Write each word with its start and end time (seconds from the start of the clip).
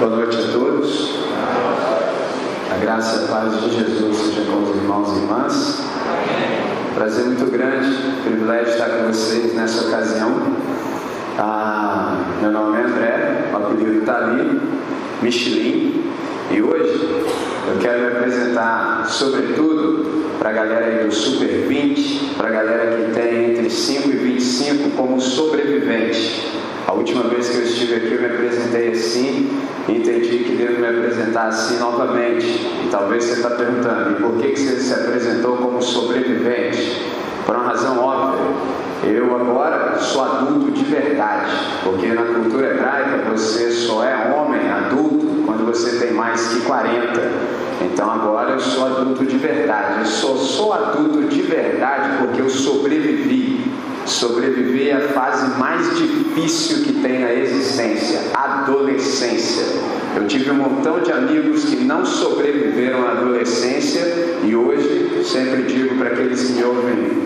Boa 0.00 0.16
noite 0.16 0.34
a 0.34 0.52
todos. 0.52 1.14
A 2.72 2.78
graça 2.80 3.20
e 3.20 3.24
a 3.24 3.28
paz 3.28 3.60
de 3.60 3.68
Jesus 3.68 4.16
seja 4.16 4.50
com 4.50 4.62
os 4.62 4.74
irmãos 4.74 5.12
e 5.12 5.20
irmãs. 5.20 5.84
Prazer 6.94 7.26
muito 7.26 7.44
grande, 7.52 8.22
privilégio 8.24 8.72
estar 8.72 8.88
com 8.88 9.08
vocês 9.08 9.54
nessa 9.54 9.88
ocasião. 9.88 10.56
Ah, 11.38 12.16
meu 12.40 12.50
nome 12.50 12.78
é 12.78 12.84
André, 12.84 13.50
o 13.52 13.56
apelido 13.58 13.98
está 13.98 14.16
ali, 14.24 14.58
Michelin, 15.20 16.02
e 16.50 16.62
hoje 16.62 17.26
eu 17.68 17.78
quero 17.78 18.00
me 18.00 18.06
apresentar, 18.06 19.04
sobretudo, 19.06 20.24
para 20.38 20.48
a 20.48 20.52
galera 20.54 20.86
aí 20.86 21.04
do 21.04 21.12
Super 21.12 21.66
20, 21.68 22.36
para 22.38 22.48
a 22.48 22.52
galera 22.52 22.96
que 22.96 23.12
tem 23.12 23.50
entre 23.50 23.68
5 23.68 24.08
e 24.08 24.12
25 24.12 24.96
como 24.96 25.20
sobrevivente. 25.20 26.48
A 26.86 26.94
última 26.94 27.24
vez 27.24 27.50
que 27.50 27.58
eu 27.58 27.64
estive 27.64 27.96
aqui 27.96 28.14
eu 28.14 28.20
me 28.22 28.26
apresentei 28.28 28.92
assim 28.92 29.60
entendi 29.88 30.44
que 30.44 30.56
devo 30.56 30.80
me 30.80 30.88
apresentar 30.88 31.48
assim 31.48 31.78
novamente. 31.78 32.46
E 32.46 32.88
talvez 32.90 33.24
você 33.24 33.32
está 33.34 33.50
perguntando, 33.50 34.12
e 34.12 34.14
por 34.22 34.36
que, 34.36 34.50
que 34.50 34.58
você 34.58 34.80
se 34.80 34.94
apresentou 34.94 35.56
como 35.56 35.82
sobrevivente? 35.82 37.10
Por 37.46 37.56
uma 37.56 37.64
razão 37.64 37.98
óbvia. 37.98 38.40
Eu 39.02 39.34
agora 39.34 39.98
sou 39.98 40.22
adulto 40.22 40.72
de 40.72 40.84
verdade, 40.84 41.50
porque 41.82 42.08
na 42.08 42.22
cultura 42.22 42.70
hebraica 42.72 43.30
você 43.30 43.70
só 43.70 44.04
é 44.04 44.30
homem 44.30 44.70
adulto 44.70 45.26
quando 45.46 45.64
você 45.64 45.98
tem 45.98 46.12
mais 46.12 46.48
que 46.48 46.60
40. 46.60 47.20
Então 47.80 48.10
agora 48.10 48.50
eu 48.50 48.60
sou 48.60 48.86
adulto 48.86 49.24
de 49.24 49.38
verdade. 49.38 50.00
Eu 50.00 50.06
só 50.06 50.34
sou 50.36 50.74
adulto 50.74 51.22
de 51.22 51.40
verdade 51.40 52.18
porque 52.18 52.42
eu 52.42 52.50
sobrevivi 52.50 53.70
Sobreviver 54.10 54.88
é 54.88 54.92
a 54.94 55.08
fase 55.10 55.58
mais 55.58 55.96
difícil 55.96 56.82
que 56.84 56.94
tem 56.94 57.20
na 57.20 57.32
existência, 57.32 58.20
adolescência. 58.62 59.64
Eu 60.16 60.26
tive 60.26 60.50
um 60.50 60.54
montão 60.54 61.00
de 61.00 61.12
amigos 61.12 61.64
que 61.64 61.76
não 61.76 62.04
sobreviveram 62.04 63.06
à 63.06 63.12
adolescência 63.12 64.02
e 64.42 64.54
hoje 64.54 65.22
sempre 65.24 65.62
digo 65.62 65.96
para 65.96 66.08
aqueles 66.08 66.48
que 66.48 66.52
me 66.54 66.64
ouvem 66.64 67.22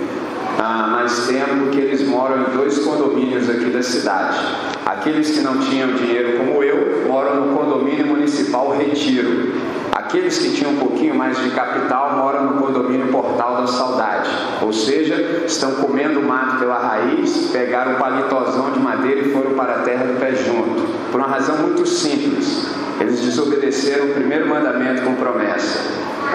há 0.58 0.88
mais 0.88 1.26
tempo 1.26 1.70
que 1.70 1.78
eles 1.78 2.06
moram 2.06 2.42
em 2.42 2.56
dois 2.56 2.78
condomínios 2.78 3.48
aqui 3.48 3.66
da 3.66 3.82
cidade. 3.82 4.38
Aqueles 4.84 5.30
que 5.30 5.40
não 5.40 5.58
tinham 5.58 5.92
dinheiro 5.94 6.38
como 6.38 6.62
eu 6.62 7.06
moram 7.08 7.46
no 7.46 7.56
condomínio 7.56 8.06
municipal 8.06 8.76
Retiro. 8.76 9.52
Aqueles 9.92 10.38
que 10.38 10.52
tinham 10.52 10.72
um 10.72 10.76
pouquinho 10.76 11.14
mais 11.14 11.42
de 11.42 11.50
capital 11.50 12.16
moram 12.16 12.44
no 12.44 12.62
condomínio 12.62 13.08
Portal 13.08 13.62
da 13.62 13.66
Saudade, 13.66 14.28
ou 14.62 14.72
seja, 14.72 15.42
estão 15.46 15.72
comendo 15.72 16.20
mato 16.20 16.58
pela 16.58 16.78
raiz, 16.78 17.50
pegaram 17.52 17.92
um 17.92 17.94
palitozão 17.96 18.70
de 18.70 18.78
madeira 18.78 19.20
e 19.20 19.32
foram 19.32 19.52
para 19.54 19.76
a 19.76 19.78
terra 19.80 20.04
do 20.04 20.18
pé 20.20 20.34
junto, 20.34 20.86
por 21.14 21.20
uma 21.20 21.28
razão 21.28 21.58
muito 21.58 21.86
simples. 21.86 22.66
Eles 23.00 23.20
desobedeceram 23.20 24.06
o 24.06 24.14
primeiro 24.14 24.48
mandamento 24.48 25.02
com 25.02 25.14
promessa: 25.14 25.78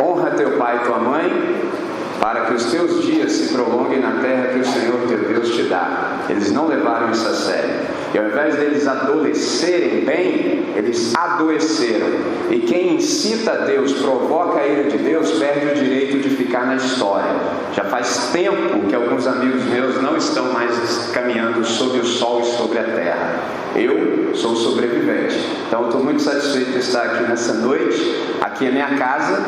honra 0.02 0.32
teu 0.32 0.52
pai 0.52 0.78
e 0.78 0.86
tua 0.86 1.00
mãe, 1.00 1.70
para 2.18 2.46
que 2.46 2.54
os 2.54 2.64
teus 2.72 3.04
dias 3.04 3.30
se 3.30 3.54
prolonguem 3.54 4.00
na 4.00 4.22
terra 4.22 4.54
que 4.54 4.60
o 4.60 4.66
Senhor 4.66 5.02
teu 5.10 5.18
Deus 5.18 5.54
te 5.54 5.64
dá. 5.64 6.20
Eles 6.30 6.54
não 6.54 6.68
levaram 6.68 7.12
isso 7.12 7.28
a 7.28 7.34
sério. 7.34 7.72
E 8.14 8.18
ao 8.18 8.28
invés 8.28 8.56
deles 8.56 8.88
adolescerem 8.88 10.06
bem, 10.06 10.74
eles 10.78 11.14
adoeceram. 11.14 12.08
E 12.50 12.60
quem 12.60 12.96
incita 12.96 13.52
a 13.52 13.58
Deus, 13.66 13.92
provoca 13.92 14.62
a 14.62 14.66
ira 14.66 14.90
de 14.90 14.98
Deus, 14.98 15.30
perde 15.32 15.74
o 15.74 15.76
direito 15.76 16.20
de 16.20 16.30
ficar 16.38 16.66
na 16.66 16.76
história. 16.78 17.36
Já 17.74 17.84
faz 17.84 18.30
tempo 18.32 18.88
que 18.88 18.96
alguns 18.96 19.28
amigos 19.28 19.62
meus 19.66 20.02
não 20.02 20.16
estão 20.16 20.54
mais 20.54 21.12
caminhando 21.14 21.66
sob 21.66 22.00
o 22.00 22.06
sol 22.06 22.40
e 22.40 22.46
sobre 22.46 22.80
a 22.80 22.84
terra. 22.84 23.59
Eu 23.76 24.36
sou 24.36 24.56
sobrevivente. 24.56 25.38
Então 25.68 25.86
estou 25.86 26.04
muito 26.04 26.22
satisfeito 26.22 26.72
de 26.72 26.80
estar 26.80 27.04
aqui 27.04 27.24
nessa 27.24 27.54
noite. 27.54 28.24
Aqui 28.42 28.68
é 28.68 28.72
minha 28.72 28.96
casa. 28.98 29.42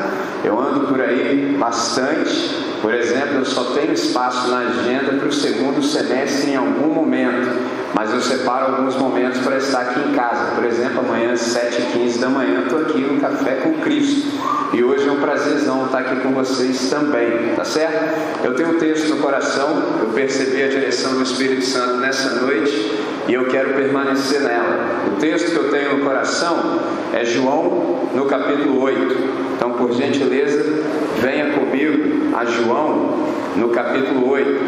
Eu 0.44 0.60
ando 0.60 0.88
por 0.88 1.02
aí 1.02 1.56
bastante. 1.60 2.56
Por 2.82 2.94
exemplo, 2.94 3.40
eu 3.40 3.46
só 3.46 3.64
tenho 3.76 3.94
espaço 3.94 4.50
na 4.50 4.60
agenda 4.60 5.14
para 5.14 5.28
o 5.28 5.34
segundo 5.34 5.84
semestre 5.84 6.52
em 6.52 6.56
algum 6.56 6.94
momento 6.94 7.82
mas 7.94 8.12
eu 8.14 8.22
separo 8.22 8.74
alguns 8.74 8.96
momentos 8.96 9.40
para 9.42 9.58
estar 9.58 9.82
aqui 9.82 10.00
em 10.00 10.14
casa. 10.14 10.56
Por 10.56 10.64
exemplo, 10.66 11.00
amanhã 11.00 11.34
às 11.34 11.42
7h15 11.42 12.20
da 12.20 12.30
manhã 12.30 12.64
estou 12.64 12.80
aqui 12.80 13.00
no 13.00 13.20
Café 13.20 13.56
com 13.56 13.74
Cristo. 13.76 14.28
E 14.74 14.84
hoje 14.84 15.08
é 15.08 15.12
um 15.12 15.20
prazerzão 15.20 15.86
estar 15.86 16.00
aqui 16.00 16.16
com 16.22 16.32
vocês 16.32 16.90
também, 16.90 17.54
tá 17.56 17.66
certo? 17.66 18.44
Eu 18.44 18.56
tenho 18.56 18.70
um 18.70 18.80
texto 18.80 19.10
no 19.10 19.18
coração, 19.18 20.00
eu 20.00 20.08
percebi 20.14 20.64
a 20.64 20.70
direção 20.70 21.14
do 21.16 21.24
Espírito 21.24 21.66
Santo 21.66 21.98
nessa 21.98 22.42
noite 22.42 23.11
e 23.32 23.34
eu 23.34 23.46
quero 23.46 23.76
permanecer 23.76 24.42
nela. 24.42 25.06
O 25.08 25.12
texto 25.18 25.52
que 25.52 25.56
eu 25.56 25.72
tenho 25.72 26.00
no 26.00 26.04
coração 26.04 26.82
é 27.14 27.24
João 27.24 28.10
no 28.14 28.26
capítulo 28.26 28.82
8. 28.82 29.16
Então, 29.56 29.72
por 29.72 29.94
gentileza, 29.94 30.84
venha 31.22 31.54
comigo 31.54 32.36
a 32.36 32.44
João 32.44 33.30
no 33.56 33.70
capítulo 33.70 34.30
8. 34.32 34.62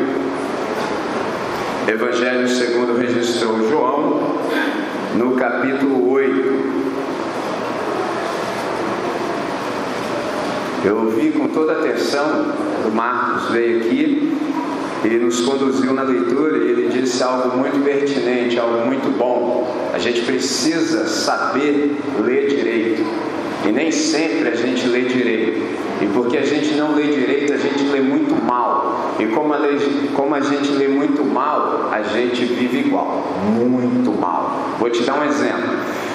Evangelho 1.89 2.47
segundo 2.47 2.97
registrou 2.97 3.69
João, 3.69 4.37
no 5.15 5.35
capítulo 5.35 6.09
8. 6.09 6.83
Eu 10.85 10.99
ouvi 10.99 11.31
com 11.31 11.49
toda 11.49 11.73
atenção, 11.73 12.45
o 12.85 12.91
Marcos 12.91 13.49
veio 13.49 13.79
aqui 13.79 14.37
e 15.03 15.17
nos 15.17 15.41
conduziu 15.41 15.93
na 15.93 16.03
leitura 16.03 16.57
e 16.57 16.71
ele 16.71 16.89
disse 16.89 17.21
algo 17.23 17.57
muito 17.57 17.83
pertinente, 17.83 18.57
algo 18.57 18.85
muito 18.85 19.09
bom. 19.17 19.91
A 19.93 19.99
gente 19.99 20.21
precisa 20.21 21.05
saber 21.07 21.95
ler 22.19 22.47
direito. 22.47 23.03
E 23.65 23.71
nem 23.71 23.91
sempre 23.91 24.49
a 24.49 24.55
gente 24.55 24.87
lê 24.87 25.01
direito. 25.01 25.61
E 26.01 26.07
porque 26.13 26.37
a 26.37 26.45
gente 26.45 26.73
não 26.75 26.95
lê 26.95 27.03
direito, 27.03 27.53
a 27.53 27.57
gente 27.57 27.83
lê 27.85 28.01
muito 28.01 28.33
mal. 28.43 29.15
E 29.19 29.25
como 29.27 29.53
a, 29.53 29.57
lei, 29.57 29.77
como 30.15 30.33
a 30.35 30.41
gente 30.41 30.71
lê 30.71 30.87
muito 30.87 31.23
mal, 31.23 31.89
a 31.91 32.01
gente 32.01 32.45
vive 32.45 32.79
igual. 32.79 33.33
Muito 33.57 34.11
mal. 34.11 34.75
Vou 34.79 34.89
te 34.89 35.03
dar 35.03 35.19
um 35.19 35.25
exemplo. 35.25 35.73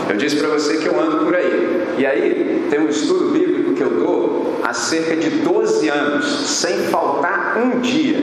Eu 0.08 0.16
disse 0.16 0.36
para 0.36 0.48
você 0.48 0.78
que 0.78 0.86
eu 0.86 1.00
ando 1.00 1.24
por 1.24 1.34
aí. 1.34 1.94
E 1.98 2.06
aí 2.06 2.66
tem 2.70 2.80
um 2.80 2.88
estudo 2.88 3.30
bíblico 3.30 3.74
que 3.74 3.82
eu 3.82 3.90
dou 3.90 4.60
há 4.62 4.72
cerca 4.74 5.16
de 5.16 5.30
12 5.30 5.88
anos, 5.88 6.26
sem 6.26 6.76
faltar 6.88 7.58
um 7.58 7.80
dia. 7.80 8.22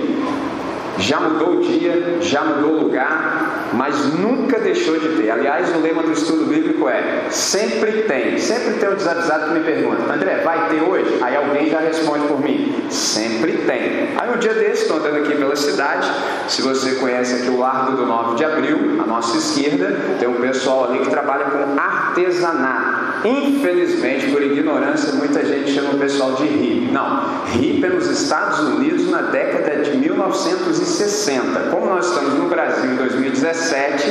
Já 0.98 1.20
mudou 1.20 1.58
o 1.58 1.62
dia, 1.62 2.18
já 2.22 2.44
mudou 2.44 2.72
o 2.72 2.84
lugar, 2.84 3.70
mas 3.74 4.14
nunca 4.14 4.60
deixou 4.60 4.98
de 4.98 5.10
ter. 5.22 5.30
Aliás, 5.30 5.76
o 5.76 5.80
lema 5.80 6.04
do 6.04 6.12
estudo 6.12 6.46
bíblico 6.46 6.88
é: 6.88 7.26
sempre 7.30 8.04
tem. 8.04 8.38
Sempre 8.38 8.76
tem 8.76 8.90
um 8.90 8.96
desavisado 8.96 9.48
que 9.48 9.60
me 9.60 9.66
pergunta, 9.66 10.14
André, 10.14 10.42
vai 10.44 10.70
ter 10.70 10.82
hoje? 10.82 11.18
Aí 11.22 11.36
alguém 11.36 11.70
já 11.70 11.80
responde 11.80 12.28
por 12.28 12.40
mim: 12.40 12.86
sempre 12.90 13.54
tem. 13.54 14.10
Aí 14.18 14.34
um 14.34 14.38
dia 14.38 14.54
desse, 14.54 14.84
estou 14.84 14.98
andando 14.98 15.18
aqui 15.18 15.36
pela 15.36 15.56
cidade. 15.56 16.10
Se 16.48 16.62
você 16.62 16.96
conhece 16.96 17.36
aqui 17.36 17.50
o 17.50 17.60
Largo 17.60 17.98
do 17.98 18.06
9 18.06 18.36
de 18.36 18.46
Abril, 18.46 19.02
à 19.02 19.06
nossa 19.06 19.38
esquerda, 19.38 19.96
tem 20.20 20.28
um 20.28 20.40
pessoal 20.40 20.86
ali 20.86 21.00
que 21.00 21.10
trabalha 21.10 21.46
com 21.46 21.80
artesanato. 21.80 22.95
Infelizmente, 23.26 24.32
por 24.32 24.42
ignorância, 24.42 25.14
muita 25.14 25.44
gente 25.44 25.74
chama 25.74 25.96
o 25.96 25.98
pessoal 25.98 26.34
de 26.34 26.44
hippie. 26.44 26.92
Não, 26.92 27.44
hippie 27.54 27.86
é 27.86 27.90
nos 27.90 28.08
Estados 28.08 28.60
Unidos 28.60 29.10
na 29.10 29.22
década 29.24 29.84
de 29.84 29.98
1960. 29.98 31.60
Como 31.72 31.88
nós 31.88 32.08
estamos 32.08 32.36
no 32.36 32.48
Brasil 32.48 32.92
em 32.92 32.96
2017, 32.96 34.04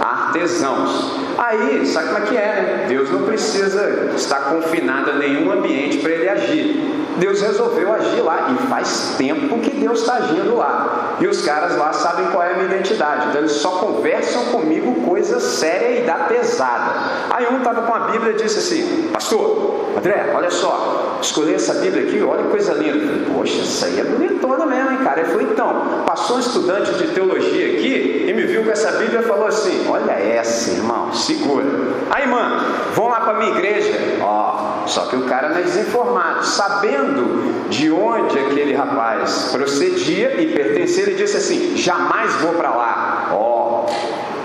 artesãos. 0.00 1.23
Aí, 1.38 1.86
sabe 1.86 2.08
como 2.08 2.18
é 2.18 2.26
que 2.26 2.36
é, 2.36 2.40
né? 2.40 2.86
Deus 2.88 3.10
não 3.10 3.22
precisa 3.22 4.12
estar 4.16 4.50
confinado 4.50 5.10
a 5.10 5.14
nenhum 5.14 5.50
ambiente 5.50 5.98
para 5.98 6.10
ele 6.10 6.28
agir. 6.28 6.94
Deus 7.16 7.40
resolveu 7.40 7.92
agir 7.92 8.20
lá 8.22 8.50
e 8.52 8.66
faz 8.66 9.14
tempo 9.16 9.58
que 9.60 9.70
Deus 9.70 10.00
está 10.00 10.14
agindo 10.14 10.56
lá. 10.56 11.16
E 11.20 11.26
os 11.26 11.44
caras 11.44 11.76
lá 11.76 11.92
sabem 11.92 12.26
qual 12.26 12.42
é 12.42 12.52
a 12.52 12.54
minha 12.54 12.66
identidade, 12.66 13.28
então 13.28 13.40
eles 13.40 13.52
só 13.52 13.70
conversam 13.78 14.46
comigo 14.46 15.08
coisa 15.08 15.38
séria 15.38 16.00
e 16.00 16.04
da 16.04 16.14
pesada. 16.14 16.92
Aí 17.30 17.46
um 17.52 17.58
estava 17.58 17.82
com 17.82 17.94
a 17.94 18.00
Bíblia 18.10 18.32
e 18.32 18.36
disse 18.36 18.58
assim: 18.58 19.10
Pastor, 19.12 19.83
André, 19.96 20.32
olha 20.34 20.50
só, 20.50 21.18
escolhi 21.20 21.54
essa 21.54 21.74
Bíblia 21.74 22.06
aqui, 22.06 22.22
olha 22.22 22.42
que 22.42 22.50
coisa 22.50 22.72
linda. 22.74 23.32
Poxa, 23.32 23.60
essa 23.60 23.86
aí 23.86 24.00
é 24.00 24.04
bonitona 24.04 24.66
mesmo, 24.66 24.90
hein, 24.90 24.98
cara? 25.04 25.20
Ele 25.20 25.28
falou: 25.28 25.42
Então, 25.42 26.02
passou 26.06 26.36
um 26.36 26.40
estudante 26.40 26.92
de 26.94 27.08
teologia 27.08 27.78
aqui 27.78 28.26
e 28.28 28.32
me 28.32 28.42
viu 28.44 28.64
com 28.64 28.70
essa 28.70 28.92
Bíblia 28.92 29.20
e 29.20 29.22
falou 29.22 29.46
assim: 29.46 29.86
Olha 29.88 30.12
essa, 30.12 30.70
irmão, 30.72 31.12
segura. 31.12 31.66
Aí, 32.10 32.26
mano, 32.26 32.60
vão 32.94 33.08
lá 33.08 33.20
para 33.20 33.34
minha 33.34 33.50
igreja. 33.52 33.92
Ó, 34.22 34.86
só 34.86 35.06
que 35.06 35.16
o 35.16 35.22
cara 35.22 35.50
não 35.50 35.58
é 35.58 35.62
desinformado, 35.62 36.44
sabendo 36.44 37.68
de 37.68 37.90
onde 37.90 38.38
aquele 38.38 38.74
rapaz 38.74 39.50
procedia 39.52 40.40
e 40.40 40.52
pertencia, 40.52 41.04
ele 41.04 41.14
disse 41.14 41.36
assim: 41.36 41.76
jamais 41.76 42.32
vou 42.34 42.54
para 42.54 42.70
lá. 42.70 43.30
Ó, 43.32 43.86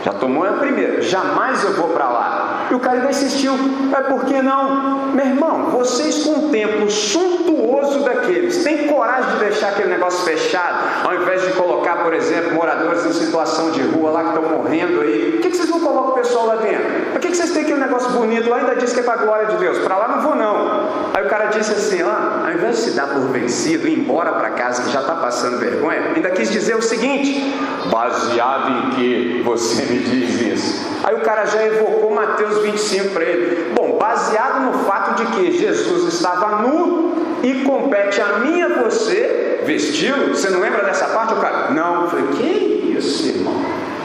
já 0.04 0.14
tomou 0.14 0.46
a 0.46 0.54
primeira, 0.54 1.02
jamais 1.02 1.64
eu 1.64 1.74
vou 1.74 1.90
para 1.90 2.08
lá. 2.08 2.49
E 2.70 2.76
o 2.76 2.80
cara 2.80 3.10
insistiu, 3.10 3.54
é 3.98 4.02
por 4.02 4.26
que 4.26 4.42
não? 4.42 5.10
Meu 5.14 5.26
irmão, 5.26 5.72
vocês 5.72 6.24
com 6.24 6.32
um 6.32 6.50
templo 6.50 6.90
suntuoso 6.90 8.04
daqueles, 8.04 8.64
têm 8.64 8.88
coragem 8.88 9.32
de 9.34 9.40
deixar 9.40 9.70
aquele 9.70 9.90
negócio 9.90 10.24
fechado, 10.24 11.08
ao 11.08 11.16
invés 11.16 11.42
de 11.42 11.54
colocar, 11.54 12.04
por 12.04 12.14
exemplo, 12.14 12.54
moradores 12.54 13.06
em 13.06 13.14
situação 13.14 13.72
de 13.72 13.82
rua 13.82 14.12
lá 14.12 14.24
que 14.24 14.30
estão 14.30 14.58
morrendo 14.58 15.02
aí? 15.02 15.32
Por 15.32 15.42
que, 15.42 15.56
vocês 15.56 15.70
não 15.70 15.80
colocam 15.80 16.12
o 16.12 16.14
pessoal 16.14 16.46
lá 16.46 16.56
dentro? 16.58 17.12
Por 17.12 17.20
que, 17.20 17.30
que 17.30 17.38
vocês 17.38 17.52
têm 17.52 17.64
aquele 17.64 17.80
negócio 17.80 18.12
bonito 18.12 18.50
lá 18.50 18.58
ainda 18.58 18.76
diz 18.76 18.94
que 18.94 19.00
é 19.00 19.04
para 19.04 19.14
a 19.14 19.26
glória 19.26 19.48
de 19.48 19.58
Deus? 19.58 19.80
Para 19.80 19.98
lá 19.98 20.08
não 20.08 20.22
vou 20.22 20.36
não. 20.36 20.90
Aí 21.14 21.26
o 21.26 21.28
cara 21.30 21.46
disse 21.46 21.72
assim, 21.72 22.04
ó, 22.04 22.39
ao 22.50 22.56
invés 22.56 22.78
de 22.78 22.82
se 22.84 22.92
dar 22.92 23.08
por 23.08 23.22
vencido 23.28 23.88
e 23.88 23.94
ir 23.94 24.00
embora 24.00 24.32
para 24.34 24.50
casa 24.52 24.84
que 24.84 24.92
já 24.92 25.02
está 25.02 25.16
passando 25.16 25.60
vergonha, 25.60 26.14
ainda 26.16 26.32
quis 26.32 26.50
dizer 26.50 26.76
o 26.76 26.82
seguinte, 26.82 27.54
baseado 27.92 28.72
em 28.72 28.90
que 28.92 29.42
você 29.46 29.84
me 29.84 30.00
diz 30.00 30.42
isso? 30.42 30.90
Aí 31.04 31.16
o 31.16 31.22
cara 31.22 31.46
já 31.46 31.64
evocou 31.64 32.12
Mateus 32.12 32.64
25 32.64 33.10
para 33.10 33.24
ele. 33.24 33.74
Bom, 33.76 33.98
baseado 34.00 34.66
no 34.66 34.84
fato 34.86 35.24
de 35.24 35.26
que 35.32 35.58
Jesus 35.58 36.14
estava 36.14 36.64
nu 36.64 37.40
e 37.44 37.64
compete 37.64 38.20
a 38.20 38.40
mim 38.40 38.58
e 38.58 38.64
a 38.64 38.84
você 38.84 39.62
vesti-lo. 39.64 40.30
Você 40.30 40.50
não 40.50 40.60
lembra 40.60 40.84
dessa 40.84 41.06
parte? 41.06 41.34
O 41.34 41.38
cara, 41.38 41.70
não. 41.72 42.04
Eu 42.04 42.10
falei, 42.10 42.28
que 42.30 42.96
isso, 42.98 43.28
irmão? 43.28 43.54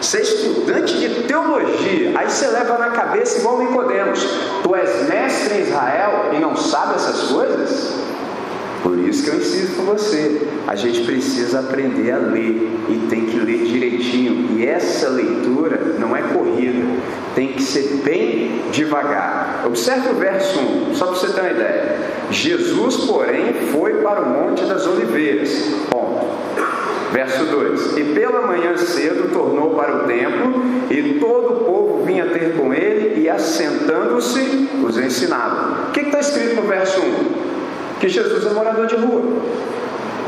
Você 0.00 0.19
é 0.19 0.20
estudante 0.20 0.99
de 0.99 1.23
teologia, 1.23 2.12
aí 2.14 2.29
você 2.29 2.46
leva 2.49 2.76
na 2.76 2.91
cabeça 2.91 3.38
igual 3.38 3.58
Nicodemos. 3.61 4.23
Tu 4.62 4.75
és 4.75 5.08
mestre 5.08 5.55
em 5.55 5.61
Israel 5.62 6.31
e 6.35 6.38
não 6.38 6.55
sabe 6.55 6.96
essas 6.96 7.31
coisas? 7.31 8.04
Por 8.85 8.99
isso 8.99 9.25
que 9.25 9.31
eu 9.31 9.37
insisto 9.37 9.77
com 9.77 9.85
você, 9.85 10.43
a 10.67 10.77
gente 10.77 11.05
precisa 11.07 11.61
aprender 11.61 12.13
a 12.13 12.19
ler 12.19 12.71
e 12.91 13.07
tem 13.09 13.25
que 13.25 13.39
ler 13.39 13.65
direitinho. 13.65 14.59
E 14.59 14.67
essa 14.67 15.09
leitura 15.09 15.97
não 15.99 16.15
é 16.15 16.21
corrida, 16.21 16.85
tem 17.35 17.49
que 17.49 17.63
ser 17.63 18.03
bem 18.05 18.61
devagar. 18.71 19.63
Observe 19.65 20.11
o 20.11 20.15
verso 20.17 20.61
1, 20.61 20.95
só 20.97 21.07
para 21.07 21.15
você 21.15 21.29
ter 21.29 21.41
uma 21.41 21.51
ideia. 21.51 21.97
Jesus, 22.31 22.97
porém, 23.07 23.55
foi 23.73 24.03
para 24.03 24.21
o 24.21 24.29
Monte 24.29 24.67
das 24.67 24.87
Oliveiras. 24.87 25.51
Ponto. 25.91 26.27
Verso 27.11 27.43
2: 27.47 27.97
E 27.97 28.05
pela 28.13 28.47
manhã 28.47 28.77
cedo 28.77 29.33
tornou 29.33 29.71
para 29.71 30.05
o 30.05 30.07
templo, 30.07 30.63
e 30.91 31.19
todo 31.19 31.55
o 31.55 31.65
povo 31.65 32.05
vinha 32.05 32.27
ter 32.27 32.55
com 32.55 32.75
ele, 32.75 33.23
e 33.23 33.31
assentando-se, 33.31 34.69
os 34.87 34.99
ensinava. 34.99 35.89
O 35.89 35.93
que 35.93 36.01
está 36.01 36.21
escrito 36.21 36.57
no 36.57 36.63
verso 36.63 37.01
1? 37.01 37.34
Que 38.05 38.09
Jesus 38.11 38.45
é 38.47 38.51
morador 38.51 38.87
de 38.87 38.97
rua. 38.97 39.23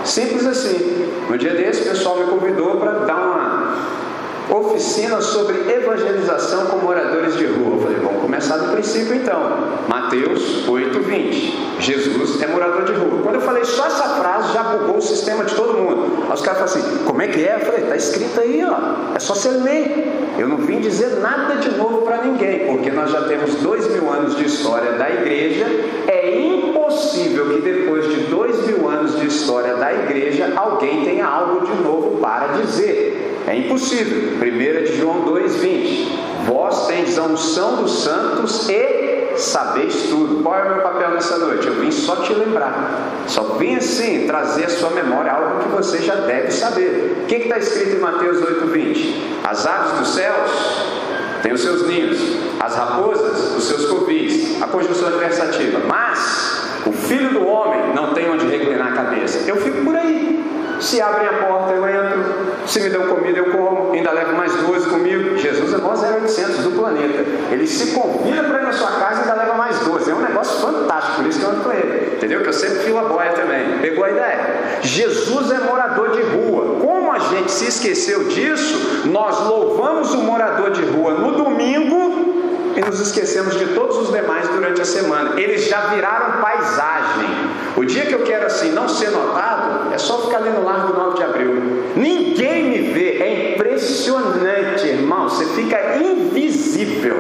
Simples 0.03 0.47
assim. 0.47 1.11
No 1.29 1.37
dia 1.37 1.53
desse, 1.53 1.83
o 1.83 1.91
pessoal 1.91 2.17
me 2.17 2.25
convidou 2.25 2.77
para 2.77 2.93
dar 3.01 3.17
uma 3.17 4.57
oficina 4.59 5.21
sobre 5.21 5.59
evangelização 5.71 6.67
com 6.67 6.79
moradores 6.79 7.37
de 7.37 7.45
rua. 7.45 7.77
Eu 7.77 7.83
falei, 7.83 7.99
vamos 7.99 8.23
começar 8.23 8.57
do 8.57 8.73
princípio 8.73 9.15
então. 9.17 9.41
Mateus 9.89 10.67
8, 10.67 11.01
20. 11.01 11.67
Jesus 11.81 12.41
é 12.41 12.47
morador 12.47 12.85
de 12.85 12.93
rua. 12.93 13.21
Quando 13.23 13.35
eu 13.35 13.41
falei 13.43 13.65
só 13.65 13.87
essa 13.87 14.09
frase, 14.21 14.55
já 14.55 14.63
bugou 14.63 14.97
o 14.97 15.03
sistema 15.03 15.45
de 15.45 15.55
todo 15.55 15.75
mundo. 15.75 16.25
Aí 16.29 16.33
os 16.33 16.41
caras 16.41 16.73
falaram 16.73 16.91
assim: 16.91 17.05
como 17.05 17.21
é 17.21 17.29
que 17.29 17.45
é? 17.45 17.57
Eu 17.57 17.67
falei: 17.67 17.83
está 17.83 17.97
escrito 17.97 18.41
aí, 18.41 18.65
ó. 18.65 19.15
É 19.15 19.19
só 19.19 19.35
você 19.35 19.51
ler. 19.51 20.13
Eu 20.39 20.49
não 20.49 20.59
vim 20.59 20.81
dizer 20.81 21.19
nada 21.21 21.57
de 21.57 21.77
novo 21.77 22.03
para 22.03 22.23
ninguém, 22.23 22.67
porque 22.67 22.91
nós 22.91 23.11
já 23.11 23.23
temos 23.23 23.57
dois 23.57 23.87
mil 23.91 24.11
anos 24.11 24.37
de 24.37 24.47
história 24.47 24.93
da 24.93 25.11
igreja. 25.11 25.67
É 26.07 26.16
impossível 26.35 27.51
que 27.51 27.61
depois 27.61 28.09
de 28.09 28.21
dois 28.23 28.67
mil 28.67 28.89
anos 28.89 29.19
de 29.19 29.27
história 29.27 29.77
da 29.77 29.93
igreja 29.93 30.53
alguém 30.57 31.05
tenha 31.05 31.27
algo 31.27 31.67
de 31.67 31.75
novo 31.83 32.19
para 32.21 32.49
dizer. 32.49 33.43
É 33.47 33.57
impossível. 33.57 34.35
1 34.39 34.85
de 34.85 34.97
João 34.99 35.23
2,20. 35.25 36.07
Vós 36.47 36.87
tendes 36.87 37.19
a 37.19 37.25
unção 37.25 37.77
dos 37.77 38.03
santos 38.03 38.69
e 38.69 39.35
sabeis 39.37 40.05
tudo. 40.09 40.43
Qual 40.43 40.55
é 40.55 40.63
o 40.65 40.75
meu 40.75 40.83
papel 40.83 41.11
nessa 41.11 41.39
noite? 41.39 41.67
Eu 41.67 41.75
vim 41.75 41.91
só 41.91 42.17
te 42.17 42.33
lembrar. 42.33 43.13
Só 43.27 43.43
vim 43.59 43.77
assim 43.77 44.27
trazer 44.27 44.65
a 44.65 44.71
sua 44.71 44.91
memória 44.91 45.33
algo 45.33 45.61
que 45.61 45.69
você 45.69 45.99
já 45.99 46.15
deve 46.15 46.51
saber. 46.51 47.23
O 47.23 47.27
que 47.27 47.37
está 47.37 47.59
escrito 47.59 47.97
em 47.97 48.01
Mateus 48.01 48.39
8,20? 48.39 49.15
As 49.45 49.67
aves 49.67 49.99
dos 49.99 50.09
céus 50.15 50.96
têm 51.43 51.53
os 51.53 51.61
seus 51.61 51.87
ninhos, 51.87 52.19
as 52.61 52.75
raposas 52.75 53.57
os 53.57 53.65
seus 53.65 53.87
covis. 53.87 54.61
A 54.63 54.67
conjunção 54.67 55.09
adversativa. 55.09 55.81
Mas 55.87 56.83
o 56.87 56.93
filho 56.93 57.31
do 57.31 57.47
homem 57.47 57.95
não 57.95 58.15
tem 58.15 58.31
onde 58.31 58.47
reclinar 58.47 58.89
a 58.89 58.93
cabeça. 58.93 59.49
Eu 59.49 59.57
fico 59.57 59.85
por 59.85 59.97
aí. 59.97 60.45
Se 60.81 61.01
abrem 61.01 61.29
a 61.29 61.33
porta, 61.33 61.73
eu 61.73 61.89
entro. 61.89 62.57
Se 62.67 62.81
me 62.81 62.89
dão 62.89 63.09
comida, 63.09 63.39
eu 63.39 63.51
como. 63.53 63.93
Ainda 63.93 64.13
levo 64.13 64.37
mais 64.37 64.55
12 64.55 64.89
comigo. 64.89 65.37
Jesus 65.37 65.73
é 65.73 65.79
maior 65.79 65.97
0800 65.97 66.65
do 66.65 66.71
planeta. 66.73 67.25
Ele 67.51 67.67
se 67.67 67.93
convida 67.93 68.43
para 68.45 68.63
ir 68.63 68.65
na 68.65 68.73
sua 68.73 68.91
casa 68.93 69.21
e 69.21 69.23
ainda 69.23 69.35
leva 69.35 69.55
mais 69.55 69.79
12. 69.81 70.11
É 70.11 70.15
um 70.15 70.21
negócio 70.21 70.61
fantástico. 70.61 71.17
Por 71.17 71.27
isso 71.27 71.39
que 71.39 71.45
eu 71.45 71.51
ando 71.51 71.65
com 71.65 71.73
ele. 71.73 72.17
Entendeu? 72.17 72.43
Que 72.43 72.49
eu 72.49 72.53
sempre 72.53 72.97
a 72.97 73.03
boia 73.03 73.33
também. 73.33 73.79
Pegou 73.81 74.05
a 74.05 74.11
ideia? 74.11 74.79
Jesus 74.83 75.51
é 75.51 75.59
morador 75.61 76.11
de 76.11 76.23
rua. 76.23 76.81
Como 76.81 77.13
a 77.13 77.19
gente 77.19 77.51
se 77.51 77.67
esqueceu 77.67 78.25
disso, 78.25 79.07
nós 79.07 79.41
louvamos 79.47 80.15
o 80.15 80.19
morador 80.19 80.71
de 80.71 80.83
rua 80.85 81.13
no 81.15 81.33
domingo 81.33 82.36
e 82.77 82.81
nos 82.81 83.01
esquecemos 83.01 83.59
de 83.59 83.67
todos 83.75 83.97
os 83.97 84.13
demais 84.13 84.49
durante 84.49 84.81
a 84.81 84.85
semana. 84.85 85.41
Eles 85.41 85.67
já 85.67 85.87
viraram 85.87 86.43
paisagem. 86.43 87.29
O 87.77 87.85
dia 87.85 88.07
que 88.07 88.15
eu 88.15 88.23
quero 88.23 88.47
assim 88.47 88.71
não 88.73 88.89
ser 88.89 89.11
notado, 89.11 89.93
é 89.93 89.99
só 89.99 90.23
ficar 90.23 90.39
ali 90.39 90.51
no 90.51 90.65
Largo 90.65 90.93
9 90.93 91.17
de 91.17 91.23
Abril. 91.23 91.55
Ninguém 91.97 92.65
me 92.65 92.79
vê, 92.93 93.19
é 93.19 93.36
impressionante, 93.57 94.87
irmão. 94.87 95.29
Você 95.29 95.47
fica 95.47 95.97
invisível. 95.97 97.17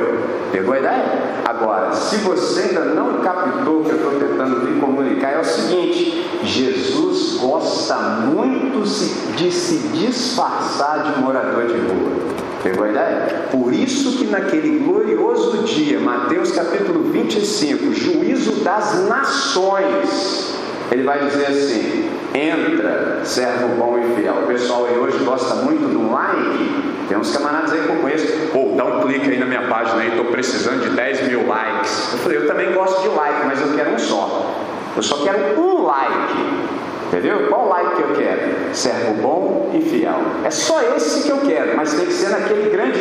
Pegou 0.52 0.74
a 0.74 0.78
ideia? 0.78 1.04
Agora, 1.44 1.92
se 1.92 2.16
você 2.16 2.60
ainda 2.62 2.84
não 2.84 3.20
captou 3.20 3.80
o 3.80 3.84
que 3.84 3.90
eu 3.90 3.96
estou 3.96 4.12
tentando 4.12 4.66
lhe 4.66 4.80
comunicar, 4.80 5.32
é 5.32 5.40
o 5.40 5.44
seguinte: 5.44 6.24
Jesus 6.42 7.38
gosta 7.40 7.96
muito 7.96 8.82
de 9.36 9.50
se 9.50 9.88
disfarçar 9.88 11.12
de 11.12 11.20
morador 11.20 11.66
de 11.66 11.74
rua. 11.74 12.36
Pegou 12.62 12.84
a 12.84 12.88
ideia? 12.88 13.46
Por 13.50 13.72
isso 13.72 14.18
que 14.18 14.26
naquele 14.26 14.80
glorioso 14.80 15.58
dia, 15.64 16.00
Mateus 16.00 16.52
capítulo 16.52 17.04
25, 17.12 17.92
juízo 17.94 18.64
das 18.64 19.08
nações, 19.08 20.54
ele 20.90 21.02
vai 21.02 21.24
dizer 21.26 21.46
assim: 21.46 22.10
entra, 22.34 23.20
servo 23.24 23.68
bom 23.76 23.98
e 23.98 24.14
fiel. 24.14 24.34
O 24.42 24.46
pessoal 24.46 24.86
aí 24.86 24.98
hoje 24.98 25.18
gosta 25.24 25.56
muito 25.56 25.88
do 25.88 26.10
like. 26.10 27.06
Tem 27.08 27.16
uns 27.16 27.36
camaradas 27.36 27.72
aí 27.72 27.82
que 27.82 27.88
eu 27.88 27.96
conheço. 27.96 28.26
Pô, 28.52 28.74
dá 28.76 28.84
um 28.84 29.00
clique 29.02 29.30
aí 29.30 29.38
na 29.38 29.46
minha 29.46 29.62
página 29.68 30.02
aí, 30.02 30.08
estou 30.08 30.26
precisando 30.26 30.82
de 30.82 30.90
10 30.90 31.28
mil 31.28 31.46
likes. 31.46 32.12
Eu 32.12 32.18
falei, 32.18 32.38
eu 32.38 32.46
também 32.46 32.72
gosto 32.72 33.02
de 33.02 33.08
like, 33.08 33.46
mas 33.46 33.60
eu 33.60 33.74
quero 33.74 33.90
um 33.90 33.98
só. 33.98 34.54
Eu 34.96 35.02
só 35.02 35.22
quero 35.22 35.60
um 35.60 35.84
like. 35.84 36.66
Entendeu? 37.08 37.46
Qual 37.48 37.68
like 37.68 37.96
que 37.96 38.02
eu 38.02 38.12
quero? 38.14 38.74
Servo 38.74 39.14
bom 39.22 39.70
e 39.72 39.80
fiel. 39.80 40.18
É 40.44 40.50
só 40.50 40.82
esse 40.96 41.22
que 41.22 41.30
eu 41.30 41.38
quero, 41.38 41.76
mas 41.76 41.94
tem 41.94 42.06
que 42.06 42.12
ser 42.12 42.30
naquele 42.30 42.66
não 42.76 42.92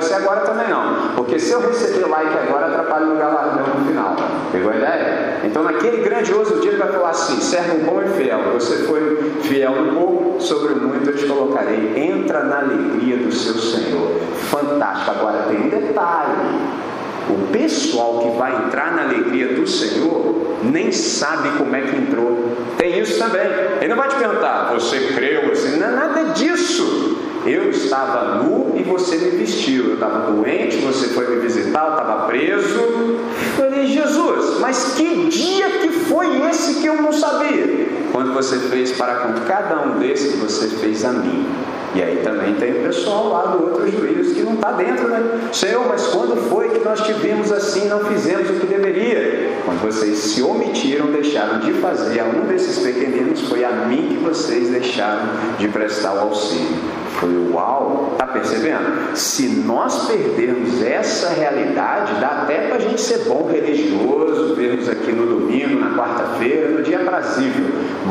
pode 0.00 0.04
ser 0.06 0.14
agora 0.14 0.40
também 0.40 0.68
não. 0.68 1.14
Porque 1.14 1.38
se 1.38 1.52
eu 1.52 1.60
receber 1.60 2.06
like 2.06 2.32
agora, 2.48 2.66
atrapalha 2.66 3.06
o 3.06 3.16
galardão 3.16 3.66
no 3.78 3.86
final. 3.86 4.16
Pegou 4.50 4.72
a 4.72 4.76
ideia? 4.76 5.40
Então 5.44 5.62
naquele 5.62 6.02
grandioso 6.02 6.60
dia 6.60 6.70
ele 6.70 6.78
vai 6.78 6.88
falar 6.88 7.10
assim: 7.10 7.40
servo 7.40 7.78
bom 7.84 8.00
e 8.02 8.08
fiel. 8.08 8.40
Você 8.54 8.84
foi 8.84 9.32
fiel 9.42 9.72
no 9.82 9.92
pouco, 9.92 10.40
sobre 10.40 10.74
muito 10.74 11.10
eu 11.10 11.16
te 11.16 11.26
colocarei. 11.26 11.92
Entra 11.96 12.44
na 12.44 12.60
alegria 12.60 13.18
do 13.18 13.30
seu 13.30 13.54
Senhor. 13.54 14.20
Fantástico. 14.48 15.10
Agora 15.10 15.44
tem 15.48 15.66
um 15.66 15.68
detalhe. 15.68 16.80
O 17.28 17.52
pessoal 17.52 18.18
que 18.20 18.38
vai 18.38 18.56
entrar 18.64 18.92
na 18.92 19.02
alegria 19.02 19.54
do 19.54 19.66
Senhor 19.66 20.56
nem 20.64 20.90
sabe 20.90 21.50
como 21.58 21.76
é 21.76 21.82
que 21.82 21.96
entrou. 21.96 22.56
Tem 22.76 22.98
isso 22.98 23.18
também. 23.18 23.46
Ele 23.80 23.88
não 23.88 23.96
vai 23.96 24.08
te 24.08 24.16
perguntar, 24.16 24.72
você 24.72 24.98
creu, 25.14 25.48
você. 25.48 25.76
Não 25.76 25.86
é 25.86 25.90
nada 25.90 26.24
disso. 26.32 27.29
Eu 27.46 27.70
estava 27.70 28.42
nu 28.42 28.74
e 28.76 28.82
você 28.82 29.16
me 29.16 29.30
vestiu. 29.30 29.88
Eu 29.88 29.94
estava 29.94 30.30
doente, 30.30 30.76
você 30.78 31.08
foi 31.08 31.28
me 31.28 31.40
visitar, 31.40 31.86
eu 31.86 31.92
estava 31.92 32.26
preso. 32.26 33.18
Falei, 33.56 33.86
Jesus, 33.86 34.58
mas 34.60 34.94
que 34.94 35.26
dia 35.28 35.70
que 35.80 35.88
foi 35.88 36.48
esse 36.48 36.80
que 36.80 36.86
eu 36.86 36.96
não 36.96 37.12
sabia? 37.12 37.88
Quando 38.12 38.34
você 38.34 38.58
fez 38.58 38.92
para 38.92 39.14
com 39.16 39.32
cada 39.46 39.86
um 39.86 39.98
desses, 39.98 40.36
você 40.36 40.68
fez 40.68 41.04
a 41.04 41.12
mim. 41.12 41.46
E 41.94 42.02
aí 42.02 42.20
também 42.22 42.54
tem 42.54 42.72
o 42.72 42.86
pessoal 42.86 43.28
lá 43.28 43.46
do 43.46 43.64
outro 43.64 43.90
juiz 43.90 44.32
que 44.32 44.42
não 44.42 44.54
está 44.54 44.72
dentro, 44.72 45.08
né? 45.08 45.48
Senhor, 45.52 45.84
mas 45.88 46.06
quando 46.06 46.36
foi 46.48 46.68
que 46.68 46.78
nós 46.84 47.00
tivemos 47.00 47.50
assim 47.50 47.88
não 47.88 48.04
fizemos 48.04 48.48
o 48.48 48.52
que 48.54 48.66
deveria? 48.66 49.50
Quando 49.64 49.80
vocês 49.82 50.18
se 50.18 50.42
omitiram, 50.42 51.06
deixaram 51.06 51.58
de 51.58 51.72
fazer 51.74 52.20
a 52.20 52.24
um 52.24 52.46
desses 52.46 52.78
pequeninos, 52.78 53.40
foi 53.48 53.64
a 53.64 53.70
mim 53.70 54.08
que 54.08 54.24
vocês 54.24 54.68
deixaram 54.68 55.30
de 55.58 55.66
prestar 55.68 56.14
o 56.14 56.18
auxílio. 56.20 56.99
Foi 57.18 57.50
uau, 57.52 58.14
tá 58.16 58.26
percebendo? 58.26 59.16
Se 59.16 59.48
nós 59.48 60.06
perdermos 60.06 60.82
essa 60.82 61.30
realidade, 61.30 62.20
dá 62.20 62.42
até 62.42 62.68
para 62.68 62.76
a 62.76 62.80
gente 62.80 63.00
ser 63.00 63.24
bom 63.28 63.48
religioso, 63.50 64.54
vermos 64.54 64.88
aqui 64.88 65.12
no 65.12 65.26
domingo, 65.26 65.80
na 65.80 65.96
quarta-feira, 65.96 66.70
no 66.70 66.82
dia 66.82 67.00
aprazível, 67.00 67.66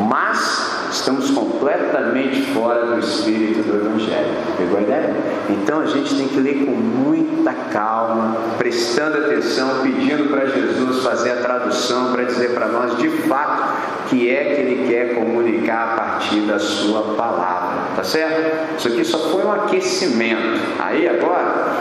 mas 0.08 0.90
estamos 0.92 1.30
completamente 1.30 2.42
fora 2.52 2.86
do 2.86 2.98
espírito 2.98 3.62
do 3.62 3.76
Evangelho. 3.76 4.34
Pegou 4.56 4.78
a 4.78 4.82
ideia? 4.82 5.16
Então 5.48 5.80
a 5.80 5.86
gente 5.86 6.14
tem 6.14 6.28
que 6.28 6.40
ler 6.40 6.64
com 6.64 6.72
muita 6.72 7.52
calma, 7.72 8.36
prestando 8.58 9.18
atenção, 9.18 9.82
pedindo 9.82 10.28
para 10.30 10.46
Jesus 10.46 11.02
fazer 11.02 11.32
a 11.32 11.36
tradução 11.36 12.12
para 12.12 12.24
dizer 12.24 12.52
para 12.52 12.68
nós 12.68 12.96
de 12.98 13.08
fato 13.08 14.08
que 14.08 14.28
é 14.28 14.44
que 14.44 14.60
ele 14.60 14.88
quer 14.88 15.14
comunicar 15.14 15.92
a 15.92 15.96
partir 15.96 16.40
da 16.40 16.58
sua 16.58 17.14
palavra. 17.14 17.69
Tá 17.96 18.04
certo? 18.04 18.76
Isso 18.78 18.88
aqui 18.88 19.04
só 19.04 19.18
foi 19.18 19.44
um 19.44 19.52
aquecimento. 19.52 20.60
Aí 20.78 21.08
agora 21.08 21.80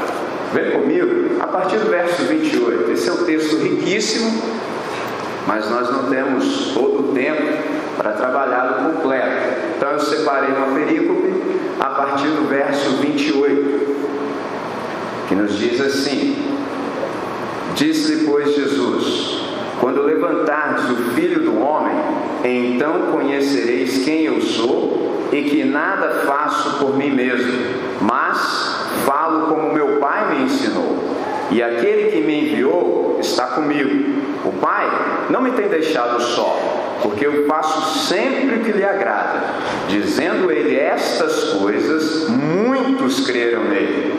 Vem 0.54 0.72
comigo 0.72 1.38
a 1.40 1.46
partir 1.46 1.78
do 1.78 1.92
verso 1.92 2.24
28. 2.24 2.92
Esse 2.92 3.10
é 3.10 3.14
um 3.14 3.24
texto 3.24 3.58
riquíssimo, 3.58 4.42
mas 5.46 5.70
nós 5.70 5.92
não 5.92 6.10
temos 6.10 6.72
todo 6.74 7.12
o 7.12 7.14
tempo 7.14 7.44
para 7.96 8.14
trabalhá-lo 8.14 8.92
completo. 8.92 9.60
Então 9.78 9.92
eu 9.92 10.00
separei 10.00 10.50
uma 10.50 10.74
perícope 10.74 11.34
a 11.80 11.86
partir 11.86 12.30
do 12.30 12.50
verso 12.50 12.98
28, 12.98 13.98
que 15.28 15.36
nos 15.36 15.56
diz 15.56 15.80
assim: 15.80 16.36
Disse-lhe, 17.76 18.26
pois, 18.26 18.56
Jesus: 18.56 19.44
Quando 19.80 20.02
levantardes 20.02 20.90
o 20.90 20.96
filho 21.14 21.44
do 21.44 21.62
homem, 21.62 21.94
então 22.44 23.12
conhecereis 23.12 24.04
quem 24.04 24.24
eu 24.24 24.42
sou 24.42 24.99
e 25.32 25.44
que 25.44 25.64
nada 25.64 26.26
faço 26.26 26.80
por 26.80 26.98
mim 26.98 27.12
mesmo, 27.12 27.52
mas 28.02 28.88
falo 29.06 29.48
como 29.48 29.74
meu 29.74 29.98
Pai 29.98 30.36
me 30.36 30.44
ensinou. 30.44 30.98
E 31.52 31.62
aquele 31.62 32.12
que 32.12 32.22
me 32.22 32.46
enviou 32.46 33.18
está 33.20 33.48
comigo. 33.48 34.20
O 34.46 34.54
Pai 34.54 34.88
não 35.30 35.42
me 35.42 35.52
tem 35.52 35.68
deixado 35.68 36.22
só, 36.22 36.58
porque 37.02 37.26
eu 37.26 37.46
faço 37.46 38.08
sempre 38.08 38.56
o 38.56 38.64
que 38.64 38.72
lhe 38.72 38.86
agrada. 38.86 39.44
Dizendo 39.88 40.52
ele 40.52 40.76
estas 40.76 41.54
coisas, 41.56 42.30
muitos 42.30 43.26
creram 43.26 43.64
nele. 43.66 44.16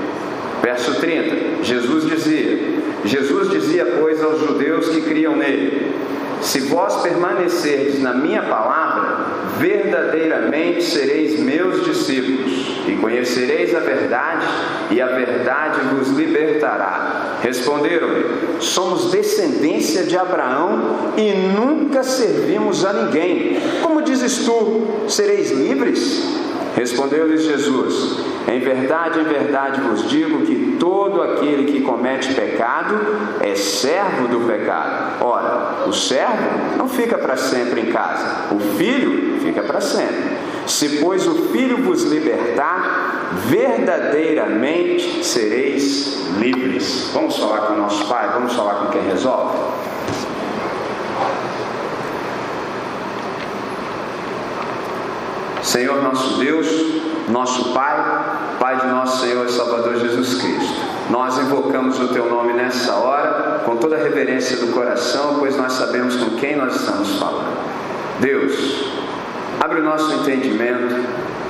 Verso 0.63 1.01
30, 1.01 1.65
Jesus 1.65 2.07
dizia: 2.07 2.81
Jesus 3.05 3.49
dizia, 3.51 3.97
pois, 3.99 4.23
aos 4.23 4.41
judeus 4.41 4.89
que 4.91 5.01
criam 5.03 5.37
nele: 5.37 5.93
Se 6.43 6.61
vós 6.61 6.97
permanecerdes 6.97 8.03
na 8.03 8.13
minha 8.13 8.43
palavra, 8.43 9.20
verdadeiramente 9.61 10.83
sereis 10.83 11.39
meus 11.39 11.85
discípulos, 11.85 12.83
e 12.89 12.97
conhecereis 12.97 13.75
a 13.75 13.81
verdade, 13.81 14.47
e 14.91 15.01
a 15.01 15.07
verdade 15.07 15.81
vos 15.95 16.09
libertará. 16.09 17.37
Responderam-lhe: 17.43 18.25
Somos 18.61 19.11
descendência 19.11 20.05
de 20.05 20.17
Abraão 20.17 21.13
e 21.17 21.33
nunca 21.33 22.03
servimos 22.03 22.85
a 22.85 22.93
ninguém. 22.95 23.61
Como 23.83 24.03
dizes 24.03 24.47
tu, 24.47 25.05
sereis 25.09 25.51
livres? 25.51 26.41
Respondeu-lhes 26.75 27.43
Jesus: 27.43 28.19
Em 28.49 28.61
verdade, 28.61 29.21
em 29.21 29.25
verdade 29.25 29.83
vos 29.83 30.09
digo 30.09 30.47
que 30.47 30.77
todo 30.81 31.21
aquele 31.21 31.71
que 31.71 31.83
comete 31.83 32.33
pecado 32.33 32.99
é 33.41 33.55
servo 33.55 34.27
do 34.29 34.47
pecado. 34.47 35.23
Ora, 35.23 35.87
o 35.87 35.93
servo 35.93 36.79
não 36.79 36.89
fica 36.89 37.19
para 37.19 37.37
sempre 37.37 37.83
em 37.83 37.87
casa, 37.87 38.55
o 38.55 38.59
filho 38.79 39.30
fica 39.41 39.63
para 39.63 39.81
sempre. 39.81 40.37
Se, 40.67 41.01
pois, 41.01 41.27
o 41.27 41.49
filho 41.49 41.83
vos 41.83 42.05
libertar, 42.05 43.31
verdadeiramente 43.47 45.25
sereis 45.25 46.29
livres. 46.39 47.11
Vamos 47.13 47.37
falar 47.37 47.63
com 47.63 47.75
o 47.75 47.79
nosso 47.79 48.07
Pai, 48.07 48.31
vamos 48.33 48.53
falar 48.55 48.75
com 48.75 48.87
quem 48.87 49.03
resolve? 49.03 49.59
Senhor 55.63 56.03
nosso 56.03 56.39
Deus, 56.39 56.67
nosso 57.29 57.73
Pai, 57.73 58.57
Pai 58.59 58.77
de 58.81 58.87
nosso 58.87 59.21
Senhor 59.25 59.47
e 59.47 59.53
Salvador 59.53 59.97
Jesus 59.97 60.43
Cristo. 60.43 60.81
Nós 61.11 61.39
invocamos 61.39 61.99
o 62.01 62.09
Teu 62.09 62.29
nome 62.29 62.53
nessa 62.53 62.95
hora, 62.95 63.61
com 63.65 63.77
toda 63.77 63.97
a 63.97 64.03
reverência 64.03 64.57
do 64.57 64.73
coração, 64.73 65.37
pois 65.39 65.57
nós 65.57 65.73
sabemos 65.73 66.17
com 66.17 66.37
quem 66.37 66.57
nós 66.57 66.75
estamos 66.75 67.19
falando. 67.19 67.57
Deus, 68.21 68.85
abre 69.61 69.81
o 69.81 69.85
nosso 69.85 70.13
entendimento 70.15 70.95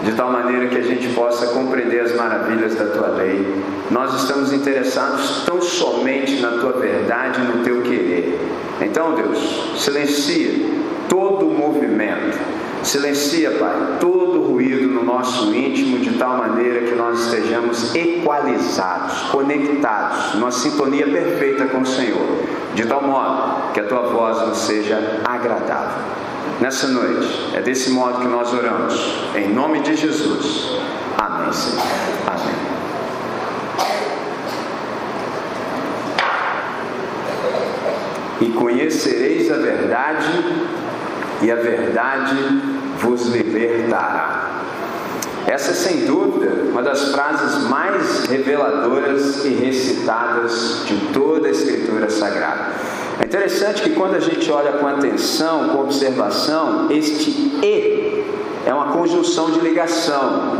de 0.03 0.13
tal 0.13 0.33
maneira 0.33 0.67
que 0.67 0.77
a 0.77 0.83
gente 0.83 1.09
possa 1.15 1.47
compreender 1.49 2.01
as 2.01 2.15
maravilhas 2.15 2.75
da 2.75 2.87
Tua 2.87 3.09
lei. 3.09 3.63
Nós 3.91 4.15
estamos 4.15 4.53
interessados 4.53 5.45
tão 5.47 5.63
somente 5.63 6.41
na 6.41 6.51
Tua 6.59 6.73
verdade 6.73 7.41
e 7.41 7.45
no 7.45 7.65
Teu 7.65 7.83
querer. 7.83 8.39
Então, 8.81 9.15
Deus, 9.15 9.75
silencia 9.77 10.51
todo 11.09 11.47
o 11.47 11.55
movimento 11.55 12.39
Silencia, 12.83 13.51
Pai, 13.59 13.99
todo 14.01 14.41
o 14.41 14.53
ruído 14.53 14.89
no 14.89 15.05
nosso 15.05 15.55
íntimo 15.55 15.99
de 15.99 16.13
tal 16.19 16.39
maneira 16.39 16.87
que 16.87 16.95
nós 16.95 17.27
estejamos 17.27 17.95
equalizados, 17.95 19.21
conectados, 19.31 20.35
numa 20.35 20.51
sintonia 20.51 21.07
perfeita 21.07 21.67
com 21.67 21.83
o 21.83 21.87
Senhor, 21.87 22.27
de 22.75 22.87
tal 22.87 23.03
modo 23.03 23.73
que 23.75 23.81
a 23.81 23.85
tua 23.85 24.03
voz 24.03 24.49
nos 24.49 24.59
seja 24.59 25.21
agradável. 25.25 26.30
Nessa 26.61 26.89
noite, 26.89 27.55
é 27.55 27.63
desse 27.63 27.91
modo 27.91 28.21
que 28.21 28.29
nós 28.29 28.53
oramos, 28.53 28.95
em 29.35 29.53
nome 29.53 29.81
de 29.81 29.97
Jesus. 29.97 30.71
Amém, 31.17 31.53
Senhor. 31.53 31.83
Amém. 32.27 32.71
E 38.41 38.49
conhecereis 38.53 39.51
a 39.51 39.57
verdade 39.57 40.45
e 41.43 41.51
a 41.51 41.57
verdade 41.57 42.37
vos 42.99 43.27
libertará. 43.29 44.63
Essa 45.47 45.71
é 45.71 45.75
sem 45.75 46.07
dúvida 46.07 46.71
uma 46.71 46.83
das 46.83 47.11
frases 47.11 47.69
mais 47.69 48.27
reveladoras 48.27 49.45
e 49.45 49.49
recitadas 49.49 50.85
de 50.87 50.97
toda 51.13 51.49
a 51.49 51.51
Escritura 51.51 52.09
Sagrada. 52.09 52.90
É 53.21 53.27
interessante 53.27 53.83
que 53.83 53.91
quando 53.91 54.15
a 54.15 54.21
gente 54.21 54.51
olha 54.51 54.73
com 54.73 54.87
atenção, 54.87 55.69
com 55.69 55.83
observação, 55.83 56.91
este 56.91 57.31
e 57.63 58.25
é 58.67 58.73
uma 58.73 58.93
conjunção 58.93 59.51
de 59.51 59.61
ligação. 59.61 60.59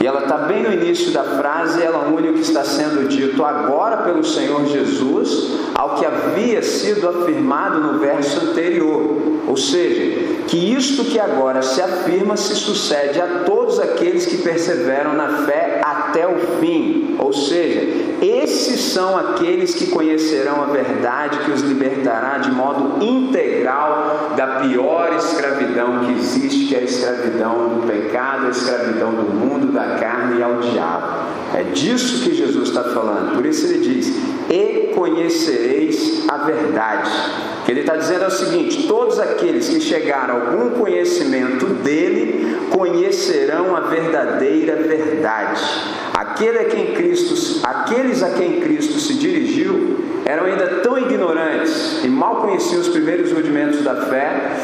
E 0.00 0.06
ela 0.06 0.22
está 0.22 0.38
bem 0.38 0.62
no 0.62 0.72
início 0.72 1.12
da 1.12 1.22
frase, 1.22 1.80
ela 1.80 2.08
une 2.08 2.30
o 2.30 2.34
que 2.34 2.40
está 2.40 2.64
sendo 2.64 3.06
dito 3.08 3.44
agora 3.44 3.98
pelo 3.98 4.24
Senhor 4.24 4.66
Jesus 4.66 5.52
ao 5.74 5.96
que 5.96 6.04
havia 6.04 6.62
sido 6.62 7.08
afirmado 7.08 7.78
no 7.80 7.98
verso 8.00 8.40
anterior. 8.40 9.39
Ou 9.46 9.56
seja, 9.56 10.44
que 10.46 10.74
isto 10.74 11.04
que 11.04 11.18
agora 11.18 11.62
se 11.62 11.80
afirma 11.80 12.36
se 12.36 12.54
sucede 12.54 13.20
a 13.20 13.44
todos 13.44 13.78
aqueles 13.78 14.26
que 14.26 14.38
perseveram 14.38 15.14
na 15.14 15.44
fé 15.44 15.80
até 15.82 16.26
o 16.26 16.58
fim. 16.60 17.16
Ou 17.18 17.32
seja, 17.32 17.80
esses 18.20 18.80
são 18.92 19.16
aqueles 19.16 19.74
que 19.74 19.86
conhecerão 19.86 20.62
a 20.62 20.66
verdade 20.66 21.38
que 21.44 21.50
os 21.50 21.62
libertará 21.62 22.38
de 22.38 22.50
modo 22.50 23.02
integral 23.02 24.32
da 24.36 24.60
pior 24.60 25.14
escravidão 25.16 26.04
que 26.04 26.12
existe, 26.12 26.66
que 26.66 26.74
é 26.74 26.78
a 26.80 26.82
escravidão 26.82 27.68
do 27.68 27.86
pecado, 27.86 28.46
a 28.46 28.50
escravidão 28.50 29.12
do 29.12 29.22
mundo, 29.22 29.72
da 29.72 29.96
carne 29.98 30.40
e 30.40 30.42
ao 30.42 30.56
diabo. 30.56 31.30
É 31.54 31.62
disso 31.62 32.24
que 32.24 32.34
Jesus 32.34 32.68
está 32.68 32.84
falando. 32.84 33.34
Por 33.34 33.46
isso 33.46 33.66
ele 33.66 33.78
diz: 33.78 34.12
E 34.50 34.92
conhecereis 34.94 36.24
a 36.28 36.38
verdade. 36.38 37.10
Que 37.64 37.70
ele 37.70 37.80
está 37.80 37.94
dizendo 37.96 38.24
é 38.24 38.26
o 38.26 38.30
seguinte: 38.32 38.88
todos 38.88 39.20
aqueles 39.20 39.68
que 39.68 39.80
chegaram 39.80 40.34
a 40.34 40.40
algum 40.40 40.70
conhecimento 40.70 41.66
dele 41.66 42.56
conhecerão 42.70 43.76
a 43.76 43.80
verdadeira 43.80 44.74
verdade. 44.76 45.62
Aquele 46.12 46.58
a 46.58 46.64
quem 46.64 46.94
Cristo, 46.94 47.60
aqueles 47.62 48.22
a 48.22 48.30
quem 48.30 48.60
Cristo 48.60 48.98
se 48.98 49.14
dirigiu 49.14 49.98
eram 50.24 50.44
ainda 50.44 50.80
tão 50.82 50.98
ignorantes 50.98 52.04
e 52.04 52.08
mal 52.08 52.36
conheciam 52.36 52.80
os 52.80 52.88
primeiros 52.88 53.32
rudimentos 53.32 53.82
da 53.82 54.06
fé 54.06 54.56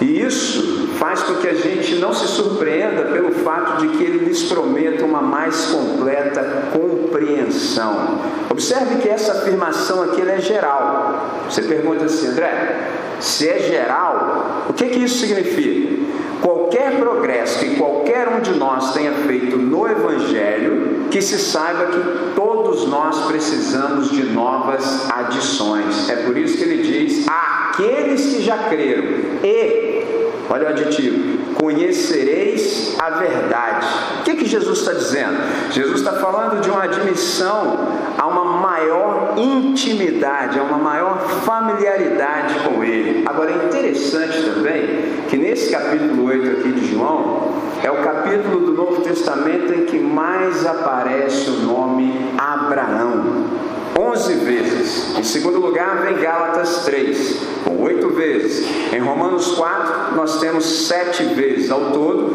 e 0.00 0.20
isso 0.20 0.88
faz 0.98 1.22
com 1.22 1.36
que 1.36 1.48
a 1.48 1.54
gente 1.54 1.96
não 1.96 2.12
se 2.12 2.26
surpreenda 2.26 3.02
pelo 3.04 3.32
fato 3.32 3.80
de 3.80 3.88
que 3.96 4.02
ele 4.02 4.24
lhes 4.24 4.42
prometa 4.44 5.04
uma 5.04 5.22
mais 5.22 5.66
completa 5.66 6.68
compreensão. 6.72 8.18
Observe 8.50 8.96
que 8.96 9.08
essa 9.08 9.32
afirmação 9.32 10.02
aqui 10.02 10.22
é 10.22 10.40
geral. 10.40 11.44
Você 11.48 11.62
pergunta 11.62 12.04
assim, 12.04 12.28
André, 12.28 12.90
se 13.20 13.48
é 13.48 13.58
geral, 13.60 14.66
o 14.68 14.72
que, 14.72 14.88
que 14.88 14.98
isso 14.98 15.18
significa? 15.18 16.04
Qualquer 16.42 16.98
progresso 16.98 17.60
que 17.60 17.76
qualquer 17.76 18.28
um 18.28 18.40
de 18.40 18.54
nós 18.58 18.92
tenha 18.92 19.12
feito 19.12 19.56
no 19.56 19.88
Evangelho, 19.88 20.93
que 21.14 21.22
se 21.22 21.38
saiba 21.38 21.86
que 21.86 22.34
todos 22.34 22.88
nós 22.88 23.26
precisamos 23.26 24.10
de 24.10 24.24
novas 24.24 25.08
adições. 25.08 26.10
É 26.10 26.16
por 26.16 26.36
isso 26.36 26.58
que 26.58 26.64
ele 26.64 26.82
diz: 26.82 27.24
aqueles 27.28 28.34
que 28.34 28.42
já 28.42 28.58
creram 28.68 29.04
e, 29.44 30.02
olha 30.50 30.64
o 30.64 30.68
aditivo, 30.70 31.33
conhecereis 31.64 32.94
a 32.98 33.08
verdade. 33.08 33.86
O 34.20 34.22
que, 34.24 34.34
que 34.34 34.44
Jesus 34.44 34.80
está 34.80 34.92
dizendo? 34.92 35.38
Jesus 35.70 36.00
está 36.00 36.12
falando 36.12 36.60
de 36.60 36.68
uma 36.68 36.84
admissão 36.84 37.88
a 38.18 38.26
uma 38.26 38.60
maior 38.60 39.32
intimidade, 39.38 40.58
a 40.58 40.62
uma 40.62 40.76
maior 40.76 41.18
familiaridade 41.42 42.54
com 42.68 42.84
Ele. 42.84 43.24
Agora 43.26 43.50
é 43.50 43.64
interessante 43.64 44.42
também 44.42 45.24
que 45.30 45.38
nesse 45.38 45.70
capítulo 45.70 46.26
8 46.26 46.50
aqui 46.60 46.72
de 46.72 46.94
João, 46.94 47.54
é 47.82 47.90
o 47.90 48.02
capítulo 48.02 48.66
do 48.66 48.72
Novo 48.72 49.00
Testamento 49.00 49.72
em 49.72 49.86
que 49.86 49.98
mais 49.98 50.66
aparece 50.66 51.48
o 51.48 51.60
nome 51.60 52.12
Abraão. 52.36 53.44
11 53.98 54.34
vezes. 54.34 55.18
Em 55.18 55.22
segundo 55.22 55.60
lugar, 55.60 56.02
vem 56.02 56.16
Gálatas 56.16 56.84
3, 56.84 57.36
com 57.64 57.82
oito 57.82 58.08
vezes. 58.10 58.66
Em 58.92 58.98
Romanos 59.00 59.52
4, 59.52 60.16
nós 60.16 60.40
temos 60.40 60.64
sete 60.64 61.22
vezes. 61.24 61.70
Ao 61.70 61.92
todo, 61.92 62.34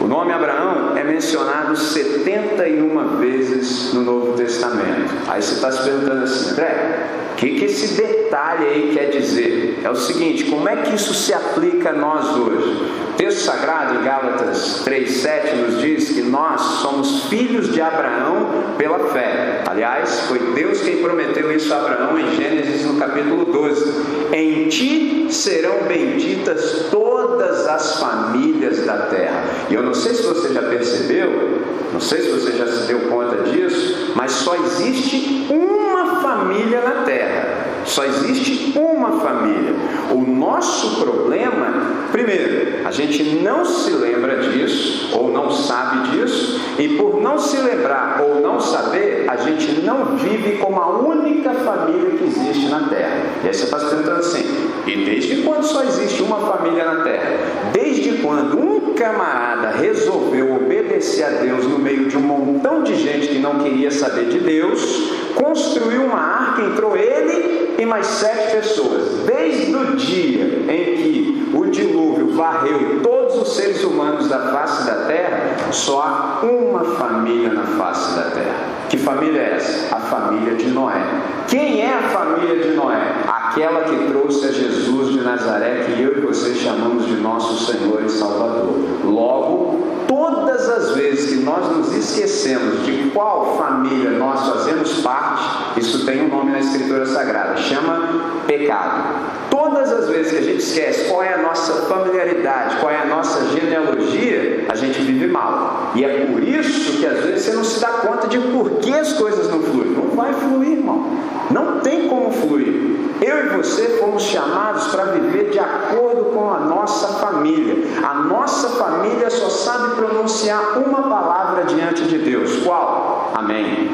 O 0.00 0.06
nome 0.06 0.32
Abraão 0.32 0.96
é 0.96 1.04
mencionado 1.04 1.76
71 1.76 3.18
vezes 3.18 3.92
no 3.92 4.00
Novo 4.00 4.32
Testamento. 4.32 5.12
Aí 5.28 5.42
você 5.42 5.56
está 5.56 5.70
se 5.70 5.82
perguntando 5.82 6.24
assim, 6.24 6.52
André, 6.52 7.06
o 7.32 7.36
que, 7.36 7.58
que 7.58 7.64
esse 7.66 8.00
detalhe 8.00 8.64
aí 8.64 8.90
quer 8.94 9.10
dizer? 9.10 9.78
É 9.84 9.90
o 9.90 9.94
seguinte: 9.94 10.44
como 10.44 10.66
é 10.66 10.76
que 10.76 10.94
isso 10.94 11.12
se 11.12 11.34
aplica 11.34 11.90
a 11.90 11.92
nós 11.92 12.34
hoje? 12.34 12.82
Texto 13.30 13.44
sagrado 13.44 14.00
em 14.00 14.02
Gálatas 14.02 14.82
3,7 14.84 15.54
nos 15.54 15.80
diz 15.80 16.08
que 16.08 16.22
nós 16.22 16.60
somos 16.82 17.26
filhos 17.26 17.72
de 17.72 17.80
Abraão 17.80 18.74
pela 18.76 18.98
fé. 19.10 19.62
Aliás, 19.68 20.22
foi 20.22 20.40
Deus 20.52 20.80
quem 20.80 21.00
prometeu 21.00 21.52
isso 21.52 21.72
a 21.72 21.76
Abraão 21.76 22.18
em 22.18 22.34
Gênesis 22.34 22.84
no 22.84 22.98
capítulo 22.98 23.44
12. 23.44 24.34
Em 24.34 24.68
ti 24.68 25.28
serão 25.30 25.84
benditas 25.86 26.86
todas 26.90 27.68
as 27.68 28.00
famílias 28.00 28.84
da 28.84 28.96
terra. 29.06 29.44
E 29.70 29.74
eu 29.74 29.82
não 29.84 29.94
sei 29.94 30.12
se 30.12 30.24
você 30.24 30.52
já 30.52 30.62
percebeu, 30.62 31.62
não 31.92 32.00
sei 32.00 32.22
se 32.22 32.30
você 32.30 32.50
já 32.56 32.66
se 32.66 32.88
deu 32.88 32.98
conta 33.02 33.44
disso, 33.44 34.12
mas 34.16 34.32
só 34.32 34.56
existe 34.56 35.46
uma 35.48 36.20
família 36.20 36.80
na 36.80 37.04
terra. 37.04 37.39
Só 37.84 38.04
existe 38.04 38.78
uma 38.78 39.20
família. 39.20 39.74
O 40.10 40.20
nosso 40.20 41.00
problema, 41.00 42.08
primeiro, 42.12 42.86
a 42.86 42.90
gente 42.90 43.22
não 43.42 43.64
se 43.64 43.90
lembra 43.90 44.38
disso, 44.38 45.10
ou 45.16 45.32
não 45.32 45.50
sabe 45.50 46.10
disso, 46.10 46.60
e 46.78 46.96
por 46.96 47.20
não 47.20 47.38
se 47.38 47.56
lembrar 47.58 48.22
ou 48.22 48.40
não 48.40 48.60
saber, 48.60 49.24
a 49.28 49.36
gente 49.36 49.80
não 49.82 50.16
vive 50.16 50.58
como 50.58 50.80
a 50.80 50.98
única 50.98 51.50
família 51.50 52.10
que 52.10 52.24
existe 52.24 52.68
na 52.68 52.88
Terra. 52.88 53.16
E 53.44 53.48
aí 53.48 53.54
você 53.54 53.64
está 53.64 53.78
se 53.78 53.86
perguntando 53.86 54.20
assim: 54.20 54.44
e 54.86 55.04
desde 55.04 55.42
quando 55.42 55.64
só 55.64 55.82
existe 55.84 56.22
uma 56.22 56.38
família 56.38 56.84
na 56.84 57.04
Terra? 57.04 57.36
Desde 57.72 58.18
quando 58.18 58.58
um 58.58 58.94
camarada 58.94 59.70
resolveu 59.70 60.56
obedecer 60.56 61.24
a 61.24 61.30
Deus 61.30 61.64
no 61.64 61.78
meio 61.78 62.06
de 62.06 62.16
um 62.16 62.20
montão 62.20 62.82
de 62.82 62.94
gente 62.96 63.28
que 63.28 63.38
não 63.38 63.58
queria 63.60 63.90
saber 63.90 64.26
de 64.26 64.40
Deus, 64.40 65.10
construiu 65.34 66.04
uma 66.04 66.18
arca, 66.18 66.62
entrou 66.62 66.96
ele 66.96 67.74
e 67.78 67.86
mais 67.86 68.06
sete 68.06 68.56
pessoas. 68.56 69.24
Desde 69.26 69.74
o 69.74 69.96
dia 69.96 70.64
em 70.68 70.96
que 70.96 71.50
o 71.54 71.66
dilúvio 71.66 72.32
varreu 72.34 73.00
todos 73.02 73.36
os 73.36 73.56
seres 73.56 73.82
humanos 73.82 74.28
da 74.28 74.52
face 74.52 74.86
da 74.86 75.06
terra, 75.06 75.56
só 75.70 76.02
há 76.02 76.46
uma 76.46 76.84
família 76.96 77.52
na 77.52 77.64
face 77.64 78.14
da 78.16 78.30
terra. 78.30 78.70
Que 78.88 78.98
família 78.98 79.40
é 79.40 79.54
essa? 79.56 79.94
A 79.94 80.00
família 80.00 80.54
de 80.56 80.68
Noé. 80.68 81.00
Quem 81.48 81.80
é 81.80 81.94
a 81.94 82.02
família 82.08 82.58
de 82.62 82.70
Noé? 82.74 83.00
Aquela 83.26 83.82
que 83.82 84.10
trouxe 84.10 84.46
a 84.46 84.52
Jesus 84.52 85.12
de 85.12 85.20
Nazaré, 85.20 85.84
que 85.84 86.02
eu 86.02 86.18
e 86.18 86.20
você 86.20 86.54
chamamos 86.54 87.06
de 87.06 87.14
nosso 87.14 87.66
Senhor 87.66 88.02
e 88.04 88.08
Salvador. 88.08 88.74
Logo, 89.04 89.80
todas 90.20 90.68
as 90.68 90.90
vezes 90.94 91.30
que 91.30 91.36
nós 91.36 91.74
nos 91.74 91.92
esquecemos 91.94 92.84
de 92.84 93.10
qual 93.10 93.56
família 93.56 94.10
nós 94.10 94.46
fazemos 94.48 95.00
parte, 95.00 95.80
isso 95.80 96.04
tem 96.04 96.22
um 96.22 96.28
nome 96.28 96.52
na 96.52 96.60
Escritura 96.60 97.06
Sagrada, 97.06 97.56
chama 97.56 98.42
pecado. 98.46 99.49
Todas 99.62 99.92
as 99.92 100.08
vezes 100.08 100.32
que 100.32 100.38
a 100.38 100.42
gente 100.42 100.62
esquece 100.62 101.10
qual 101.10 101.22
é 101.22 101.34
a 101.34 101.36
nossa 101.36 101.82
familiaridade, 101.82 102.76
qual 102.76 102.90
é 102.90 102.98
a 102.98 103.04
nossa 103.04 103.44
genealogia, 103.48 104.64
a 104.70 104.74
gente 104.74 105.02
vive 105.02 105.26
mal. 105.26 105.92
E 105.94 106.02
é 106.02 106.24
por 106.24 106.42
isso 106.42 106.96
que 106.96 107.04
às 107.04 107.22
vezes 107.22 107.42
você 107.42 107.52
não 107.52 107.62
se 107.62 107.78
dá 107.78 107.88
conta 107.88 108.26
de 108.26 108.38
por 108.38 108.70
que 108.78 108.90
as 108.90 109.12
coisas 109.12 109.50
não 109.50 109.60
fluem. 109.60 109.90
Não 109.90 110.16
vai 110.16 110.32
fluir, 110.32 110.78
irmão. 110.78 111.04
Não 111.50 111.80
tem 111.80 112.08
como 112.08 112.32
fluir. 112.32 112.72
Eu 113.20 113.44
e 113.44 113.48
você 113.58 113.98
fomos 113.98 114.22
chamados 114.22 114.86
para 114.86 115.04
viver 115.12 115.50
de 115.50 115.58
acordo 115.58 116.32
com 116.34 116.50
a 116.50 116.60
nossa 116.60 117.08
família. 117.18 117.76
A 118.02 118.14
nossa 118.14 118.66
família 118.70 119.28
só 119.28 119.50
sabe 119.50 119.94
pronunciar 119.94 120.78
uma 120.78 121.02
palavra 121.02 121.64
diante 121.64 122.04
de 122.04 122.16
Deus. 122.16 122.64
Qual? 122.64 123.30
Amém. 123.34 123.90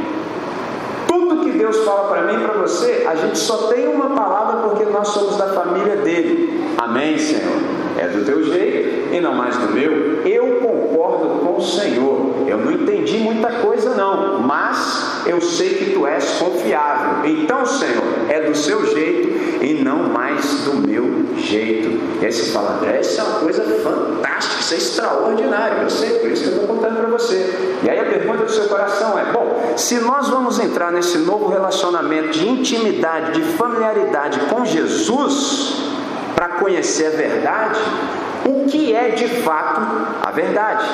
Deus 1.66 1.84
fala 1.84 2.08
para 2.08 2.22
mim 2.22 2.40
e 2.40 2.46
para 2.46 2.54
você, 2.58 3.04
a 3.08 3.16
gente 3.16 3.36
só 3.38 3.66
tem 3.66 3.88
uma 3.88 4.10
palavra 4.10 4.68
porque 4.68 4.84
nós 4.84 5.08
somos 5.08 5.36
da 5.36 5.48
família 5.48 5.96
dele. 5.96 6.64
Amém, 6.78 7.18
Senhor. 7.18 7.56
É 7.98 8.06
do 8.06 8.24
teu 8.24 8.44
jeito 8.44 9.12
e 9.12 9.20
não 9.20 9.34
mais 9.34 9.56
do 9.56 9.72
meu. 9.72 10.24
Eu 10.24 10.60
concordo 10.60 11.40
com 11.40 11.56
o 11.56 11.60
Senhor. 11.60 12.44
Eu 12.46 12.58
não 12.58 12.70
entendi 12.70 13.18
muita 13.18 13.50
coisa, 13.50 13.96
não, 13.96 14.38
mas 14.42 15.22
eu 15.26 15.40
sei 15.40 15.70
que 15.70 15.90
tu 15.92 16.06
és 16.06 16.38
confiável. 16.38 17.28
Então, 17.28 17.66
Senhor, 17.66 18.04
é 18.28 18.42
do 18.42 18.54
seu 18.54 18.86
jeito 18.86 19.35
e 19.60 19.82
não 19.82 20.04
mais 20.04 20.64
do 20.64 20.74
meu 20.86 21.36
jeito. 21.36 22.20
E 22.20 22.26
aí 22.26 22.32
você 22.32 22.52
fala, 22.52 22.76
André, 22.76 23.00
isso 23.00 23.20
é 23.20 23.24
uma 23.24 23.40
coisa 23.40 23.62
fantástica, 23.62 24.60
isso 24.60 24.74
é 24.74 24.76
extraordinário. 24.76 25.82
Eu 25.82 25.90
sei, 25.90 26.18
por 26.18 26.30
isso 26.30 26.42
que 26.42 26.48
eu 26.48 26.60
estou 26.60 26.76
contando 26.76 26.96
para 26.96 27.08
você. 27.08 27.78
E 27.82 27.90
aí 27.90 27.98
a 27.98 28.04
pergunta 28.04 28.44
do 28.44 28.50
seu 28.50 28.64
coração 28.64 29.18
é: 29.18 29.32
bom, 29.32 29.74
se 29.76 29.96
nós 29.96 30.28
vamos 30.28 30.58
entrar 30.58 30.90
nesse 30.90 31.18
novo 31.18 31.48
relacionamento 31.48 32.30
de 32.30 32.48
intimidade, 32.48 33.40
de 33.40 33.42
familiaridade 33.52 34.40
com 34.50 34.64
Jesus, 34.64 35.82
para 36.34 36.48
conhecer 36.48 37.06
a 37.06 37.10
verdade, 37.10 37.80
o 38.46 38.66
que 38.66 38.94
é 38.94 39.10
de 39.10 39.28
fato 39.42 39.80
a 40.22 40.30
verdade. 40.30 40.86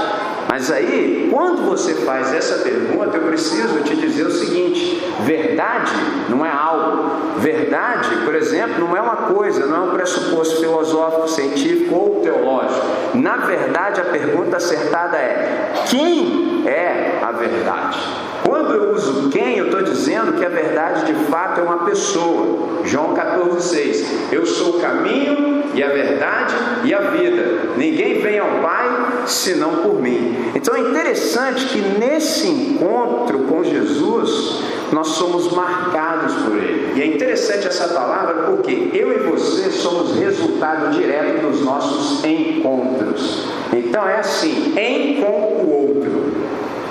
Mas 0.49 0.71
aí, 0.71 1.29
quando 1.31 1.69
você 1.69 1.95
faz 1.95 2.33
essa 2.33 2.63
pergunta, 2.63 3.17
eu 3.17 3.23
preciso 3.29 3.81
te 3.81 3.97
dizer 3.97 4.27
o 4.27 4.31
seguinte: 4.31 5.03
verdade 5.21 5.93
não 6.29 6.45
é 6.45 6.51
algo. 6.51 7.13
Verdade, 7.39 8.17
por 8.25 8.35
exemplo, 8.35 8.79
não 8.79 8.97
é 8.97 9.01
uma 9.01 9.17
coisa, 9.17 9.67
não 9.67 9.77
é 9.77 9.81
um 9.91 9.95
pressuposto 9.95 10.61
filosófico, 10.61 11.29
científico 11.29 11.95
ou 11.95 12.21
teológico. 12.23 12.87
Na 13.15 13.37
verdade, 13.37 14.01
a 14.01 14.05
pergunta 14.05 14.57
acertada 14.57 15.17
é: 15.17 15.73
quem 15.89 16.65
é 16.67 17.19
a 17.23 17.33
verdade? 17.33 18.32
Quando 18.45 18.75
eu 18.75 18.95
uso 18.95 19.31
quem, 19.31 19.59
eu 19.59 19.67
estou 19.67 19.83
dizendo 19.83 20.33
que 20.33 20.45
a 20.45 20.49
verdade 20.49 21.13
de 21.13 21.15
fato 21.25 21.61
é 21.61 21.63
uma 21.63 21.85
pessoa. 21.85 22.83
João 22.85 23.15
14,6. 23.15 24.05
Eu 24.33 24.45
sou 24.45 24.77
o 24.77 24.81
caminho 24.81 25.65
e 25.75 25.83
a 25.83 25.89
verdade 25.89 26.55
e 26.85 26.93
a 26.93 27.01
vida. 27.01 27.75
Ninguém 27.77 28.21
vem 28.21 28.39
ao 28.39 28.61
Pai 28.61 28.83
senão 29.27 29.77
por 29.77 30.01
mim. 30.01 30.53
Então 30.55 30.75
é 30.75 30.81
interessante 30.81 31.67
que 31.67 31.81
nesse 31.99 32.49
encontro 32.49 33.41
com 33.41 33.63
Jesus, 33.63 34.63
nós 34.93 35.09
somos 35.09 35.51
marcados 35.53 36.35
por 36.35 36.57
Ele. 36.57 36.93
E 36.97 37.03
é 37.03 37.07
interessante 37.07 37.67
essa 37.67 37.89
palavra 37.89 38.45
porque 38.45 38.91
eu 38.93 39.13
e 39.13 39.31
você 39.31 39.71
somos 39.71 40.19
resultado 40.19 40.91
direto 40.91 41.47
dos 41.47 41.63
nossos 41.63 42.25
encontros. 42.25 43.47
Então 43.73 44.07
é 44.07 44.17
assim, 44.17 44.75
em 44.77 45.23
com 45.23 45.31
o 45.31 45.89
outro. 45.89 46.23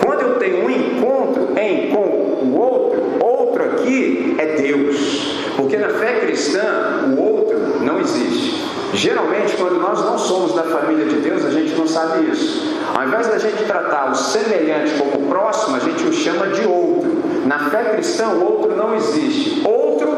Quando 0.03 0.21
eu 0.21 0.35
tenho 0.39 0.65
um 0.65 0.69
encontro 0.69 0.90
em 1.57 1.89
com 1.89 2.01
o 2.45 2.57
outro, 2.57 3.01
outro 3.23 3.63
aqui 3.63 4.35
é 4.37 4.45
Deus. 4.61 5.35
Porque 5.55 5.77
na 5.77 5.89
fé 5.89 6.19
cristã, 6.21 7.13
o 7.15 7.21
outro 7.21 7.83
não 7.83 7.99
existe. 7.99 8.61
Geralmente, 8.93 9.55
quando 9.55 9.79
nós 9.79 9.99
não 10.03 10.17
somos 10.17 10.53
da 10.53 10.63
família 10.63 11.05
de 11.05 11.15
Deus, 11.17 11.45
a 11.45 11.51
gente 11.51 11.73
não 11.75 11.87
sabe 11.87 12.29
isso. 12.29 12.77
Ao 12.93 13.07
invés 13.07 13.27
da 13.27 13.37
gente 13.37 13.63
tratar 13.63 14.11
o 14.11 14.15
semelhante 14.15 14.93
como 14.99 15.27
próximo, 15.27 15.77
a 15.77 15.79
gente 15.79 16.03
o 16.03 16.13
chama 16.13 16.47
de 16.47 16.67
outro. 16.67 17.09
Na 17.45 17.69
fé 17.69 17.83
cristã, 17.85 18.27
o 18.29 18.43
outro 18.43 18.75
não 18.75 18.95
existe. 18.95 19.61
Outro 19.65 20.09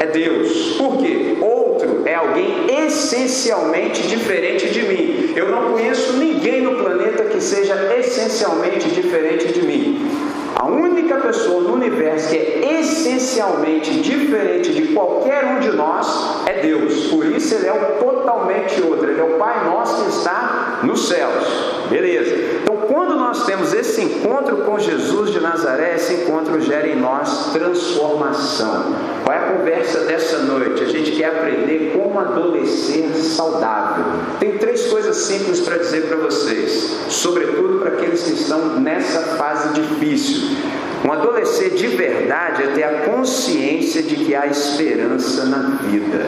é 0.00 0.06
Deus. 0.06 0.76
Por 0.78 0.96
quê? 0.98 1.36
Outro 1.40 1.71
é 2.12 2.14
alguém 2.14 2.66
essencialmente 2.84 4.06
diferente 4.06 4.68
de 4.68 4.82
mim. 4.82 5.32
Eu 5.34 5.50
não 5.50 5.72
conheço 5.72 6.12
ninguém 6.18 6.60
no 6.60 6.76
planeta 6.76 7.24
que 7.24 7.40
seja 7.40 7.74
essencialmente 7.96 8.90
diferente 8.90 9.50
de 9.52 9.62
mim. 9.62 10.10
A 10.54 10.66
única 10.66 11.16
pessoa 11.16 11.62
no 11.62 11.72
universo 11.72 12.28
que 12.28 12.36
é 12.36 12.80
essencialmente 12.80 14.00
diferente 14.00 14.72
de 14.72 14.92
qualquer 14.92 15.44
um 15.46 15.60
de 15.60 15.70
nós 15.70 16.42
é 16.46 16.60
Deus. 16.60 17.06
Por 17.06 17.24
isso 17.24 17.54
ele 17.54 17.66
é 17.66 17.72
o 17.72 18.04
totalmente 18.04 18.82
outro. 18.82 19.10
Ele 19.10 19.20
é 19.20 19.24
o 19.24 19.38
Pai 19.38 19.64
nosso 19.64 20.04
que 20.04 20.10
está 20.10 20.80
nos 20.82 21.08
céus. 21.08 21.71
Beleza. 21.92 22.34
Então, 22.62 22.76
quando 22.88 23.16
nós 23.16 23.44
temos 23.44 23.74
esse 23.74 24.00
encontro 24.00 24.56
com 24.58 24.78
Jesus 24.78 25.30
de 25.30 25.40
Nazaré, 25.40 25.96
esse 25.96 26.14
encontro 26.14 26.58
gera 26.60 26.88
em 26.88 26.96
nós 26.98 27.52
transformação. 27.52 28.94
Qual 29.22 29.36
é 29.36 29.38
a 29.38 29.52
conversa 29.52 30.00
dessa 30.04 30.38
noite? 30.38 30.82
A 30.82 30.86
gente 30.86 31.12
quer 31.12 31.26
aprender 31.26 31.92
como 31.96 32.18
adolescer 32.18 33.14
saudável. 33.14 34.04
Tem 34.40 34.56
três 34.56 34.86
coisas 34.86 35.16
simples 35.16 35.60
para 35.60 35.76
dizer 35.76 36.08
para 36.08 36.16
vocês, 36.16 36.96
sobretudo 37.08 37.80
para 37.80 37.90
aqueles 37.90 38.22
que 38.22 38.32
estão 38.32 38.80
nessa 38.80 39.36
fase 39.36 39.74
difícil. 39.74 40.56
Um 41.04 41.12
adolescer 41.12 41.70
de 41.70 41.88
verdade 41.88 42.62
é 42.62 42.66
ter 42.68 42.84
a 42.84 43.00
consciência 43.00 44.02
de 44.02 44.16
que 44.16 44.34
há 44.34 44.46
esperança 44.46 45.44
na 45.44 45.76
vida. 45.82 46.26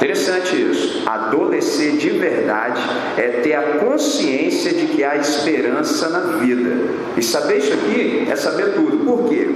Interessante 0.00 0.56
isso. 0.56 1.02
Adolescer 1.06 1.98
de 1.98 2.08
verdade 2.08 2.80
é 3.18 3.42
ter 3.42 3.52
a 3.52 3.62
consciência 3.80 4.72
de 4.72 4.86
que 4.86 5.04
há 5.04 5.16
esperança 5.16 6.08
na 6.08 6.38
vida. 6.38 6.88
E 7.18 7.22
saber 7.22 7.58
isso 7.58 7.74
aqui 7.74 8.26
é 8.26 8.34
saber 8.34 8.72
tudo. 8.72 9.04
Por 9.04 9.28
quê? 9.28 9.46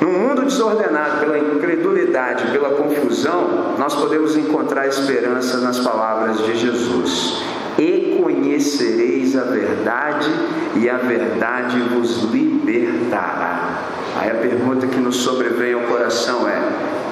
Num 0.00 0.12
mundo 0.12 0.46
desordenado 0.46 1.20
pela 1.20 1.38
incredulidade, 1.38 2.50
pela 2.50 2.70
confusão, 2.70 3.74
nós 3.78 3.94
podemos 3.94 4.38
encontrar 4.38 4.86
esperança 4.86 5.58
nas 5.58 5.78
palavras 5.78 6.38
de 6.46 6.56
Jesus. 6.56 7.42
e 7.78 8.20
conhecereis 8.22 9.36
a 9.36 9.44
verdade, 9.44 10.28
e 10.76 10.88
a 10.88 10.98
verdade 10.98 11.80
vos 11.94 12.24
libertará. 12.30 13.84
Aí 14.18 14.30
a 14.30 14.34
pergunta 14.34 14.86
que 14.86 14.98
nos 14.98 15.16
sobrevém 15.16 15.72
ao 15.72 15.82
coração 15.82 16.48
é: 16.48 16.60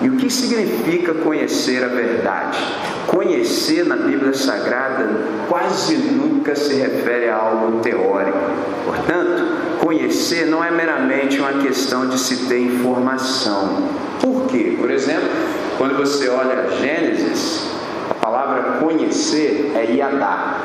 e 0.00 0.08
o 0.08 0.16
que 0.16 0.30
significa 0.30 1.12
conhecer 1.14 1.82
a 1.82 1.88
verdade? 1.88 2.58
Conhecer 3.06 3.84
na 3.84 3.96
Bíblia 3.96 4.32
Sagrada 4.32 5.08
quase 5.48 5.96
nunca 5.96 6.54
se 6.54 6.74
refere 6.74 7.28
a 7.28 7.36
algo 7.36 7.80
teórico. 7.80 8.38
Portanto, 8.84 9.78
conhecer 9.80 10.46
não 10.46 10.62
é 10.62 10.70
meramente 10.70 11.40
uma 11.40 11.54
questão 11.54 12.06
de 12.08 12.18
se 12.18 12.46
ter 12.46 12.60
informação. 12.60 13.88
Por 14.20 14.46
quê? 14.46 14.76
Por 14.78 14.90
exemplo, 14.90 15.28
quando 15.76 15.96
você 15.96 16.28
olha 16.28 16.68
Gênesis, 16.80 17.66
a 18.10 18.14
palavra 18.14 18.78
conhecer 18.80 19.72
é 19.74 19.92
iadá. 19.94 20.60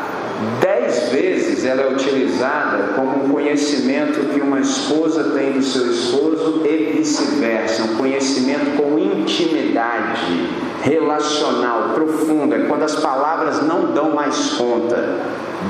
Dez 0.59 1.09
vezes 1.09 1.65
ela 1.65 1.81
é 1.81 1.87
utilizada 1.87 2.93
como 2.95 3.25
um 3.25 3.29
conhecimento 3.29 4.33
que 4.33 4.41
uma 4.41 4.59
esposa 4.59 5.31
tem 5.35 5.53
do 5.53 5.63
seu 5.63 5.89
esposo 5.89 6.61
e 6.65 6.97
vice-versa, 6.97 7.83
um 7.83 7.97
conhecimento 7.97 8.77
com 8.77 8.97
intimidade 8.99 10.49
relacional 10.81 11.93
profunda, 11.93 12.55
é 12.55 12.65
quando 12.65 12.83
as 12.83 12.95
palavras 12.95 13.61
não 13.63 13.93
dão 13.93 14.13
mais 14.13 14.53
conta. 14.53 15.19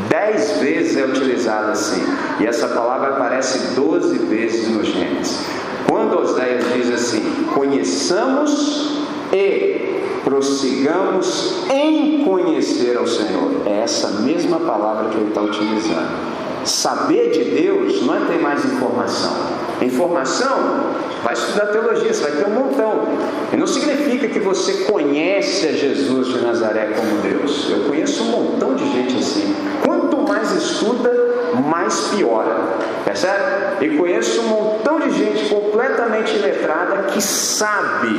Dez 0.09 0.59
vezes 0.59 0.97
é 0.97 1.05
utilizada 1.05 1.71
assim, 1.71 2.03
e 2.39 2.47
essa 2.47 2.67
palavra 2.69 3.09
aparece 3.09 3.75
doze 3.75 4.17
vezes 4.17 4.69
no 4.69 4.83
Gênesis. 4.83 5.39
Quando 5.87 6.19
Oséias 6.19 6.65
diz 6.73 6.91
assim: 6.91 7.47
conheçamos 7.53 9.05
e 9.31 9.82
prossigamos 10.23 11.63
em 11.69 12.23
conhecer 12.23 12.97
ao 12.97 13.05
Senhor. 13.07 13.51
É 13.65 13.81
essa 13.81 14.21
mesma 14.21 14.59
palavra 14.59 15.09
que 15.09 15.17
ele 15.17 15.29
está 15.29 15.41
utilizando. 15.41 16.33
Saber 16.65 17.31
de 17.31 17.61
Deus 17.61 18.01
não 18.05 18.15
é 18.15 18.19
ter 18.25 18.41
mais 18.41 18.63
informação. 18.63 19.33
Informação, 19.81 20.57
vai 21.23 21.33
estudar 21.33 21.67
teologia, 21.67 22.13
você 22.13 22.21
vai 22.21 22.31
ter 22.31 22.45
um 22.45 22.53
montão. 22.53 23.07
E 23.51 23.57
não 23.57 23.65
significa 23.65 24.27
que 24.27 24.39
você 24.39 24.83
conhece 24.83 25.67
a 25.67 25.71
Jesus 25.71 26.27
de 26.27 26.41
Nazaré 26.41 26.89
como 26.95 27.21
Deus. 27.21 27.69
Eu 27.69 27.85
conheço 27.85 28.23
um 28.23 28.27
montão 28.27 28.75
de 28.75 28.85
gente 28.91 29.17
assim. 29.17 29.55
Quanto 29.83 30.17
mais 30.27 30.51
estuda, 30.51 31.11
mais 31.65 32.09
piora. 32.09 32.55
Percebe? 33.05 33.85
E 33.85 33.97
conheço 33.97 34.41
um 34.41 34.47
montão 34.47 34.99
de 34.99 35.11
gente 35.11 35.49
completamente 35.49 36.37
letrada 36.37 37.03
que 37.03 37.21
sabe, 37.21 38.09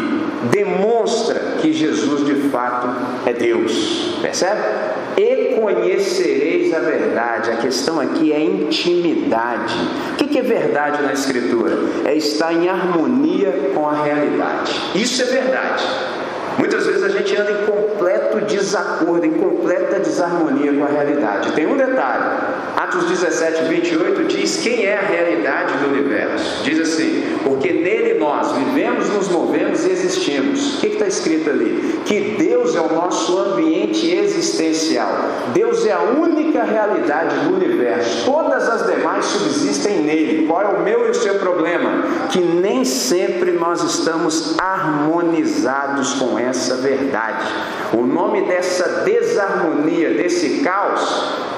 demonstra 0.51 1.41
que 1.61 1.73
Jesus 1.73 2.25
de 2.25 2.35
fato 2.49 2.89
é 3.27 3.33
Deus. 3.33 4.19
Percebe? 4.21 4.61
E 5.17 5.55
conhecereis 5.61 6.75
a 6.75 6.81
verdade. 6.81 7.51
A 7.51 7.57
questão 7.57 8.01
aqui 8.01 8.33
é 8.33 8.43
intimidade. 8.43 9.75
O 10.13 10.17
que 10.17 10.39
é 10.39 10.43
verdade 10.43 11.03
na 11.03 11.13
Escritura? 11.13 11.79
É 12.05 12.15
estar 12.15 12.53
em 12.53 12.69
harmonia 12.69 13.71
com 13.75 13.89
a 13.89 14.03
realidade. 14.03 14.73
Isso 14.95 15.23
é 15.23 15.27
verdade. 15.27 15.85
Muitas 16.59 16.87
vezes 16.87 17.03
a 17.03 17.09
gente 17.09 17.37
anda 17.37 17.51
em 17.51 17.67
completo 17.67 18.41
desacordo, 18.43 19.27
em 19.27 19.33
completa 19.33 19.99
desarmonia 19.99 20.73
com 20.73 20.85
a 20.85 20.89
realidade. 20.89 21.53
Tem 21.53 21.67
um 21.67 21.77
detalhe: 21.77 22.25
Atos 22.77 23.05
17, 23.05 23.65
28 23.65 24.25
diz 24.25 24.57
quem 24.57 24.85
é 24.85 24.99
a 24.99 25.03
realidade 25.03 25.79
do 25.79 25.91
universo. 25.91 26.65
Diz 26.65 26.81
assim: 26.81 27.39
porque 27.45 27.73
nele 27.73 28.19
nós 28.19 28.53
vivemos, 28.53 29.09
nos 29.11 29.29
movemos 29.29 29.85
e 29.85 29.91
existimos. 29.91 30.79
O 30.79 30.81
que 30.81 30.89
está 30.89 31.07
escrito 31.07 31.51
ali? 31.51 32.01
Que 32.05 32.37
Deus 32.39 32.75
é 32.75 32.81
o 32.81 32.93
nosso 32.93 33.39
ambiente 33.39 34.11
existencial. 34.11 35.13
Deus 35.53 35.87
é 35.87 35.93
a 35.93 36.01
única 36.01 36.65
realidade 36.65 37.37
do 37.47 37.55
universo. 37.55 38.25
Todas 38.25 38.69
as 38.69 38.87
demais 38.87 39.25
subsistem 39.25 40.01
nele. 40.01 40.47
Qual 40.47 40.63
é 40.63 40.69
o 40.69 40.83
meu 40.83 41.07
e 41.07 41.11
o 41.11 41.15
seu 41.15 41.35
problema? 41.37 42.03
Que 42.31 42.41
nem 42.41 42.85
sempre 42.85 43.53
nós 43.53 43.83
estamos 43.83 44.57
harmonizados 44.59 46.15
com 46.15 46.39
essa 46.39 46.77
verdade. 46.77 47.47
O 47.93 48.03
nome 48.03 48.43
dessa 48.43 49.03
desarmonia, 49.05 50.15
desse 50.15 50.61
caos, 50.61 51.54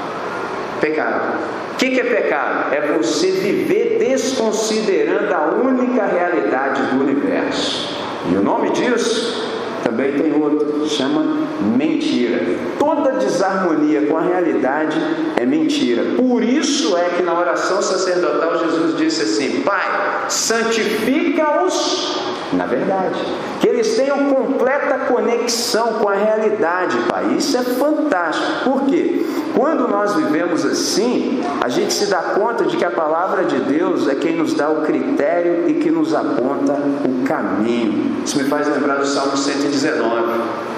pecado. 0.80 1.38
O 1.72 1.76
que, 1.76 1.90
que 1.90 2.00
é 2.00 2.04
pecado? 2.04 2.74
É 2.74 2.80
você 2.96 3.30
viver 3.30 3.98
desconsiderando 3.98 5.34
a 5.34 5.54
única 5.54 6.06
realidade 6.06 6.82
do 6.82 7.02
universo. 7.02 7.96
E 8.30 8.36
o 8.36 8.42
nome 8.42 8.70
disso 8.70 9.46
também 9.84 10.12
tem 10.12 10.32
outro, 10.40 10.88
chama 10.88 11.46
mentira. 11.76 12.40
Toda 12.78 13.12
desarmonia 13.12 14.06
com 14.06 14.16
a 14.16 14.22
realidade 14.22 14.98
é 15.36 15.46
mentira. 15.46 16.02
Por 16.16 16.42
isso 16.42 16.96
é 16.96 17.10
que 17.16 17.22
na 17.22 17.38
oração 17.38 17.80
sacerdotal 17.80 18.58
Jesus 18.58 18.96
disse 18.96 19.22
assim: 19.22 19.60
Pai, 19.60 20.24
santifica-os 20.28 22.16
na 22.52 22.66
verdade. 22.66 23.20
Que 23.60 23.68
eles 23.68 23.96
tenham 23.96 24.30
completa 24.30 24.98
conexão 25.06 25.94
com 25.94 26.08
a 26.08 26.14
realidade, 26.14 26.96
Pai. 27.08 27.34
Isso 27.36 27.56
é 27.56 27.62
fantástico. 27.62 28.70
Por 28.70 28.84
quê? 28.84 29.24
Quando 29.54 29.88
nós 29.88 30.14
vivemos 30.14 30.64
assim, 30.64 31.42
a 31.62 31.68
gente 31.68 31.92
se 31.92 32.06
dá 32.06 32.18
conta 32.18 32.64
de 32.64 32.76
que 32.76 32.84
a 32.84 32.90
palavra 32.90 33.44
de 33.44 33.58
Deus 33.60 34.06
é 34.08 34.14
quem 34.14 34.36
nos 34.36 34.54
dá 34.54 34.68
o 34.68 34.82
critério 34.82 35.68
e 35.68 35.74
que 35.74 35.90
nos 35.90 36.14
aponta 36.14 36.74
o 37.04 37.24
caminho. 37.24 38.22
Isso 38.24 38.36
me 38.38 38.44
faz 38.44 38.68
lembrar 38.68 38.96
do 38.96 39.06
Salmo 39.06 39.36
119 39.36 40.76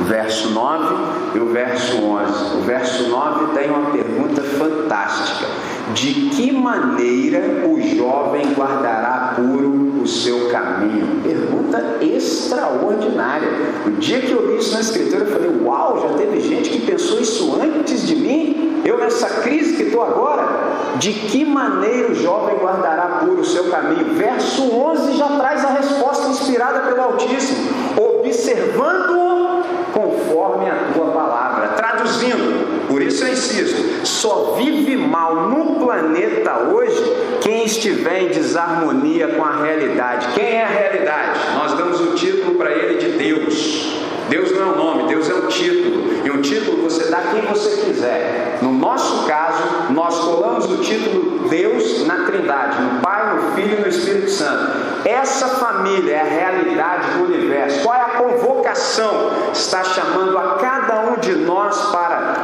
o 0.00 0.04
verso 0.04 0.50
9 0.50 0.94
e 1.34 1.38
o 1.38 1.46
verso 1.46 2.02
11. 2.02 2.56
O 2.56 2.60
verso 2.62 3.08
9 3.08 3.58
tem 3.58 3.68
uma 3.68 3.90
pergunta 3.90 4.42
fantástica: 4.42 5.46
De 5.92 6.30
que 6.30 6.52
maneira 6.52 7.66
o 7.66 7.80
jovem 7.80 8.54
guardará 8.54 9.34
puro 9.34 9.87
seu 10.08 10.48
caminho? 10.48 11.22
Pergunta 11.22 11.98
extraordinária. 12.00 13.48
O 13.86 13.90
dia 13.92 14.20
que 14.20 14.32
eu 14.32 14.50
li 14.50 14.58
isso 14.58 14.74
na 14.74 14.80
Escritura, 14.80 15.24
eu 15.24 15.32
falei: 15.32 15.50
Uau, 15.62 16.00
já 16.00 16.16
teve 16.16 16.40
gente 16.40 16.70
que 16.70 16.80
pensou 16.86 17.20
isso 17.20 17.60
antes 17.60 18.06
de 18.06 18.16
mim? 18.16 18.82
Eu, 18.84 18.98
nessa 18.98 19.28
crise 19.42 19.76
que 19.76 19.82
estou 19.84 20.02
agora, 20.02 20.48
de 20.96 21.12
que 21.12 21.44
maneira 21.44 22.10
o 22.10 22.14
jovem 22.14 22.56
guardará 22.56 23.20
puro 23.20 23.40
o 23.40 23.44
seu 23.44 23.64
caminho? 23.70 24.14
Verso 24.14 24.62
11 24.62 25.16
já 25.16 25.28
traz 25.36 25.64
a 25.64 25.70
resposta 25.70 26.28
inspirada 26.28 26.80
pelo 26.80 27.02
Altíssimo: 27.02 27.68
observando-o 27.96 29.62
conforme 29.92 30.70
a 30.70 30.92
tua 30.94 31.06
palavra. 31.12 31.68
Traduzindo, 31.68 32.77
por 32.88 33.02
isso 33.02 33.24
eu 33.24 33.32
insisto, 33.32 34.06
só 34.06 34.54
vive 34.56 34.96
mal 34.96 35.48
no 35.48 35.78
planeta 35.78 36.70
hoje 36.72 37.38
quem 37.42 37.64
estiver 37.64 38.22
em 38.22 38.28
desarmonia 38.28 39.28
com 39.28 39.44
a 39.44 39.62
realidade. 39.62 40.28
Quem 40.34 40.56
é 40.56 40.64
a 40.64 40.68
realidade? 40.68 41.38
Nós 41.54 41.74
damos 41.74 42.00
o 42.00 42.14
título 42.14 42.56
para 42.56 42.72
ele 42.72 42.98
de 42.98 43.18
Deus. 43.18 43.98
Deus 44.28 44.52
não 44.52 44.60
é 44.60 44.72
o 44.72 44.76
nome, 44.76 45.08
Deus 45.08 45.28
é 45.28 45.34
o 45.34 45.46
título. 45.46 46.08
E 46.24 46.30
o 46.30 46.42
título 46.42 46.82
você 46.82 47.10
dá 47.10 47.18
quem 47.32 47.42
você 47.42 47.84
quiser. 47.84 48.58
No 48.60 48.72
nosso 48.72 49.26
caso, 49.26 49.62
nós 49.90 50.18
colamos 50.18 50.70
o 50.70 50.78
título 50.78 51.48
Deus 51.48 52.06
na 52.06 52.24
Trindade, 52.24 52.80
no 52.82 53.00
Pai, 53.00 53.34
no 53.34 53.52
Filho 53.52 53.78
e 53.78 53.80
no 53.80 53.88
Espírito 53.88 54.30
Santo. 54.30 54.72
Essa 55.04 55.48
família 55.48 56.16
é 56.16 56.20
a 56.20 56.24
realidade 56.24 57.10
do 57.12 57.24
universo. 57.24 57.82
Qual 57.82 57.94
é 57.94 58.00
a 58.00 58.08
convocação? 58.18 59.30
Está 59.52 59.82
chamando 59.84 60.36
a 60.36 60.56
cada 60.56 61.00
um 61.10 61.16
de 61.16 61.34
nós 61.36 61.90
para 61.90 62.37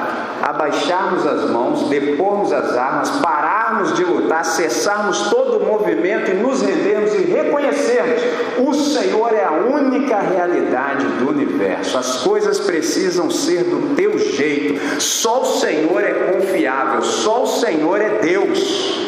abaixarmos 0.65 1.27
as 1.27 1.51
mãos, 1.51 1.89
depormos 1.89 2.53
as 2.53 2.75
armas, 2.77 3.11
pararmos 3.23 3.95
de 3.95 4.05
lutar, 4.05 4.45
cessarmos 4.45 5.29
todo 5.29 5.59
o 5.59 5.67
movimento 5.67 6.31
e 6.31 6.35
nos 6.35 6.63
rendermos 6.63 7.15
e 7.15 7.19
reconhecermos: 7.19 8.23
o 8.59 8.75
Senhor 8.75 9.35
é 9.35 9.45
a 9.45 9.53
única 9.53 10.19
realidade 10.19 11.07
do 11.19 11.29
universo. 11.29 11.99
As 11.99 12.23
coisas 12.23 12.61
precisam 12.61 13.31
ser 13.31 13.65
do 13.65 13.95
teu 13.95 14.19
jeito. 14.19 15.01
Só 15.01 15.43
o 15.43 15.45
Senhor 15.45 16.03
é 16.03 16.33
confiável, 16.33 17.03
só 17.03 17.43
o 17.43 17.47
Senhor 17.47 18.01
é 18.01 18.19
Deus. 18.21 19.05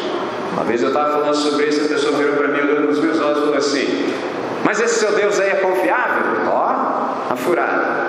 Uma 0.53 0.63
vez 0.63 0.81
eu 0.81 0.89
estava 0.89 1.11
falando 1.11 1.35
sobre 1.35 1.67
isso, 1.67 1.85
a 1.85 1.87
pessoa 1.87 2.17
virou 2.17 2.35
para 2.35 2.47
mim, 2.49 2.59
olhando 2.59 2.87
nos 2.87 2.99
meus 2.99 3.19
olhos 3.19 3.37
e 3.37 3.41
falou 3.41 3.57
assim: 3.57 4.13
Mas 4.63 4.79
esse 4.79 4.99
seu 4.99 5.11
Deus 5.13 5.39
aí 5.39 5.49
é 5.49 5.55
confiável? 5.55 6.23
Ó, 6.51 7.31
a 7.31 7.35
furada. 7.35 8.07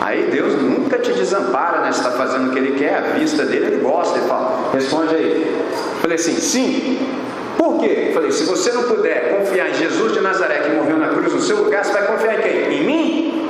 Aí 0.00 0.28
Deus 0.32 0.60
nunca 0.60 0.81
te 0.98 1.12
desampara, 1.12 1.80
né? 1.80 1.92
Você 1.92 1.98
está 1.98 2.10
fazendo 2.12 2.48
o 2.48 2.52
que 2.52 2.58
Ele 2.58 2.78
quer, 2.78 2.96
a 2.96 3.00
vista 3.18 3.44
dele, 3.44 3.66
Ele 3.66 3.82
gosta. 3.82 4.18
Ele 4.18 4.28
fala, 4.28 4.70
responde 4.72 5.14
aí. 5.14 5.64
Falei 6.00 6.16
assim, 6.16 6.36
sim. 6.36 6.98
Por 7.56 7.80
quê? 7.80 8.10
Falei, 8.14 8.32
se 8.32 8.44
você 8.44 8.72
não 8.72 8.84
puder 8.84 9.38
confiar 9.38 9.70
em 9.70 9.74
Jesus 9.74 10.12
de 10.12 10.20
Nazaré 10.20 10.58
que 10.58 10.70
morreu 10.70 10.98
na 10.98 11.08
cruz 11.08 11.32
no 11.32 11.40
seu 11.40 11.58
lugar, 11.64 11.84
você 11.84 11.92
vai 11.92 12.06
confiar 12.06 12.38
em 12.38 12.42
quem? 12.42 12.80
Em 12.80 12.84
mim? 12.84 13.48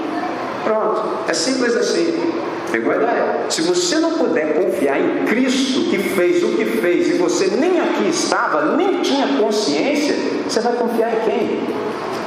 Pronto. 0.64 1.02
É 1.28 1.34
simples 1.34 1.76
assim. 1.76 2.32
Pegou 2.70 2.92
a 2.92 2.96
ideia? 2.96 3.46
Se 3.50 3.60
você 3.62 3.96
não 3.96 4.12
puder 4.12 4.54
confiar 4.54 4.98
em 4.98 5.26
Cristo 5.26 5.90
que 5.90 5.98
fez 5.98 6.42
o 6.42 6.56
que 6.56 6.64
fez 6.64 7.08
e 7.08 7.12
você 7.18 7.48
nem 7.48 7.78
aqui 7.78 8.08
estava, 8.08 8.76
nem 8.76 9.02
tinha 9.02 9.26
consciência, 9.38 10.14
você 10.48 10.60
vai 10.60 10.72
confiar 10.72 11.12
em 11.12 11.20
quem? 11.20 11.60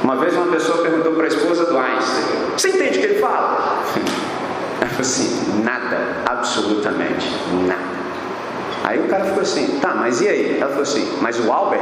Uma 0.04 0.16
vez 0.18 0.36
uma 0.36 0.46
pessoa 0.48 0.84
perguntou 0.84 1.14
para 1.14 1.24
a 1.24 1.28
esposa 1.28 1.66
do 1.66 1.76
Einstein: 1.76 2.24
Você 2.56 2.70
entende 2.70 3.00
o 3.00 3.02
que 3.02 3.08
ele 3.08 3.20
fala? 3.20 3.84
Ela 4.80 4.90
falou 4.90 5.02
assim: 5.02 5.64
nada, 5.64 5.98
absolutamente 6.26 7.28
nada. 7.68 7.96
Aí 8.84 9.00
o 9.00 9.08
cara 9.08 9.26
ficou 9.26 9.42
assim: 9.42 9.80
tá, 9.80 9.96
mas 9.96 10.22
e 10.22 10.28
aí? 10.28 10.58
Ela 10.60 10.70
falou 10.70 10.84
assim: 10.84 11.18
mas 11.22 11.40
o 11.40 11.52
Albert 11.52 11.82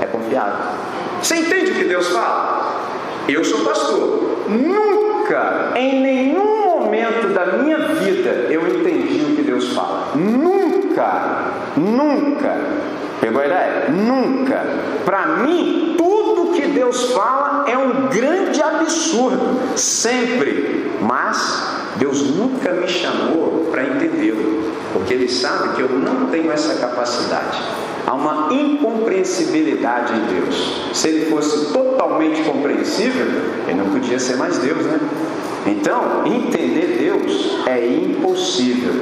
é 0.00 0.06
confiável. 0.06 0.74
Você 1.22 1.36
entende 1.36 1.70
o 1.72 1.74
que 1.74 1.84
Deus 1.84 2.08
fala? 2.08 2.80
Eu 3.28 3.44
sou 3.44 3.60
pastor. 3.60 4.46
Nunca, 4.48 5.72
em 5.76 6.02
nenhum 6.02 6.80
momento 6.80 7.32
da 7.32 7.46
minha 7.58 7.78
vida, 7.78 8.46
eu 8.50 8.66
entendi 8.66 9.32
o 9.32 9.36
que 9.36 9.42
Deus 9.42 9.72
fala. 9.74 10.12
Nunca, 10.16 11.52
nunca. 11.76 12.56
Pegou 13.20 13.42
a 13.42 13.46
ideia? 13.46 13.88
Nunca. 13.90 14.64
Para 15.04 15.26
mim, 15.26 15.94
tudo 15.96 16.29
Deus 16.72 17.12
fala 17.12 17.64
é 17.68 17.76
um 17.76 18.08
grande 18.08 18.62
absurdo. 18.62 19.76
Sempre. 19.76 20.90
Mas 21.00 21.78
Deus 21.96 22.36
nunca 22.36 22.72
me 22.72 22.88
chamou 22.88 23.68
para 23.70 23.84
entendê-lo. 23.84 24.70
Porque 24.92 25.14
Ele 25.14 25.28
sabe 25.28 25.74
que 25.76 25.82
eu 25.82 25.88
não 25.88 26.26
tenho 26.26 26.50
essa 26.50 26.74
capacidade. 26.74 27.62
Há 28.06 28.14
uma 28.14 28.52
incompreensibilidade 28.52 30.12
em 30.14 30.40
Deus. 30.40 30.90
Se 30.92 31.08
ele 31.08 31.30
fosse 31.30 31.72
totalmente 31.72 32.42
compreensível, 32.42 33.26
ele 33.68 33.78
não 33.78 33.90
podia 33.90 34.18
ser 34.18 34.36
mais 34.36 34.58
Deus, 34.58 34.84
né? 34.84 34.98
Então, 35.66 36.24
entender 36.26 36.96
Deus 36.98 37.58
é 37.66 37.86
impossível. 37.86 38.94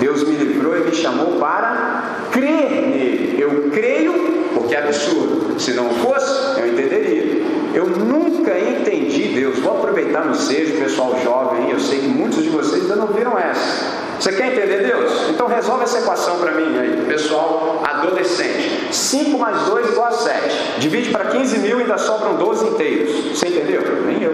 Deus 0.00 0.24
me 0.24 0.34
livrou 0.34 0.76
e 0.76 0.80
me 0.80 0.94
chamou 0.94 1.38
para 1.38 2.26
crer 2.32 2.70
nele. 2.70 3.36
Eu 3.38 3.70
creio 3.70 4.35
é 4.74 4.78
absurdo. 4.78 5.60
Se 5.60 5.72
não 5.72 5.90
fosse, 5.90 6.60
eu 6.60 6.66
entenderia. 6.66 7.44
Eu 7.74 7.86
nunca 7.86 8.58
entendi 8.58 9.34
Deus. 9.34 9.58
Vou 9.58 9.78
aproveitar 9.78 10.24
no 10.24 10.34
seja, 10.34 10.82
pessoal 10.82 11.18
jovem, 11.22 11.70
eu 11.70 11.78
sei 11.78 12.00
que 12.00 12.06
muitos 12.06 12.42
de 12.42 12.48
vocês 12.48 12.82
ainda 12.82 12.96
não 12.96 13.08
viram 13.08 13.38
essa. 13.38 14.06
Você 14.18 14.32
quer 14.32 14.52
entender 14.52 14.86
Deus? 14.86 15.28
Então 15.28 15.46
resolve 15.46 15.84
essa 15.84 15.98
equação 15.98 16.38
para 16.38 16.52
mim 16.52 16.78
aí, 16.78 17.04
pessoal 17.06 17.82
adolescente. 17.84 18.88
5 18.90 19.38
mais 19.38 19.62
2 19.66 19.90
igual 19.90 20.06
a 20.06 20.12
7. 20.12 20.78
Divide 20.78 21.10
para 21.10 21.26
15 21.26 21.58
mil 21.58 21.78
e 21.78 21.82
ainda 21.82 21.98
sobram 21.98 22.36
12 22.36 22.66
inteiros. 22.66 23.38
Você 23.38 23.48
entendeu? 23.48 23.82
Nem 24.06 24.22
eu. 24.22 24.32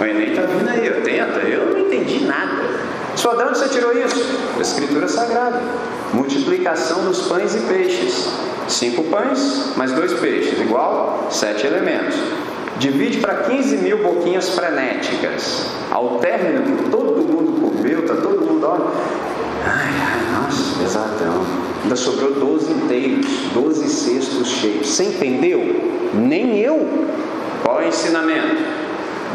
O 0.00 0.04
Enem 0.04 0.30
está 0.30 0.42
vindo 0.42 0.68
aí, 0.68 0.92
80. 0.92 1.38
Eu 1.48 1.66
não 1.70 1.78
entendi 1.78 2.24
nada. 2.24 2.64
Só 3.14 3.34
de 3.34 3.44
você 3.44 3.68
tirou 3.68 3.92
isso? 3.92 4.22
Da 4.56 4.62
Escritura 4.62 5.08
Sagrada. 5.08 5.62
Multiplicação 6.12 7.04
dos 7.04 7.22
pães 7.22 7.54
e 7.54 7.60
peixes. 7.60 8.32
Cinco 8.68 9.04
pães 9.04 9.72
mais 9.76 9.92
dois 9.92 10.12
peixes, 10.14 10.60
igual 10.60 11.28
sete 11.30 11.66
elementos. 11.66 12.16
Divide 12.78 13.18
para 13.18 13.34
15 13.34 13.78
mil 13.78 14.02
boquinhas 14.02 14.50
frenéticas. 14.50 15.66
Ao 15.90 16.18
término 16.18 16.62
que 16.62 16.90
todo 16.90 17.22
mundo 17.22 17.60
comeu, 17.60 18.00
está 18.00 18.14
todo 18.16 18.44
mundo, 18.44 18.66
olha. 18.66 18.84
Ai, 19.64 19.94
ai, 20.00 20.42
nossa, 20.42 20.82
exatão. 20.82 21.42
Ainda 21.82 21.96
sobrou 21.96 22.32
12 22.32 22.72
inteiros, 22.72 23.26
12 23.54 23.88
cestos 23.88 24.48
cheios. 24.48 24.88
Você 24.88 25.04
entendeu? 25.04 26.10
Nem 26.14 26.58
eu. 26.58 26.86
Qual 27.62 27.80
é 27.80 27.86
o 27.86 27.88
ensinamento? 27.88 28.85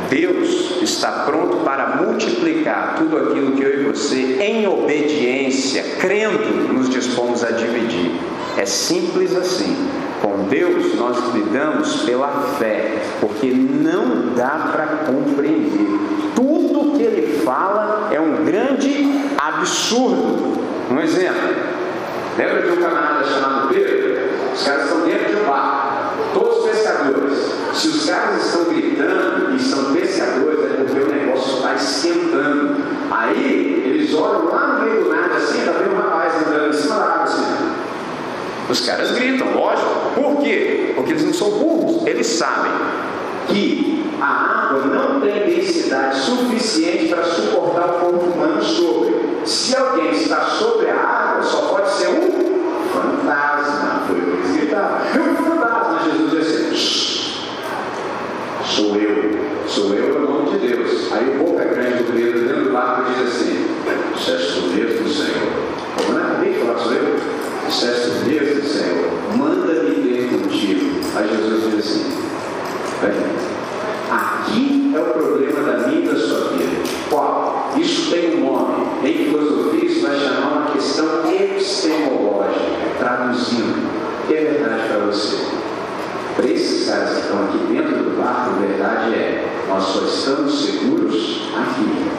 Deus 0.09 0.81
está 0.81 1.23
pronto 1.25 1.57
para 1.57 1.95
multiplicar 1.97 2.95
tudo 2.97 3.17
aquilo 3.17 3.53
que 3.53 3.63
eu 3.63 3.81
e 3.81 3.83
você, 3.85 4.37
em 4.41 4.67
obediência, 4.67 5.83
crendo, 5.99 6.73
nos 6.73 6.89
dispomos 6.89 7.43
a 7.43 7.51
dividir. 7.51 8.11
É 8.57 8.65
simples 8.65 9.35
assim. 9.35 9.75
Com 10.21 10.43
Deus 10.49 10.95
nós 10.95 11.33
lidamos 11.33 12.03
pela 12.03 12.55
fé, 12.59 13.01
porque 13.19 13.47
não 13.47 14.35
dá 14.35 14.69
para 14.71 14.87
compreender. 15.07 15.87
Tudo 16.35 16.97
que 16.97 17.03
ele 17.03 17.41
fala 17.43 18.09
é 18.11 18.19
um 18.19 18.43
grande 18.45 19.11
absurdo. 19.37 20.61
Um 20.91 20.99
exemplo. 20.99 21.55
Lembra 22.37 22.61
de 22.61 22.71
um 22.71 22.81
camarada 22.81 23.23
chamado 23.25 23.69
Pedro? 23.69 24.11
Os 24.53 24.63
caras 24.63 24.83
estão 24.83 25.01
dentro 25.01 25.27
de 25.27 25.41
um 25.41 25.45
barco, 25.45 25.90
todos 26.33 26.69
pescadores. 26.69 27.37
Se 27.73 27.87
os 27.87 28.05
caras 28.05 28.45
estão 28.45 28.65
gritando 28.65 29.55
e 29.55 29.59
são 29.59 29.93
pescadores, 29.93 30.59
é 30.71 30.83
porque 30.83 30.99
o 30.99 31.07
negócio 31.07 31.55
está 31.55 31.73
esquentando. 31.75 32.77
Aí 33.09 33.83
eles 33.85 34.13
olham 34.13 34.45
lá 34.45 34.67
no 34.67 34.83
meio 34.85 35.03
do 35.03 35.09
nada 35.09 35.35
assim, 35.35 35.65
tá 35.65 35.71
vendo 35.71 35.93
um 35.93 35.97
rapaz 35.97 36.33
andando 36.47 36.69
em 36.69 36.73
cima 36.73 36.95
da 36.95 37.03
água 37.03 37.23
assim. 37.23 37.61
Os 38.69 38.79
caras 38.79 39.11
gritam, 39.11 39.53
lógico. 39.53 40.11
Por 40.15 40.41
quê? 40.41 40.93
Porque 40.95 41.11
eles 41.11 41.25
não 41.25 41.33
são 41.33 41.49
burros. 41.51 42.07
Eles 42.07 42.25
sabem 42.27 42.71
que 43.47 44.05
a 44.21 44.69
água 44.69 44.85
não 44.85 45.19
tem 45.19 45.45
densidade 45.45 46.19
suficiente 46.19 47.13
para 47.13 47.23
suportar 47.23 47.85
o 47.85 47.99
corpo 47.99 48.25
humano 48.27 48.63
sobre. 48.63 49.45
Se 49.45 49.75
alguém 49.75 50.11
está 50.11 50.41
sobre 50.41 50.89
a 50.89 50.95
água, 50.95 51.43
só 51.43 51.57
pode 51.63 51.89
ser 51.89 52.07
um 52.09 52.31
fantasma. 52.93 54.03
Foi 54.07 54.17
o 54.17 54.21
que 54.21 54.29
eles 54.29 54.55
gritaram. 54.55 54.97
É 54.97 55.19
um 55.19 55.35
fantasma. 55.35 55.99
Jesus 56.05 56.31
disse 56.31 57.11
Sou 58.63 58.95
eu. 58.95 59.39
Sou 59.67 59.93
eu 59.93 60.19
no 60.19 60.31
nome 60.31 60.51
de 60.51 60.67
Deus. 60.67 61.11
Aí 61.11 61.35
o 61.35 61.43
boca 61.43 61.65
grande 61.65 62.03
do 62.03 62.13
Pedro 62.13 62.47
dentro 62.47 62.63
do 62.65 62.71
barco 62.71 63.11
diz 63.11 63.27
assim: 63.27 63.67
Sexto 64.17 64.61
mesmo, 64.67 65.09
Senhor. 65.09 65.51
Como 65.97 66.17
não 66.17 66.25
acabei 66.25 66.53
de 66.53 66.59
falar, 66.59 66.77
sou 66.79 66.91
eu? 67.71 67.81
disseste 67.81 68.25
mesmo, 68.27 68.63
Senhor, 68.63 69.11
manda-me 69.37 69.95
ter 69.95 70.29
contigo. 70.29 70.99
Aí 71.15 71.29
Jesus 71.29 71.71
diz 71.71 71.85
assim: 71.85 72.05
aqui 74.11 74.93
é 74.93 74.99
o 74.99 75.05
problema 75.05 75.61
da 75.61 75.87
minha 75.87 76.01
e 76.01 76.07
da 76.07 76.15
sua 76.15 76.49
vida. 76.49 76.83
Qual? 77.09 77.71
Isso 77.77 78.11
tem 78.11 78.35
um 78.35 78.51
nome. 78.51 79.07
Em 79.07 79.25
filosofia, 79.25 79.85
isso 79.85 80.05
vai 80.05 80.19
chamar 80.19 80.51
uma 80.51 80.71
questão 80.71 81.31
epistemológica, 81.31 82.61
traduzindo. 82.99 83.89
O 84.23 84.27
que 84.27 84.35
é 84.35 84.41
verdade 84.41 84.87
para 84.89 85.05
você? 85.05 85.37
Para 86.35 86.47
esses 86.47 86.89
caras 86.89 87.09
que 87.09 87.19
estão 87.21 87.43
aqui 87.45 87.57
dentro 87.69 87.95
do 87.95 88.21
barco, 88.21 88.51
a 88.51 88.67
verdade 88.67 89.13
é: 89.13 89.47
nós 89.69 89.83
só 89.83 90.03
estamos 90.03 90.65
seguros 90.65 91.49
aqui. 91.55 92.11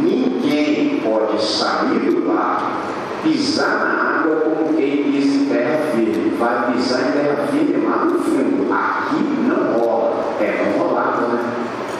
Ninguém 0.00 1.00
pode 1.04 1.44
sair 1.44 1.98
do 1.98 2.26
barco 2.26 2.92
pisar 3.22 3.78
na 3.78 4.20
água 4.20 4.36
como 4.36 4.74
quem 4.74 5.04
pisa 5.04 5.36
em 5.36 5.46
terra 5.46 5.78
firme. 5.92 6.32
Vai 6.38 6.72
pisar 6.72 7.08
em 7.08 7.12
terra 7.12 7.46
firme 7.50 7.86
lá 7.86 8.04
no 8.04 8.18
fundo. 8.18 8.72
Aqui 8.72 9.22
não 9.46 9.78
rola. 9.78 10.34
É, 10.40 10.64
não 10.64 10.84
rolava, 10.84 11.28
né? 11.28 11.42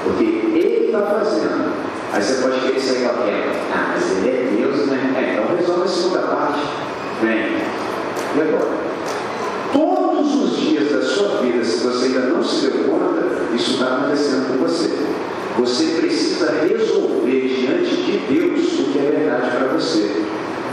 Porque 0.05 0.25
ele 0.25 0.87
está 0.87 1.01
fazendo. 1.03 1.73
Aí 2.13 2.23
você 2.23 2.43
pode 2.43 2.61
querer 2.61 2.81
sair 2.81 3.05
qualquer. 3.05 3.53
Ah, 3.73 3.95
mas 3.95 4.11
ele 4.11 4.29
é 4.29 4.57
Deus, 4.57 4.87
né? 4.89 5.15
É, 5.17 5.33
então 5.33 5.57
resolve 5.57 5.85
a 5.85 5.89
segunda 5.89 6.19
parte. 6.19 6.61
Vem. 7.23 7.57
E 8.37 8.41
agora? 8.41 8.83
Todos 9.73 10.35
os 10.35 10.57
dias 10.57 10.93
da 10.93 11.03
sua 11.03 11.41
vida, 11.41 11.65
se 11.65 11.85
você 11.85 12.07
ainda 12.07 12.21
não 12.21 12.43
se 12.43 12.67
deu 12.67 12.85
conta, 12.85 13.55
isso 13.55 13.73
está 13.73 13.97
acontecendo 13.97 14.49
com 14.49 14.65
você. 14.65 14.91
Você 15.59 15.85
precisa 16.01 16.51
resolver 16.63 17.49
diante 17.49 17.97
de 17.97 18.19
Deus 18.29 18.81
o 18.81 18.93
que 18.93 18.99
é 18.99 19.11
verdade 19.11 19.57
para 19.57 19.69
você. 19.69 20.23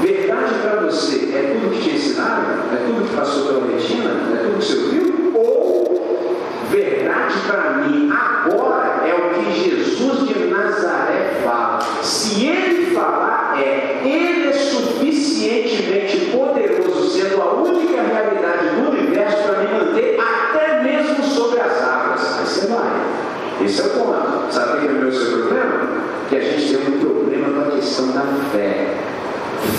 Verdade 0.01 0.53
para 0.61 0.79
você 0.79 1.29
é 1.35 1.59
tudo 1.59 1.75
que 1.75 1.89
te 1.89 1.95
ensinaram? 1.95 2.71
É 2.71 2.77
tudo 2.85 3.05
que 3.05 3.15
passou 3.17 3.47
pela 3.47 3.67
retina? 3.67 4.11
É 4.33 4.43
tudo 4.43 4.57
que 4.57 4.65
você 4.65 4.77
ouviu? 4.77 5.31
Ou 5.35 6.31
verdade 6.71 7.33
para 7.49 7.71
mim 7.77 8.11
agora 8.11 9.07
é 9.07 9.13
o 9.15 9.33
que 9.33 9.69
Jesus 9.69 10.27
de 10.27 10.45
Nazaré 10.45 11.41
fala? 11.43 11.79
Se 12.03 12.45
ele 12.45 12.93
falar, 12.93 13.57
é, 13.59 14.01
ele 14.05 14.49
é 14.49 14.53
suficientemente 14.53 16.31
poderoso, 16.31 17.09
sendo 17.09 17.41
a 17.41 17.53
única 17.55 18.01
realidade 18.03 18.75
do 18.75 18.91
universo 18.91 19.43
para 19.43 19.59
me 19.59 19.67
manter 19.67 20.19
até 20.19 20.83
mesmo 20.83 21.23
sobre 21.23 21.59
as 21.59 21.81
águas. 21.81 22.39
Aí 22.39 22.45
você 22.45 22.67
vai. 22.67 23.65
Esse 23.65 23.81
é 23.81 23.85
o 23.85 23.89
ponto. 23.89 24.53
Sabe 24.53 24.77
o 24.77 24.81
que 24.81 24.87
é 24.87 24.91
o 24.91 24.93
meu 24.93 25.11
seu 25.11 25.39
problema? 25.39 25.89
Que 26.29 26.35
a 26.37 26.41
gente 26.41 26.75
tem 26.75 26.95
um 26.95 26.99
problema 26.99 27.49
com 27.49 27.69
a 27.69 27.71
questão 27.75 28.11
da 28.11 28.21
fé. 28.51 28.93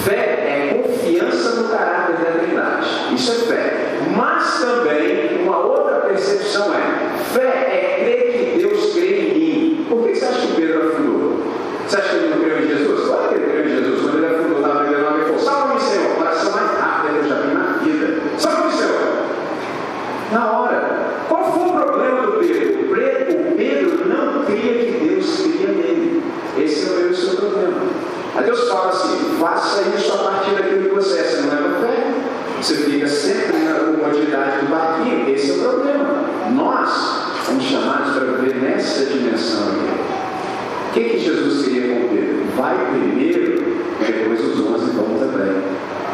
Fé 0.04 0.14
é 0.14 0.83
confiança 0.83 1.62
no 1.62 1.68
caráter 1.68 2.16
da 2.16 2.33
Trindade. 2.33 3.14
Isso 3.14 3.30
é 3.33 3.35
fé. 3.46 3.80
Mas 4.14 4.61
também, 4.61 5.42
uma 5.42 5.59
outra 5.59 6.00
percepção 6.00 6.74
é: 6.74 6.89
fé 7.33 7.47
é 7.47 8.03
crer 8.03 8.33
que 8.33 8.59
Deus 8.59 8.93
crê 8.93 9.21
em 9.21 9.38
mim. 9.38 9.87
Por 9.88 10.05
que 10.05 10.14
você 10.14 10.25
acha 10.25 10.47
que 10.47 10.55
Pedro 10.55 10.88
afundou? 10.88 11.43
Você 11.87 11.97
acha 11.97 12.09
que 12.09 12.16
ele 12.16 12.29
não 12.29 12.40
creu 12.40 12.59
em 12.59 12.69
Jesus? 12.69 13.07
Claro 13.07 13.29
que 13.29 13.35
ele 13.35 13.51
creu 13.51 13.64
em 13.64 13.69
Jesus. 13.69 14.01
Quando 14.03 14.16
ele 14.19 14.35
afundou 14.35 14.61
na 14.61 14.75
primeira 14.75 15.03
nome, 15.03 15.16
ele 15.16 15.25
falou: 15.27 15.40
Salve-me, 15.40 15.81
Senhor. 15.81 16.14
Coração 16.16 16.53
mais 16.53 16.79
rápido 16.79 17.12
que 17.12 17.19
eu 17.19 17.29
já 17.29 17.35
vi 17.43 17.55
na 17.55 17.64
vida. 17.83 18.21
Salve-me, 18.38 18.73
Senhor. 18.73 19.01
Na 20.33 20.59
hora. 20.59 21.01
Qual 21.29 21.53
foi 21.53 21.69
o 21.69 21.85
problema 21.85 22.23
do 22.23 22.33
Pedro? 22.38 22.81
O 22.81 23.57
Pedro 23.57 24.09
não 24.09 24.45
cria 24.45 24.85
que 24.85 25.09
Deus 25.09 25.40
cria 25.40 25.69
nele. 25.69 26.23
Esse 26.59 26.88
é 26.88 27.11
o 27.11 27.14
seu 27.14 27.37
problema. 27.37 27.83
Aí 28.37 28.45
Deus 28.45 28.69
fala 28.69 28.88
assim: 28.88 29.37
faça 29.40 29.83
isso 29.97 30.12
a 30.12 30.19
partir 30.19 30.51
daquilo 30.55 30.88
que 30.88 30.95
você 30.95 31.19
é. 31.19 31.23
Você 31.23 31.43
não 31.43 31.51
leva 31.51 31.87
fé. 31.87 32.12
Você 32.61 32.75
fica 32.75 33.07
sempre 33.09 33.59
na 33.59 33.75
comodidade 33.75 34.66
do 34.66 34.71
barquinho. 34.71 35.31
Esse 35.31 35.53
é 35.53 35.55
o 35.55 35.59
problema. 35.59 36.21
Nós 36.55 37.21
somos 37.51 37.64
chamados 37.64 38.14
para 38.14 38.25
viver 38.27 38.57
nessa 38.57 39.07
dimensão 39.07 39.62
aqui. 39.69 40.01
O 40.88 40.93
que, 40.93 41.05
que 41.05 41.19
Jesus 41.19 41.64
queria 41.64 41.95
com 41.95 42.09
Pedro? 42.09 42.45
Vai 42.57 42.77
primeiro, 42.93 43.64
depois 43.99 44.40
os 44.40 44.61
onze 44.61 44.90
vão 44.90 45.19
também. 45.19 45.62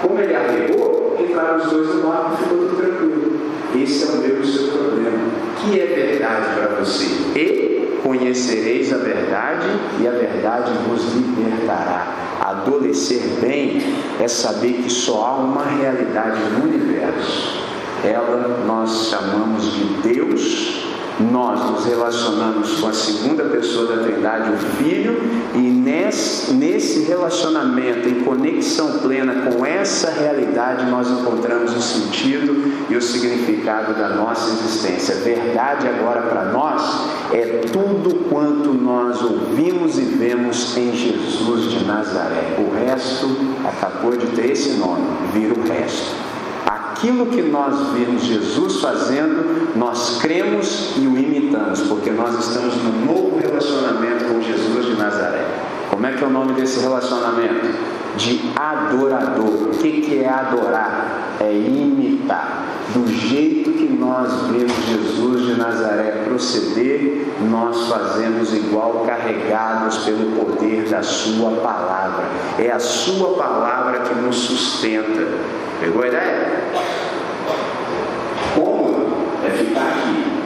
Como 0.02 0.18
ele 0.18 0.34
arregou, 0.34 1.16
entraram 1.18 1.58
os 1.58 1.70
dois 1.70 1.94
no 1.94 2.08
barco 2.08 2.34
e 2.34 2.42
ficou 2.42 2.58
tudo 2.58 2.76
tranquilo. 2.76 3.40
Esse 3.74 4.04
é 4.04 4.06
o 4.06 4.16
meu 4.18 4.36
e 4.36 4.40
o 4.40 4.46
seu 4.46 4.68
problema. 4.68 5.18
que 5.58 5.80
é 5.80 5.86
verdade 5.86 6.46
para 6.54 6.68
você? 6.80 7.04
E 7.38 8.00
conhecereis 8.02 8.92
a 8.92 8.98
verdade, 8.98 9.66
e 10.00 10.06
a 10.06 10.12
verdade 10.12 10.72
vos 10.88 11.14
libertará. 11.14 12.14
Adolecer 12.40 13.22
bem 13.40 13.82
é 14.20 14.28
saber 14.28 14.74
que 14.74 14.90
só 14.90 15.26
há 15.26 15.36
uma 15.36 15.64
realidade 15.64 16.38
no 16.52 16.64
universo. 16.64 17.66
Ela 18.04 18.62
nós 18.66 19.08
chamamos 19.10 19.72
de 19.72 19.84
Deus 20.08 20.86
nós 21.18 21.70
nos 21.70 21.86
relacionamos 21.86 22.78
com 22.78 22.88
a 22.88 22.92
segunda 22.92 23.44
Trindade, 24.36 24.50
o 24.50 24.56
Filho, 24.76 25.20
e 25.54 25.58
nesse, 25.58 26.52
nesse 26.52 27.04
relacionamento, 27.04 28.08
em 28.08 28.22
conexão 28.22 28.98
plena 28.98 29.50
com 29.50 29.64
essa 29.64 30.10
realidade, 30.10 30.84
nós 30.90 31.08
encontramos 31.10 31.74
o 31.74 31.80
sentido 31.80 32.86
e 32.90 32.96
o 32.96 33.02
significado 33.02 33.94
da 33.94 34.10
nossa 34.10 34.50
existência. 34.50 35.16
Verdade 35.16 35.88
agora 35.88 36.22
para 36.22 36.44
nós 36.46 36.82
é 37.32 37.62
tudo 37.72 38.28
quanto 38.28 38.72
nós 38.72 39.22
ouvimos 39.22 39.98
e 39.98 40.02
vemos 40.02 40.76
em 40.76 40.92
Jesus 40.94 41.70
de 41.70 41.84
Nazaré. 41.84 42.56
O 42.58 42.74
resto 42.74 43.28
acabou 43.64 44.16
de 44.16 44.26
ter 44.28 44.50
esse 44.50 44.74
nome, 44.74 45.06
vira 45.32 45.54
o 45.54 45.62
resto 45.62 46.26
aquilo 46.96 47.26
que 47.26 47.42
nós 47.42 47.74
vimos 47.92 48.24
Jesus 48.24 48.80
fazendo, 48.80 49.76
nós 49.76 50.18
cremos 50.20 50.94
e 50.96 51.06
o 51.06 51.16
imitamos, 51.16 51.80
porque 51.82 52.10
nós 52.10 52.34
estamos 52.38 52.74
num 52.82 53.04
novo 53.04 53.35
relacionamento 53.56 54.24
com 54.26 54.42
Jesus 54.42 54.86
de 54.86 54.94
Nazaré. 54.96 55.46
Como 55.90 56.06
é 56.06 56.12
que 56.12 56.22
é 56.22 56.26
o 56.26 56.30
nome 56.30 56.52
desse 56.52 56.80
relacionamento? 56.80 57.66
De 58.16 58.52
adorador. 58.54 59.68
O 59.68 59.70
que, 59.70 60.22
é 60.22 60.28
adorar? 60.28 61.36
É 61.40 61.52
imitar. 61.52 62.64
Do 62.92 63.06
jeito 63.08 63.72
que 63.72 63.88
nós 63.88 64.30
vemos 64.50 64.74
Jesus 64.86 65.46
de 65.46 65.54
Nazaré 65.54 66.22
proceder, 66.24 67.26
nós 67.50 67.88
fazemos 67.88 68.52
igual, 68.54 69.04
carregados 69.06 69.98
pelo 69.98 70.32
poder 70.36 70.88
da 70.88 71.02
Sua 71.02 71.50
palavra. 71.52 72.24
É 72.58 72.70
a 72.70 72.78
Sua 72.78 73.36
palavra 73.36 74.00
que 74.00 74.14
nos 74.14 74.36
sustenta. 74.36 75.26
Pegou 75.80 76.02
a 76.02 76.08
ideia? 76.08 76.70
Cômodo 78.54 79.08
é 79.46 79.50
ficar 79.50 79.88
aqui. 79.88 80.36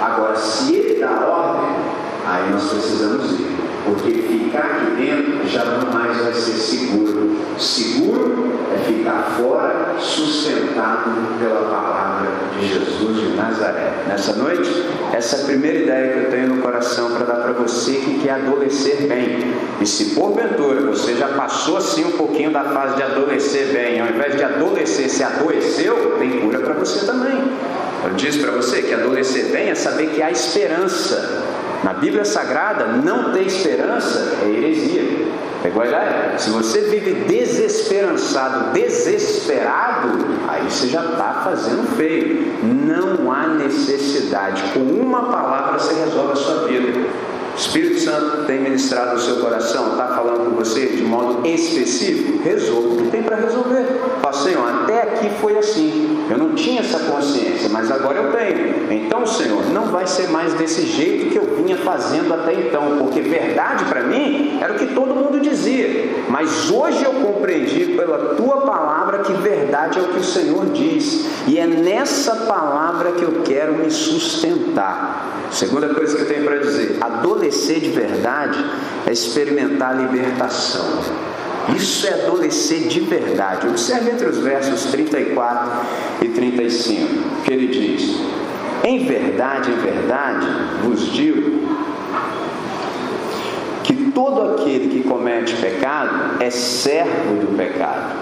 Agora, 0.00 0.36
se 0.36 0.74
ele 0.74 1.00
dá 1.00 1.26
ordem, 1.26 1.87
aí 2.28 2.50
nós 2.52 2.70
precisamos 2.70 3.32
ir. 3.32 3.58
Porque 3.84 4.10
ficar 4.10 4.60
aqui 4.60 5.02
dentro 5.02 5.48
já 5.48 5.64
não 5.64 5.90
mais 5.92 6.16
vai 6.18 6.32
ser 6.34 6.52
seguro. 6.52 7.36
Seguro 7.58 8.52
é 8.74 8.78
ficar 8.78 9.34
fora, 9.36 9.94
sustentado 9.98 11.38
pela 11.38 11.70
palavra 11.70 12.28
de 12.52 12.68
Jesus 12.68 13.16
de 13.16 13.36
Nazaré. 13.36 14.04
Nessa 14.06 14.34
noite, 14.34 14.68
essa 15.12 15.36
é 15.36 15.40
a 15.40 15.44
primeira 15.44 15.78
ideia 15.78 16.12
que 16.12 16.18
eu 16.18 16.30
tenho 16.30 16.48
no 16.48 16.62
coração 16.62 17.12
para 17.12 17.24
dar 17.24 17.42
para 17.42 17.52
você 17.52 17.92
que 17.92 18.20
quer 18.22 18.32
adolescer 18.32 19.06
bem. 19.08 19.54
E 19.80 19.86
se 19.86 20.14
porventura 20.14 20.82
você 20.82 21.14
já 21.14 21.28
passou 21.28 21.78
assim 21.78 22.04
um 22.04 22.12
pouquinho 22.12 22.52
da 22.52 22.64
fase 22.64 22.96
de 22.96 23.02
adolescer 23.02 23.72
bem, 23.72 24.00
ao 24.00 24.08
invés 24.08 24.36
de 24.36 24.44
adolescer, 24.44 25.08
se 25.08 25.22
adoeceu, 25.22 26.16
tem 26.18 26.40
cura 26.40 26.58
para 26.58 26.74
você 26.74 27.06
também. 27.06 27.38
Eu 28.04 28.14
disse 28.14 28.38
para 28.38 28.52
você 28.52 28.82
que 28.82 28.94
adolescer 28.94 29.46
bem 29.46 29.70
é 29.70 29.74
saber 29.74 30.10
que 30.10 30.22
há 30.22 30.30
esperança 30.30 31.47
na 31.84 31.94
Bíblia 31.94 32.24
Sagrada, 32.24 32.86
não 32.86 33.32
ter 33.32 33.42
esperança 33.42 34.38
é 34.42 34.48
heresia. 34.48 35.26
Pegou 35.62 35.82
a 35.82 35.86
ideia? 35.86 36.34
Se 36.38 36.50
você 36.50 36.82
vive 36.82 37.24
desesperançado, 37.24 38.72
desesperado, 38.72 40.08
aí 40.48 40.70
você 40.70 40.86
já 40.86 41.04
está 41.04 41.42
fazendo 41.44 41.96
feio. 41.96 42.52
Não 42.62 43.32
há 43.32 43.48
necessidade. 43.48 44.62
Com 44.72 44.80
uma 44.80 45.24
palavra 45.24 45.78
você 45.78 45.94
resolve 45.94 46.32
a 46.32 46.36
sua 46.36 46.68
vida. 46.68 47.08
Espírito 47.58 47.98
Santo 47.98 48.46
tem 48.46 48.60
ministrado 48.60 49.14
no 49.14 49.20
seu 49.20 49.36
coração, 49.36 49.90
está 49.90 50.06
falando 50.06 50.50
com 50.50 50.56
você 50.56 50.86
de 50.86 51.02
modo 51.02 51.46
específico, 51.46 52.40
resolva 52.42 52.88
o 52.88 52.96
que 52.98 53.10
tem 53.10 53.22
para 53.24 53.36
resolver. 53.36 53.84
Fala, 54.22 54.32
Senhor, 54.32 54.68
até 54.68 55.02
aqui 55.02 55.28
foi 55.40 55.58
assim, 55.58 56.24
eu 56.30 56.38
não 56.38 56.54
tinha 56.54 56.80
essa 56.80 57.00
consciência, 57.00 57.68
mas 57.68 57.90
agora 57.90 58.18
eu 58.18 58.32
tenho. 58.32 58.92
Então, 58.92 59.26
Senhor, 59.26 59.64
não 59.70 59.86
vai 59.86 60.06
ser 60.06 60.28
mais 60.28 60.54
desse 60.54 60.86
jeito 60.86 61.30
que 61.30 61.38
eu 61.38 61.56
vinha 61.56 61.76
fazendo 61.78 62.32
até 62.32 62.54
então, 62.54 62.98
porque 62.98 63.20
verdade 63.20 63.84
para 63.86 64.02
mim 64.04 64.58
era 64.60 64.74
o 64.74 64.76
que 64.76 64.86
todo 64.94 65.14
mundo 65.14 65.40
dizia, 65.40 66.24
mas 66.28 66.70
hoje 66.70 67.04
eu 67.04 67.12
compreendi 67.14 67.96
pela 67.96 68.36
tua 68.36 68.58
palavra 68.60 69.18
que 69.18 69.32
verdade 69.32 69.98
é 69.98 70.02
o 70.02 70.08
que 70.08 70.20
o 70.20 70.24
Senhor 70.24 70.66
diz, 70.66 71.26
e 71.48 71.58
é 71.58 71.66
nessa 71.66 72.36
palavra 72.46 73.12
que 73.12 73.22
eu 73.22 73.42
quero 73.44 73.74
me 73.74 73.90
sustentar. 73.90 75.37
Segunda 75.50 75.88
coisa 75.94 76.16
que 76.16 76.22
eu 76.22 76.28
tenho 76.28 76.44
para 76.44 76.58
dizer: 76.58 76.98
adolescer 77.00 77.80
de 77.80 77.90
verdade 77.90 78.64
é 79.06 79.12
experimentar 79.12 79.90
a 79.90 79.94
libertação. 79.94 81.00
Isso 81.74 82.06
é 82.06 82.24
adolescer 82.24 82.88
de 82.88 83.00
verdade. 83.00 83.66
Observe 83.66 84.10
entre 84.10 84.26
os 84.26 84.38
versos 84.38 84.90
34 84.90 85.70
e 86.22 86.28
35, 86.28 87.42
que 87.44 87.52
ele 87.52 87.66
diz: 87.68 88.20
Em 88.84 89.04
verdade, 89.06 89.70
em 89.70 89.76
verdade, 89.76 90.46
vos 90.82 91.12
digo 91.12 91.68
que 93.84 94.12
todo 94.12 94.54
aquele 94.54 94.88
que 94.88 95.08
comete 95.08 95.54
pecado 95.56 96.42
é 96.42 96.50
servo 96.50 97.34
do 97.40 97.56
pecado. 97.56 98.16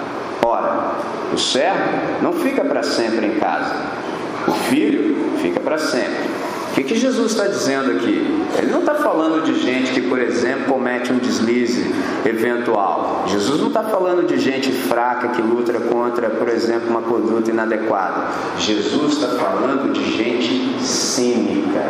Ora, 0.45 0.97
o 1.33 1.39
servo 1.39 2.23
não 2.23 2.33
fica 2.33 2.65
para 2.65 2.83
sempre 2.83 3.27
em 3.27 3.39
casa, 3.39 3.75
o 4.47 4.53
filho 4.53 5.37
fica 5.41 5.61
para 5.61 5.79
sempre. 5.79 6.36
O 6.77 6.85
que, 6.85 6.95
Jesus 6.95 7.33
está 7.33 7.47
dizendo 7.47 7.93
aqui? 7.93 8.23
Ele 8.59 8.71
não 8.71 8.81
está 8.81 8.97
falando 8.97 9.43
de 9.43 9.59
gente 9.59 9.93
que, 9.93 10.03
por 10.03 10.21
exemplo, 10.21 10.75
comete 10.75 11.11
um 11.11 11.17
deslize 11.17 11.91
eventual. 12.23 13.25
Jesus 13.29 13.63
não 13.63 13.69
está 13.69 13.85
falando 13.85 14.27
de 14.27 14.39
gente 14.39 14.71
fraca 14.71 15.29
que 15.29 15.41
luta 15.41 15.73
contra, 15.73 16.29
por 16.29 16.51
exemplo, 16.51 16.91
uma 16.91 17.01
conduta 17.01 17.51
inadequada. 17.51 18.27
Jesus 18.59 19.15
está 19.15 19.29
falando 19.39 19.91
de 19.91 20.19
gente 20.19 20.85
cínica. 20.85 21.83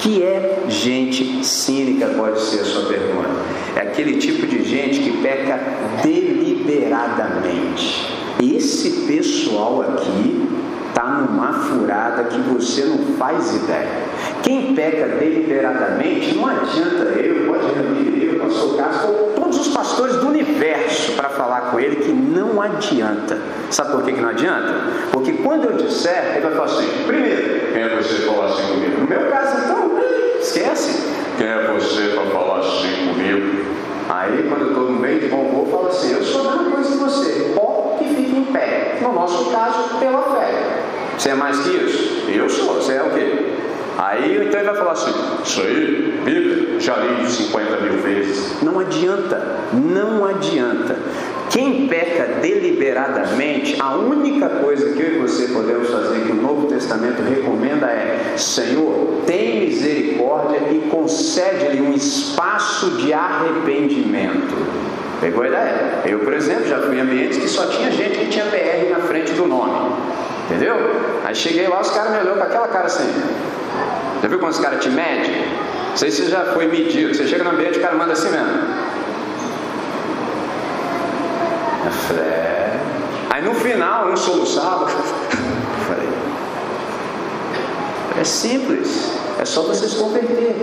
Que 0.00 0.24
é 0.24 0.64
gente 0.68 1.46
cínica, 1.46 2.08
pode 2.08 2.40
ser 2.40 2.62
a 2.62 2.64
sua 2.64 2.86
pergunta. 2.86 3.30
É 3.76 3.82
aquele 3.82 4.18
tipo 4.18 4.44
de 4.44 4.64
gente 4.64 4.98
que 4.98 5.22
peca 5.22 5.60
deliberadamente. 6.02 8.12
Esse 8.42 9.06
pessoal 9.06 9.82
aqui 9.82 10.46
está 10.96 11.04
numa 11.04 11.52
furada 11.52 12.24
que 12.24 12.40
você 12.40 12.86
não 12.86 13.16
faz 13.18 13.54
ideia. 13.54 14.06
Quem 14.42 14.74
peca 14.74 15.06
deliberadamente, 15.18 16.34
não 16.36 16.46
adianta 16.46 17.04
eu, 17.18 17.46
pode 17.46 17.66
reunir 17.74 18.24
eu, 18.24 18.40
pastor 18.40 18.76
ou 19.08 19.32
todos 19.34 19.58
os 19.60 19.68
pastores 19.68 20.16
do 20.16 20.28
universo 20.28 21.12
para 21.12 21.28
falar 21.30 21.70
com 21.70 21.80
ele 21.80 21.96
que 21.96 22.12
não 22.12 22.60
adianta. 22.60 23.38
Sabe 23.70 23.92
por 23.92 24.04
que, 24.04 24.12
que 24.12 24.20
não 24.20 24.28
adianta? 24.28 24.74
Porque 25.12 25.32
quando 25.32 25.64
eu 25.66 25.76
disser, 25.76 26.32
ele 26.32 26.40
vai 26.40 26.52
falar 26.52 26.64
assim: 26.64 26.88
primeiro, 27.06 27.72
quem 27.72 27.82
é 27.82 27.96
você 27.96 28.22
falar 28.22 28.46
assim 28.46 28.62
comigo? 28.68 29.00
No 29.00 29.08
meu 29.08 29.30
caso, 29.30 29.64
então, 29.64 29.98
esquece. 30.40 31.06
Quem 31.38 31.46
é 31.46 31.72
você 31.72 32.14
para 32.14 32.30
falar 32.30 32.60
assim 32.60 33.08
comigo? 33.08 33.66
Aí, 34.08 34.46
quando 34.48 34.62
eu 34.62 34.68
estou 34.68 34.90
no 34.90 35.00
meio 35.00 35.20
de 35.20 35.28
bom 35.28 35.64
eu 35.66 35.70
falo 35.70 35.88
assim: 35.88 36.12
eu 36.12 36.22
sou 36.22 36.48
a 36.48 36.56
mesma 36.56 36.70
coisa 36.70 36.90
que 36.90 36.98
você, 36.98 37.52
pó 37.54 37.96
que 37.98 38.08
fica 38.14 38.36
em 38.36 38.44
pé. 38.44 38.98
No 39.02 39.12
nosso 39.12 39.50
caso, 39.50 39.98
pela 39.98 40.22
fé. 40.22 40.54
Você 41.18 41.30
é 41.30 41.34
mais 41.34 41.58
que 41.58 41.70
isso? 41.70 42.30
Eu 42.30 42.48
sou. 42.48 42.74
Você 42.74 42.94
é 42.94 43.02
o 43.02 43.10
quê? 43.10 43.45
Aí 43.98 44.46
então 44.46 44.60
ele 44.60 44.68
vai 44.68 44.76
falar 44.76 44.92
assim: 44.92 45.12
Isso 45.42 45.60
aí, 45.62 46.20
Bíblia, 46.24 46.80
já 46.80 46.96
li 46.96 47.26
50 47.28 47.76
mil 47.78 47.98
vezes. 47.98 48.62
Não 48.62 48.78
adianta, 48.78 49.60
não 49.72 50.24
adianta. 50.24 50.96
Quem 51.50 51.88
peca 51.88 52.40
deliberadamente, 52.42 53.80
a 53.80 53.94
única 53.94 54.48
coisa 54.48 54.92
que 54.92 55.00
eu 55.00 55.16
e 55.16 55.18
você 55.20 55.48
podemos 55.48 55.88
fazer, 55.88 56.24
que 56.24 56.32
o 56.32 56.34
Novo 56.34 56.66
Testamento 56.66 57.22
recomenda 57.22 57.86
é: 57.86 58.34
Senhor, 58.36 59.22
tem 59.26 59.60
misericórdia 59.60 60.58
e 60.70 60.88
concede-lhe 60.90 61.80
um 61.80 61.94
espaço 61.94 62.90
de 62.98 63.12
arrependimento. 63.12 64.54
Pegou 65.20 65.44
a 65.44 65.48
ideia? 65.48 66.02
Eu, 66.04 66.18
por 66.20 66.34
exemplo, 66.34 66.66
já 66.66 66.78
fui 66.80 66.98
em 66.98 67.00
ambientes 67.00 67.38
que 67.38 67.48
só 67.48 67.66
tinha 67.66 67.90
gente 67.90 68.18
que 68.18 68.26
tinha 68.26 68.44
PR 68.44 68.90
na 68.90 69.00
frente 69.06 69.32
do 69.32 69.46
nome. 69.46 69.92
Entendeu? 70.46 70.76
Aí 71.24 71.34
cheguei 71.34 71.66
lá, 71.66 71.80
os 71.80 71.90
caras 71.90 72.12
me 72.12 72.18
olhou 72.18 72.36
com 72.36 72.42
aquela 72.42 72.68
cara 72.68 72.86
assim. 72.86 73.10
Viu 74.28 74.38
quando 74.38 74.52
os 74.52 74.58
caras 74.58 74.82
te 74.82 74.90
medem? 74.90 75.46
Não 75.90 75.96
sei 75.96 76.10
se 76.10 76.22
você 76.24 76.30
já 76.30 76.44
foi 76.46 76.66
medido. 76.66 77.14
Você 77.14 77.26
chega 77.26 77.44
no 77.44 77.50
ambiente 77.50 77.76
e 77.76 77.78
o 77.78 77.82
cara 77.82 77.94
manda 77.94 78.12
assim 78.12 78.30
mesmo. 78.30 78.86
Eu 81.84 81.92
falei, 81.92 82.24
é. 82.24 82.80
Aí 83.30 83.42
no 83.42 83.54
final, 83.54 84.08
um 84.08 84.16
soluçava. 84.16 84.86
Falei, 85.86 86.08
é 88.20 88.24
simples. 88.24 89.12
É 89.38 89.44
só 89.44 89.62
você 89.62 89.86
se 89.88 89.96
converter. 89.96 90.54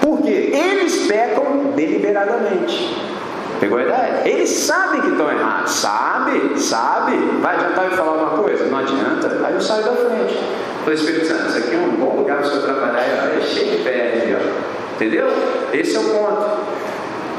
Por 0.00 0.22
quê? 0.22 0.52
Eles 0.54 1.06
pecam 1.06 1.72
deliberadamente. 1.76 2.96
Pegou 3.60 3.78
a 3.78 3.82
ideia? 3.82 4.22
Eles 4.24 4.50
sabem 4.50 5.02
que 5.02 5.08
estão 5.10 5.30
errados. 5.30 5.70
Sabe, 5.72 6.58
sabe. 6.58 7.16
Vai 7.40 7.56
adiantar 7.56 7.84
eu 7.84 7.90
falar 7.92 8.12
alguma 8.12 8.42
coisa? 8.42 8.64
Não 8.66 8.78
adianta. 8.78 9.40
Aí 9.44 9.54
eu 9.54 9.60
saio 9.60 9.84
da 9.84 9.92
frente. 9.92 10.38
Falei, 10.84 10.98
Espírito 10.98 11.26
Santo, 11.26 11.48
isso 11.48 11.58
aqui 11.58 11.74
é 11.74 11.78
um 11.78 11.90
bom 11.90 12.21
você 12.42 12.60
trabalhar. 12.60 13.02
É 13.02 13.40
cheio 13.40 13.78
de 13.78 13.84
pé 13.84 14.36
ó. 14.36 14.94
Entendeu? 14.94 15.28
Esse 15.72 15.96
é 15.96 16.00
o 16.00 16.04
ponto. 16.04 16.62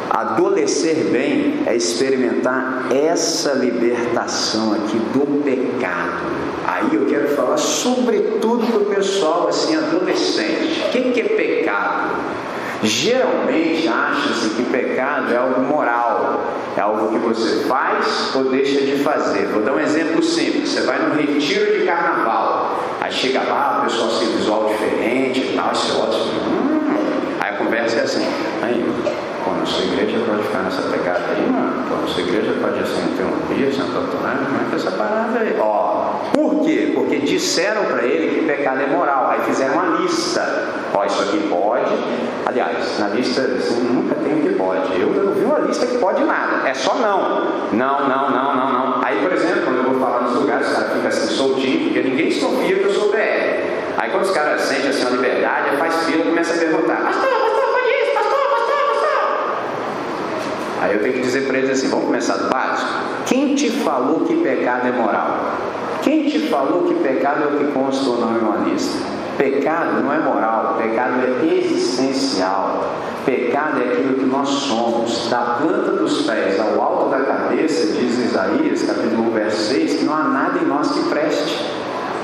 Adolecer 0.09 1.05
bem 1.05 1.63
é 1.65 1.75
experimentar 1.75 2.87
essa 2.93 3.53
libertação 3.53 4.73
aqui 4.73 4.97
do 4.97 5.43
pecado. 5.43 6.21
Aí 6.65 6.93
eu 6.93 7.05
quero 7.07 7.29
falar 7.29 7.57
sobretudo 7.57 8.65
para 8.67 8.81
o 8.81 8.85
pessoal 8.85 9.47
assim, 9.47 9.75
adolescente. 9.75 10.83
O 10.87 10.91
que, 10.91 11.11
que 11.11 11.21
é 11.21 11.23
pecado? 11.23 12.32
Geralmente 12.83 13.87
acha-se 13.87 14.49
que 14.49 14.63
pecado 14.63 15.33
é 15.33 15.37
algo 15.37 15.61
moral, 15.61 16.41
é 16.75 16.81
algo 16.81 17.09
que 17.09 17.19
você 17.19 17.63
faz 17.65 18.35
ou 18.35 18.45
deixa 18.45 18.81
de 18.81 19.01
fazer. 19.03 19.47
Vou 19.47 19.61
dar 19.61 19.73
um 19.73 19.79
exemplo 19.79 20.21
simples: 20.21 20.69
você 20.69 20.81
vai 20.81 20.99
num 20.99 21.15
retiro 21.15 21.79
de 21.79 21.85
carnaval, 21.85 22.83
aí 22.99 23.11
chega 23.11 23.41
lá, 23.43 23.79
o 23.79 23.83
pessoal 23.85 24.09
se 24.09 24.25
visual 24.25 24.67
diferente 24.67 25.39
e 25.39 25.55
tal, 25.55 25.69
ótimo. 25.69 26.41
Hum. 26.49 27.37
Aí 27.39 27.53
a 27.53 27.57
conversa 27.57 27.99
é 27.99 28.03
assim: 28.03 28.27
aí, 28.61 28.85
Pô, 29.43 29.51
na 29.51 29.65
sua 29.65 29.83
igreja 29.83 30.19
pode 30.25 30.43
ficar 30.43 30.59
nessa 30.59 30.81
pegada 30.83 31.23
aí, 31.35 31.49
mano. 31.49 31.85
Pô, 31.89 31.95
na 31.95 32.07
sua 32.07 32.21
igreja 32.21 32.53
pode 32.61 32.79
assim, 32.79 33.13
ter 33.17 33.23
um 33.23 33.55
dia, 33.55 33.73
Santo 33.73 33.97
Antônio, 33.97 34.45
como 34.45 34.57
é 34.57 34.69
que 34.69 34.73
é 34.73 34.77
essa 34.77 34.91
parada 34.91 35.39
aí? 35.39 35.57
Ó, 35.59 36.13
por 36.33 36.63
quê? 36.63 36.91
Porque 36.95 37.19
disseram 37.19 37.83
para 37.85 38.03
ele 38.03 38.39
que 38.39 38.45
pecado 38.45 38.81
é 38.81 38.87
moral. 38.87 39.29
Aí 39.29 39.41
fizeram 39.41 39.73
uma 39.73 39.97
lista. 39.99 40.82
Ó, 40.93 41.05
isso 41.05 41.21
aqui 41.23 41.47
pode. 41.49 41.91
Aliás, 42.45 42.99
na 42.99 43.07
lista 43.09 43.41
assim, 43.41 43.81
nunca 43.81 44.15
tem 44.15 44.39
o 44.39 44.41
que 44.41 44.55
pode. 44.55 44.99
Eu 44.99 45.07
não 45.07 45.33
vi 45.33 45.45
uma 45.45 45.59
lista 45.59 45.85
que 45.85 45.97
pode 45.97 46.23
nada. 46.23 46.67
É 46.67 46.73
só 46.73 46.95
não. 46.95 47.71
Não, 47.71 48.07
não, 48.07 48.29
não, 48.29 48.55
não, 48.55 48.73
não. 48.73 49.03
Aí, 49.03 49.17
por 49.21 49.33
exemplo, 49.33 49.63
quando 49.63 49.77
eu 49.77 49.91
vou 49.91 49.99
falar 49.99 50.21
nos 50.21 50.35
lugares, 50.35 50.67
os 50.67 50.73
caras 50.73 50.93
ficam 50.93 51.07
assim 51.07 51.27
soltinho, 51.27 51.85
porque 51.85 52.01
ninguém 52.01 52.29
desconfia 52.29 52.77
que 52.77 52.83
eu 52.83 52.93
sou 52.93 53.11
BR. 53.11 53.17
Aí 53.97 54.11
quando 54.11 54.23
os 54.23 54.31
caras 54.31 54.61
sentem 54.61 54.89
assim 54.89 55.01
uma 55.01 55.11
liberdade, 55.11 55.77
faz 55.77 56.03
fila, 56.05 56.25
começa 56.25 56.53
a 56.55 56.57
perguntar, 56.57 56.97
pastor, 56.97 57.29
pastor, 57.29 57.63
Aí 60.83 60.95
eu 60.95 61.01
tenho 61.01 61.13
que 61.13 61.21
dizer 61.21 61.47
para 61.47 61.57
eles 61.57 61.69
assim: 61.69 61.87
vamos 61.87 62.07
começar 62.07 62.35
do 62.35 62.49
básico. 62.49 62.91
Quem 63.25 63.55
te 63.55 63.71
falou 63.71 64.25
que 64.25 64.35
pecado 64.43 64.85
é 64.85 64.91
moral? 64.91 65.53
Quem 66.01 66.29
te 66.29 66.49
falou 66.49 66.83
que 66.83 66.95
pecado 66.95 67.43
é 67.43 67.47
o 67.47 67.57
que 67.57 67.71
consta 67.71 68.09
ou 68.09 68.19
não 68.19 68.35
em 68.35 68.39
uma 68.39 68.57
lista? 68.69 69.12
Pecado 69.37 70.03
não 70.03 70.13
é 70.13 70.19
moral, 70.19 70.75
pecado 70.77 71.21
é 71.21 71.45
existencial. 71.45 72.93
Pecado 73.25 73.81
é 73.81 73.93
aquilo 73.93 74.15
que 74.15 74.25
nós 74.25 74.47
somos, 74.47 75.29
da 75.29 75.57
planta 75.61 75.91
dos 75.91 76.23
pés 76.23 76.59
ao 76.59 76.81
alto 76.81 77.09
da 77.09 77.21
cabeça, 77.21 77.93
diz 77.93 78.19
Isaías, 78.19 78.83
capítulo 78.83 79.29
1, 79.29 79.31
verso 79.31 79.73
6, 79.73 79.93
que 79.99 80.05
não 80.05 80.13
há 80.13 80.23
nada 80.23 80.59
em 80.59 80.65
nós 80.65 80.91
que 80.91 81.09
preste. 81.09 81.65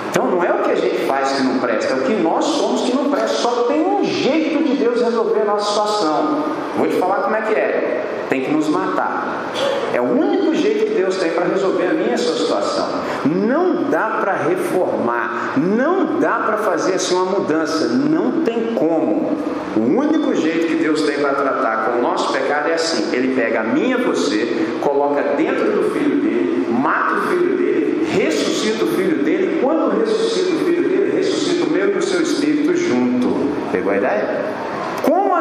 Então 0.09 0.27
não 0.27 0.43
é 0.43 0.51
o 0.51 0.63
que 0.63 0.71
a 0.71 0.75
gente 0.75 1.05
faz 1.05 1.31
que 1.31 1.43
não 1.43 1.59
presta, 1.59 1.93
é 1.93 1.97
o 1.97 2.01
que 2.01 2.13
nós 2.15 2.45
somos 2.45 2.81
que 2.81 2.95
não 2.95 3.09
presta. 3.09 3.37
Só 3.37 3.63
tem 3.63 3.85
um 3.85 4.03
jeito 4.03 4.63
de 4.63 4.75
Deus 4.75 5.01
resolver 5.01 5.41
a 5.41 5.45
nossa 5.45 5.69
situação. 5.69 6.43
Vou 6.77 6.87
te 6.87 6.95
falar 6.97 7.23
como 7.23 7.35
é 7.35 7.41
que 7.41 7.53
é. 7.55 8.18
Tem 8.29 8.41
que 8.41 8.51
nos 8.51 8.69
matar. 8.69 9.51
É 9.91 9.99
o 9.99 10.03
único 10.03 10.53
jeito 10.53 10.85
que 10.85 10.93
Deus 10.93 11.17
tem 11.17 11.31
para 11.31 11.45
resolver 11.45 11.87
a 11.87 11.93
minha 11.93 12.17
sua 12.17 12.35
situação. 12.35 12.87
Não 13.25 13.89
dá 13.89 14.19
para 14.21 14.33
reformar, 14.33 15.55
não 15.57 16.19
dá 16.19 16.35
para 16.45 16.57
fazer 16.57 16.93
assim 16.93 17.15
uma 17.15 17.25
mudança, 17.25 17.87
não 17.87 18.43
tem 18.43 18.75
como. 18.75 19.35
O 19.75 19.81
único 19.81 20.35
jeito 20.35 20.67
que 20.67 20.75
Deus 20.75 21.01
tem 21.01 21.19
para 21.19 21.33
tratar 21.33 21.85
com 21.85 21.99
o 21.99 22.01
nosso 22.01 22.31
pecado 22.31 22.69
é 22.69 22.75
assim: 22.75 23.09
Ele 23.13 23.35
pega 23.35 23.61
a 23.61 23.63
minha 23.63 23.97
você, 23.97 24.77
coloca 24.81 25.21
dentro 25.35 25.71
do 25.71 25.91
filho 25.91 26.21
dele, 26.21 26.67
mata 26.69 27.15
o 27.15 27.21
filho 27.29 27.57
dele, 27.57 28.07
ressuscita 28.11 28.85
o 28.85 28.87
filho 28.89 29.23
dele. 29.23 29.59
Quando 29.61 29.99
ressuscita 29.99 30.53
o 30.53 30.59
filho 30.65 30.87
dele, 30.87 31.17
ressuscita 31.17 31.65
o 31.65 31.69
meu 31.71 31.95
e 31.95 31.97
o 31.97 32.01
seu 32.01 32.21
espírito 32.21 32.75
junto. 32.75 33.49
Pegou 33.71 33.91
a 33.91 33.97
ideia? 33.97 34.45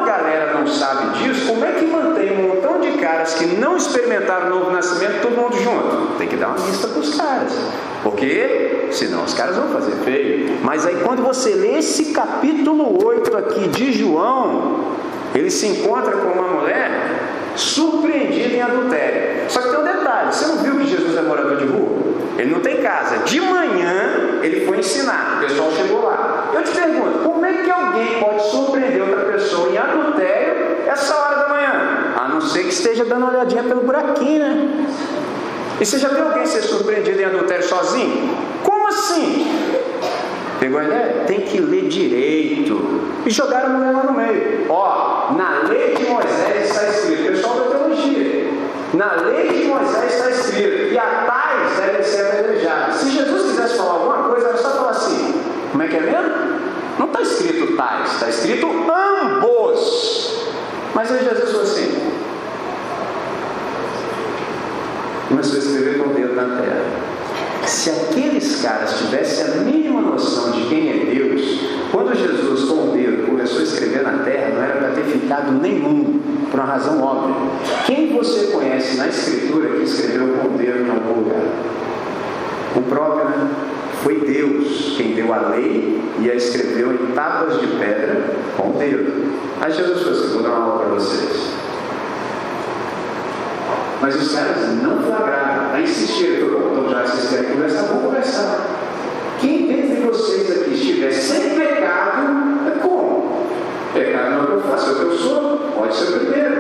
Galera 0.09 0.55
não 0.55 0.67
sabe 0.67 1.19
disso, 1.19 1.49
como 1.49 1.67
é 1.67 1.73
que 1.73 1.85
mantém 1.85 2.33
um 2.33 2.49
montão 2.49 2.81
de 2.81 2.93
caras 2.93 3.35
que 3.35 3.45
não 3.45 3.77
experimentaram 3.77 4.47
o 4.47 4.51
novo 4.59 4.71
nascimento 4.71 5.21
todo 5.21 5.37
mundo 5.37 5.55
junto? 5.63 6.17
Tem 6.17 6.27
que 6.27 6.37
dar 6.37 6.49
uma 6.49 6.67
lista 6.67 6.89
para 6.89 6.99
os 6.99 7.15
caras. 7.15 7.53
Porque 8.03 8.89
senão 8.91 9.25
os 9.25 9.35
caras 9.35 9.57
vão 9.57 9.69
fazer 9.69 9.93
feio. 10.07 10.61
Mas 10.63 10.87
aí 10.87 10.97
quando 11.05 11.23
você 11.23 11.55
lê 11.55 11.77
esse 11.77 12.07
capítulo 12.07 13.05
8 13.07 13.37
aqui 13.37 13.69
de 13.69 13.93
João, 13.93 14.95
ele 15.35 15.51
se 15.51 15.67
encontra 15.67 16.13
com 16.13 16.29
uma 16.29 16.49
mulher 16.59 16.91
surpreendida 17.55 18.57
em 18.57 18.63
adultério. 18.63 19.51
Só 19.51 19.61
que 19.61 19.69
tem 19.69 19.79
um 19.79 19.85
detalhe: 19.85 20.33
você 20.33 20.47
não 20.47 20.57
viu 20.57 20.77
que 20.77 20.87
Jesus 20.87 21.19
é 21.19 21.21
morador 21.21 21.59
de 21.59 21.67
rua? 21.67 21.99
Ele 22.39 22.51
não 22.51 22.61
tem 22.61 22.79
casa. 22.79 23.19
De 23.19 23.41
manhã 23.43 24.41
ele 24.43 24.65
foi 24.65 24.79
ensinar, 24.79 25.37
o 25.37 25.47
pessoal 25.47 25.71
chegou 25.73 26.05
lá. 26.05 26.51
Eu 26.55 26.63
te 26.63 26.71
pergunto, 26.71 27.19
como 27.19 27.45
é 27.45 27.53
que 27.53 27.71
alguém 27.71 28.21
pode 28.21 28.43
surpreender 28.51 29.03
outra 29.03 29.18
pessoa 29.39 29.71
em 29.71 29.79
adultério 29.79 30.79
essa 30.87 31.17
hora 31.17 31.37
da 31.37 31.49
manhã? 31.49 32.15
A 32.17 32.29
não 32.29 32.41
ser 32.41 32.65
que 32.65 32.71
esteja 32.71 33.05
dando 33.05 33.23
uma 33.23 33.31
olhadinha 33.31 33.63
pelo 33.63 33.83
buraquinho, 33.83 34.41
né? 34.41 34.87
E 35.81 35.87
você 35.87 35.99
já 35.99 36.09
viu 36.09 36.27
alguém 36.27 36.45
ser 36.45 36.63
surpreendido 36.63 37.21
em 37.21 37.25
adultério 37.25 37.65
sozinho? 37.65 38.37
Como 38.65 38.89
assim? 38.89 39.47
Pegou 40.59 40.81
a 40.81 40.85
ideia? 40.85 41.25
Tem 41.27 41.43
que 41.43 41.61
ler 41.61 41.89
direito. 41.89 43.01
E 43.25 43.31
jogaram 43.31 43.67
a 43.67 43.71
mulher 43.71 43.93
lá 43.93 44.03
no 44.03 44.13
meio. 44.13 44.67
Ó, 44.69 45.33
na 45.37 45.69
lei 45.69 45.95
de 45.95 46.05
Moisés 46.07 46.71
está 46.71 46.89
escrito, 46.89 47.31
pessoal 47.31 47.55
da 47.55 47.77
teologia. 47.77 48.49
Na 48.95 49.13
lei 49.23 49.49
de 49.49 49.65
Moisés 49.65 50.15
está 50.15 50.31
escrito, 50.31 50.93
e 50.93 50.99
a 50.99 51.27
tais 51.27 51.81
devem 51.81 52.03
ser 52.03 52.27
apedrejadas. 52.27 52.97
Se 52.97 53.11
Jesus 53.11 53.43
quisesse 53.43 53.77
falar 53.77 53.93
alguma 53.93 54.29
coisa, 54.31 54.49
era 54.49 54.57
só 54.57 54.71
falar 54.71 54.91
assim: 54.91 55.35
como 55.71 55.83
é 55.83 55.89
que 55.89 55.97
é 55.97 56.01
mesmo? 56.01 56.48
Não 56.99 57.07
está 57.07 57.23
escrito 57.23 57.77
tais, 57.77 58.13
está 58.13 58.29
escrito 58.29 58.67
ambos. 58.67 60.45
Mas 60.95 61.13
aí 61.13 61.25
Jesus 61.25 61.51
falou 61.51 61.63
assim: 61.63 61.99
começou 65.29 65.57
a 65.57 65.59
escrever 65.59 65.99
com 65.99 66.11
o 66.11 66.15
dedo 66.15 66.35
na 66.35 66.61
terra. 66.61 66.85
Se 67.67 67.91
aqueles 67.91 68.63
caras 68.63 68.99
tivessem 68.99 69.45
a 69.45 69.57
mínima 69.59 70.01
noção 70.01 70.53
de 70.53 70.63
quem 70.67 70.91
é 70.91 71.15
Deus, 71.15 71.61
quando 71.93 72.17
Jesus 72.17 72.69
com 72.69 72.91
o 72.91 72.93
dedo 72.93 73.27
começou 73.27 73.61
a 73.61 73.63
escrever 73.63 74.03
na 74.03 74.25
terra, 74.25 74.55
não 74.55 74.63
era 74.63 74.77
para 74.77 74.89
ter 74.91 75.05
ficado 75.05 75.53
nenhum, 75.53 76.21
por 76.51 76.59
uma 76.59 76.67
razão 76.67 77.03
óbvia. 77.03 77.35
Quem 77.87 78.17
você 78.17 78.47
conhece 78.47 78.97
na 78.97 79.09
Escritura 79.09 79.77
que 79.77 79.85
escreveu 79.85 80.29
com 80.39 80.49
o 80.49 80.59
dedo 80.59 80.87
em 80.87 80.91
algum 80.91 81.21
lugar? 81.21 81.43
O 82.75 82.83
próprio, 82.83 83.25
né? 83.29 83.68
Foi 84.09 84.21
Deus 84.21 84.95
quem 84.97 85.15
deu 85.15 85.35
a 85.35 85.51
lei 85.51 86.01
e 86.19 86.31
a 86.31 86.35
escreveu 86.35 86.95
em 86.95 87.13
tábuas 87.13 87.61
de 87.61 87.67
pedra 87.67 88.25
com 88.57 88.71
o 88.71 88.73
dedo. 88.79 89.35
Aí 89.61 89.71
Jesus 89.71 90.03
falou 90.03 90.19
assim: 90.19 90.33
vou 90.33 90.43
dar 90.45 90.49
uma 90.49 90.65
aula 90.65 90.79
para 90.79 90.95
vocês. 90.95 91.53
Mas 94.01 94.17
os 94.17 94.35
caras 94.35 94.83
não 94.83 95.03
flagraram, 95.03 95.75
aí 95.75 95.83
insistiram, 95.83 96.47
então 96.47 96.89
já 96.89 97.03
vocês 97.03 97.29
querem 97.29 97.51
conversar, 97.51 97.83
vamos 97.83 98.05
conversar. 98.05 98.61
Quem 99.41 99.67
dentre 99.67 100.01
vocês 100.01 100.59
aqui 100.59 100.73
estiver 100.73 101.13
sem 101.13 101.51
pecado, 101.51 102.67
é 102.67 102.79
como? 102.81 103.47
Pecado 103.93 104.31
não 104.31 104.39
é 104.39 104.43
o 104.43 104.47
que 104.47 104.53
eu 104.53 104.61
faço, 104.63 104.89
é 104.89 104.93
o 104.93 104.97
que 104.97 105.03
eu 105.03 105.19
sou, 105.19 105.59
pode 105.77 105.95
ser 105.95 106.05
o 106.05 106.21
primeiro. 106.21 106.57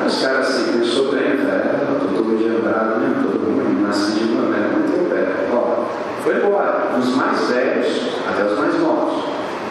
Aí 0.00 0.06
os 0.06 0.22
caras 0.22 0.48
assim, 0.48 0.78
eu 0.78 0.84
sou 0.84 1.10
bem, 1.10 1.22
é, 1.22 1.86
eu 1.88 1.96
estou 1.96 2.22
todo 2.22 2.38
dia 2.38 2.60
bravo, 2.60 3.00
né? 3.00 3.14
todo 3.20 3.50
mundo 3.50 3.82
nasci 3.84 4.12
de 4.12 4.32
uma 4.32 4.42
né? 4.42 4.70
não 4.72 4.92
tem 4.92 5.04
pé. 5.10 5.26
Ó, 5.52 5.88
foi 6.22 6.36
embora, 6.36 6.78
dos 6.98 7.14
mais 7.14 7.48
velhos 7.48 8.08
até 8.28 8.44
os 8.44 8.58
mais 8.58 8.78
novos. 8.78 9.24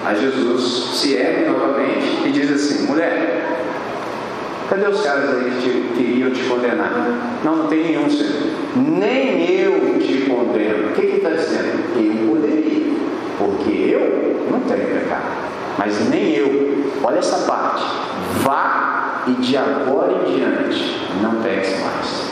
Aí 0.08 0.22
Jesus 0.22 0.98
se 0.98 1.16
ergue 1.16 1.50
novamente 1.50 2.22
e 2.26 2.32
diz 2.32 2.50
assim: 2.50 2.88
mulher, 2.88 3.58
Cadê 4.70 4.88
os 4.88 5.02
caras 5.02 5.30
aí 5.30 5.52
que, 5.62 5.94
te, 5.96 6.32
te 6.32 6.50
condenar? 6.50 6.92
Não, 7.44 7.56
não 7.56 7.68
tem 7.68 7.84
nenhum, 7.84 8.10
Senhor. 8.10 8.34
Nem 8.76 9.50
eu 9.50 9.98
te 10.00 10.30
condeno. 10.30 10.90
O 10.90 10.94
que 10.94 11.02
está 11.02 11.30
dizendo? 11.30 11.84
Eu 11.96 12.28
poderia, 12.28 12.94
porque 13.38 13.72
eu 13.72 14.46
não 14.50 14.62
tenho 14.62 14.88
pecado. 14.88 15.26
Mas 15.78 16.10
nem 16.10 16.36
eu. 16.36 16.92
Olha 17.04 17.20
essa 17.20 17.46
parte. 17.46 17.86
Vá 18.44 19.24
e 19.28 19.32
de 19.42 19.58
agora 19.58 20.24
em 20.26 20.38
diante 20.38 21.10
não 21.22 21.42
peques 21.42 21.82
mais. 21.82 22.28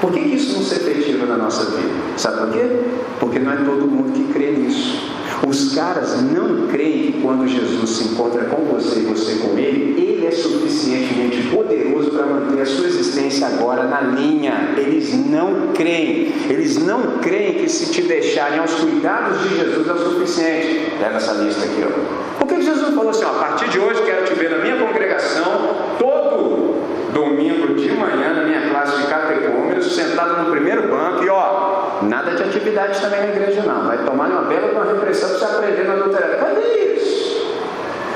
Por 0.00 0.12
que, 0.12 0.20
que 0.20 0.34
isso 0.36 0.54
não 0.54 0.62
se 0.64 0.74
efetiva 0.74 1.26
na 1.26 1.36
nossa 1.36 1.70
vida? 1.76 1.92
Sabe 2.16 2.38
por 2.38 2.50
quê? 2.50 2.80
Porque 3.20 3.38
não 3.38 3.52
é 3.52 3.56
todo 3.56 3.86
mundo 3.86 4.12
que 4.12 4.32
crê 4.32 4.50
nisso. 4.50 5.11
Os 5.46 5.74
caras 5.74 6.22
não 6.22 6.68
creem 6.68 7.12
que 7.12 7.20
quando 7.20 7.48
Jesus 7.48 7.90
se 7.90 8.04
encontra 8.04 8.44
com 8.44 8.62
você 8.64 9.00
e 9.00 9.02
você 9.02 9.34
com 9.36 9.58
ele, 9.58 10.00
ele 10.00 10.26
é 10.26 10.30
suficientemente 10.30 11.48
poderoso 11.48 12.10
para 12.12 12.26
manter 12.26 12.62
a 12.62 12.66
sua 12.66 12.86
existência 12.86 13.48
agora 13.48 13.84
na 13.84 14.00
linha. 14.00 14.74
Eles 14.76 15.12
não 15.26 15.72
creem. 15.74 16.32
Eles 16.48 16.78
não 16.78 17.18
creem 17.18 17.54
que 17.54 17.68
se 17.68 17.90
te 17.90 18.02
deixarem 18.02 18.60
aos 18.60 18.72
cuidados 18.74 19.42
de 19.42 19.56
Jesus 19.56 19.88
é 19.88 19.92
o 19.92 19.98
suficiente. 19.98 20.92
Pega 20.98 21.16
essa 21.16 21.32
lista 21.32 21.64
aqui, 21.64 21.84
ó. 21.84 22.38
Por 22.38 22.46
que 22.46 22.62
Jesus 22.62 22.94
falou 22.94 23.10
assim, 23.10 23.24
ó, 23.24 23.30
a 23.30 23.34
partir 23.34 23.68
de 23.68 23.78
hoje 23.78 24.02
quero 24.02 24.24
te 24.24 24.34
ver 24.34 24.50
na 24.50 24.58
minha 24.58 24.76
congregação 24.76 25.96
todo 25.98 26.76
domingo 27.12 27.74
de 27.74 27.90
manhã 27.90 28.32
na 28.32 28.44
minha 28.44 28.70
classe 28.70 28.96
de 28.96 29.06
catecúmenos, 29.06 29.94
sentado 29.94 30.44
no 30.44 30.50
primeiro 30.50 30.88
banco 30.88 31.24
e 31.24 31.28
ó, 31.28 31.71
nada 32.08 32.32
de 32.32 32.42
atividade 32.42 33.00
também 33.00 33.20
na 33.20 33.28
igreja 33.28 33.62
não. 33.62 33.86
Vai 33.86 33.98
tomar 33.98 34.28
uma 34.28 34.42
bela 34.42 34.72
uma 34.72 34.92
repressão 34.92 35.28
para 35.30 35.38
você 35.38 35.44
aprender 35.44 35.84
na 35.84 35.96
doutrina. 35.96 36.36
Cadê 36.36 36.94
isso? 36.94 37.56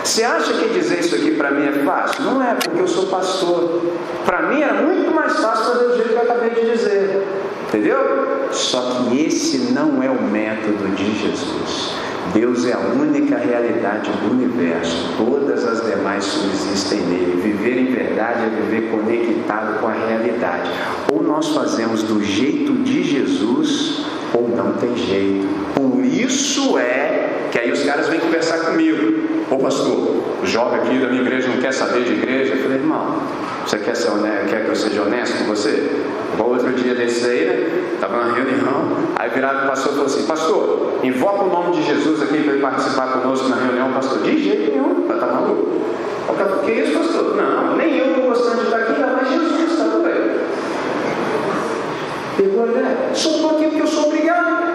Você 0.05 0.22
acha 0.22 0.53
que 0.53 0.68
dizer 0.68 1.01
isso 1.01 1.14
aqui 1.16 1.32
para 1.32 1.51
mim 1.51 1.66
é 1.66 1.84
fácil? 1.84 2.22
Não 2.22 2.43
é, 2.43 2.55
porque 2.55 2.80
eu 2.80 2.89
sou 2.89 3.07
pastor. 3.07 3.82
Para 4.24 4.43
mim 4.43 4.62
era 4.62 4.74
muito 4.74 5.14
mais 5.14 5.37
fácil 5.39 5.72
fazer 5.72 5.84
do 5.89 5.97
jeito 5.97 6.09
que 6.11 6.14
eu 6.14 6.22
acabei 6.22 6.51
de 6.51 6.70
dizer. 6.70 7.26
Entendeu? 7.68 8.49
Só 8.53 8.80
que 8.80 9.26
esse 9.26 9.72
não 9.72 10.03
é 10.03 10.09
o 10.09 10.22
método 10.22 10.95
de 10.95 11.18
Jesus. 11.20 11.95
Deus 12.33 12.66
é 12.66 12.72
a 12.72 12.79
única 12.79 13.37
realidade 13.37 14.11
do 14.11 14.33
universo. 14.33 15.14
Todas 15.16 15.64
as 15.64 15.85
demais 15.87 16.24
subsistem 16.24 17.01
nele. 17.01 17.41
Viver 17.43 17.79
em 17.79 17.87
verdade 17.87 18.45
é 18.45 18.62
viver 18.62 18.91
conectado 18.91 19.81
com 19.81 19.87
a 19.87 19.93
realidade. 19.93 20.70
Ou 21.12 21.22
nós 21.22 21.49
fazemos 21.49 22.03
do 22.03 22.22
jeito 22.22 22.72
de 22.83 23.05
Jesus, 23.05 24.07
ou 24.35 24.49
não 24.49 24.72
tem 24.74 24.97
jeito. 24.97 25.47
Por 25.74 26.05
isso 26.05 26.79
é 26.79 27.49
que 27.51 27.59
aí 27.59 27.72
os 27.72 27.83
caras 27.85 28.09
vêm 28.09 28.20
conversar 28.20 28.59
comigo. 28.59 29.47
Ô 29.51 29.59
pastor, 29.59 30.22
o 30.43 30.47
jovem 30.47 30.81
aqui 30.81 30.99
da 30.99 31.09
minha 31.09 31.22
igreja 31.22 31.49
não 31.49 31.59
quer 31.59 31.72
saber 31.72 32.05
de 32.05 32.12
igreja. 32.12 32.55
Você 33.66 33.78
quer, 33.78 33.96
ser 33.96 34.10
honesto, 34.10 34.46
quer 34.48 34.64
que 34.64 34.68
eu 34.68 34.76
seja 34.76 35.02
honesto 35.02 35.38
com 35.38 35.44
você? 35.46 35.90
Igual 36.34 36.50
outro 36.50 36.72
dia 36.74 36.94
desse 36.94 37.26
aí, 37.26 37.46
né? 37.46 37.94
Estava 37.94 38.24
na 38.24 38.32
reunião, 38.32 38.96
aí 39.16 39.28
virado 39.30 39.64
o 39.64 39.68
pastor 39.68 39.90
e 39.90 39.94
falou 39.96 40.06
assim, 40.06 40.24
pastor, 40.24 41.00
invoca 41.02 41.42
o 41.42 41.48
nome 41.48 41.72
de 41.72 41.82
Jesus 41.82 42.22
aqui 42.22 42.44
para 42.44 42.52
ele 42.52 42.62
participar 42.62 43.14
conosco 43.14 43.48
na 43.48 43.56
reunião, 43.56 43.92
pastor. 43.92 44.22
De 44.22 44.40
jeito 44.40 44.70
nenhum, 44.70 45.12
está 45.12 45.26
maluco. 45.26 45.82
Eu 46.28 46.34
falei, 46.36 46.64
que 46.64 46.80
isso, 46.80 46.96
pastor? 46.96 47.36
Não, 47.36 47.76
nem 47.76 47.98
eu 47.98 48.06
estou 48.10 48.22
gostando 48.28 48.58
de 48.58 48.64
estar 48.66 48.76
aqui, 48.76 48.92
ainda 48.92 49.06
mais 49.08 49.30
Jesus 49.30 49.72
está 49.72 49.84
também. 49.84 50.40
Pegou, 52.36 52.66
né? 52.66 53.10
Só 53.14 53.30
estou 53.30 53.50
aqui 53.50 53.64
porque 53.64 53.82
eu 53.82 53.86
sou 53.88 54.06
obrigado. 54.06 54.65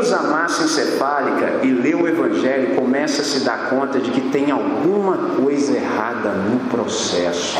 Usa 0.00 0.16
a 0.16 0.22
massa 0.22 0.64
encefálica 0.64 1.60
e 1.62 1.72
lê 1.72 1.94
o 1.94 2.08
Evangelho 2.08 2.74
começa 2.74 3.20
a 3.20 3.24
se 3.24 3.40
dar 3.40 3.68
conta 3.68 3.98
de 3.98 4.10
que 4.10 4.30
tem 4.30 4.50
alguma 4.50 5.36
coisa 5.36 5.76
errada 5.76 6.30
no 6.30 6.58
processo. 6.70 7.58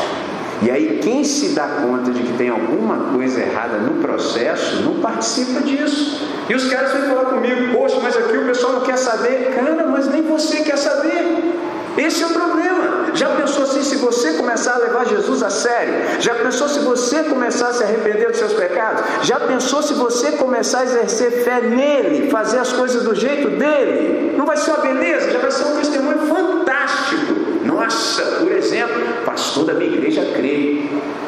E 0.63 0.71
aí, 0.71 0.99
quem 1.03 1.23
se 1.23 1.49
dá 1.49 1.67
conta 1.67 2.09
de 2.09 2.23
que 2.23 2.33
tem 2.39 2.49
alguma 2.49 3.13
coisa 3.13 3.41
errada 3.41 3.77
no 3.77 4.01
processo, 4.01 4.81
não 4.81 4.99
participa 4.99 5.61
disso. 5.61 6.27
E 6.49 6.55
os 6.55 6.67
caras 6.67 6.93
vêm 6.93 7.03
falar 7.03 7.25
comigo, 7.25 7.77
poxa, 7.77 7.99
mas 8.01 8.17
aqui 8.17 8.35
o 8.35 8.45
pessoal 8.45 8.73
não 8.73 8.81
quer 8.81 8.97
saber. 8.97 9.53
Cara, 9.55 9.85
mas 9.85 10.07
nem 10.07 10.23
você 10.23 10.57
quer 10.61 10.77
saber. 10.77 11.53
Esse 11.95 12.23
é 12.23 12.25
o 12.25 12.29
problema. 12.31 12.70
Já 13.13 13.29
pensou 13.29 13.63
assim 13.63 13.83
se 13.83 13.97
você 13.97 14.33
começar 14.33 14.75
a 14.75 14.77
levar 14.77 15.05
Jesus 15.05 15.43
a 15.43 15.49
sério? 15.49 15.93
Já 16.19 16.35
pensou 16.35 16.67
se 16.67 16.79
você 16.79 17.23
começar 17.23 17.69
a 17.69 17.73
se 17.73 17.83
arrepender 17.83 18.29
dos 18.29 18.37
seus 18.37 18.53
pecados? 18.53 19.03
Já 19.23 19.39
pensou 19.39 19.81
se 19.81 19.93
você 19.93 20.33
começar 20.33 20.79
a 20.79 20.83
exercer 20.83 21.43
fé 21.43 21.61
nele, 21.61 22.29
fazer 22.29 22.59
as 22.59 22.71
coisas 22.71 23.03
do 23.03 23.13
jeito 23.15 23.49
dele? 23.49 24.35
Não 24.37 24.45
vai 24.45 24.57
ser 24.57 24.71
uma 24.71 24.79
beleza, 24.79 25.31
já 25.31 25.39
vai 25.39 25.51
ser 25.51 25.63
um 25.65 25.75
testemunho 25.77 26.19
fantástico. 26.19 27.33
Nossa, 27.65 28.21
por 28.39 28.51
exemplo, 28.51 29.01
pastor 29.25 29.65
da 29.65 29.73
minha 29.73 29.91
igreja 29.91 30.25
crê. 30.33 30.85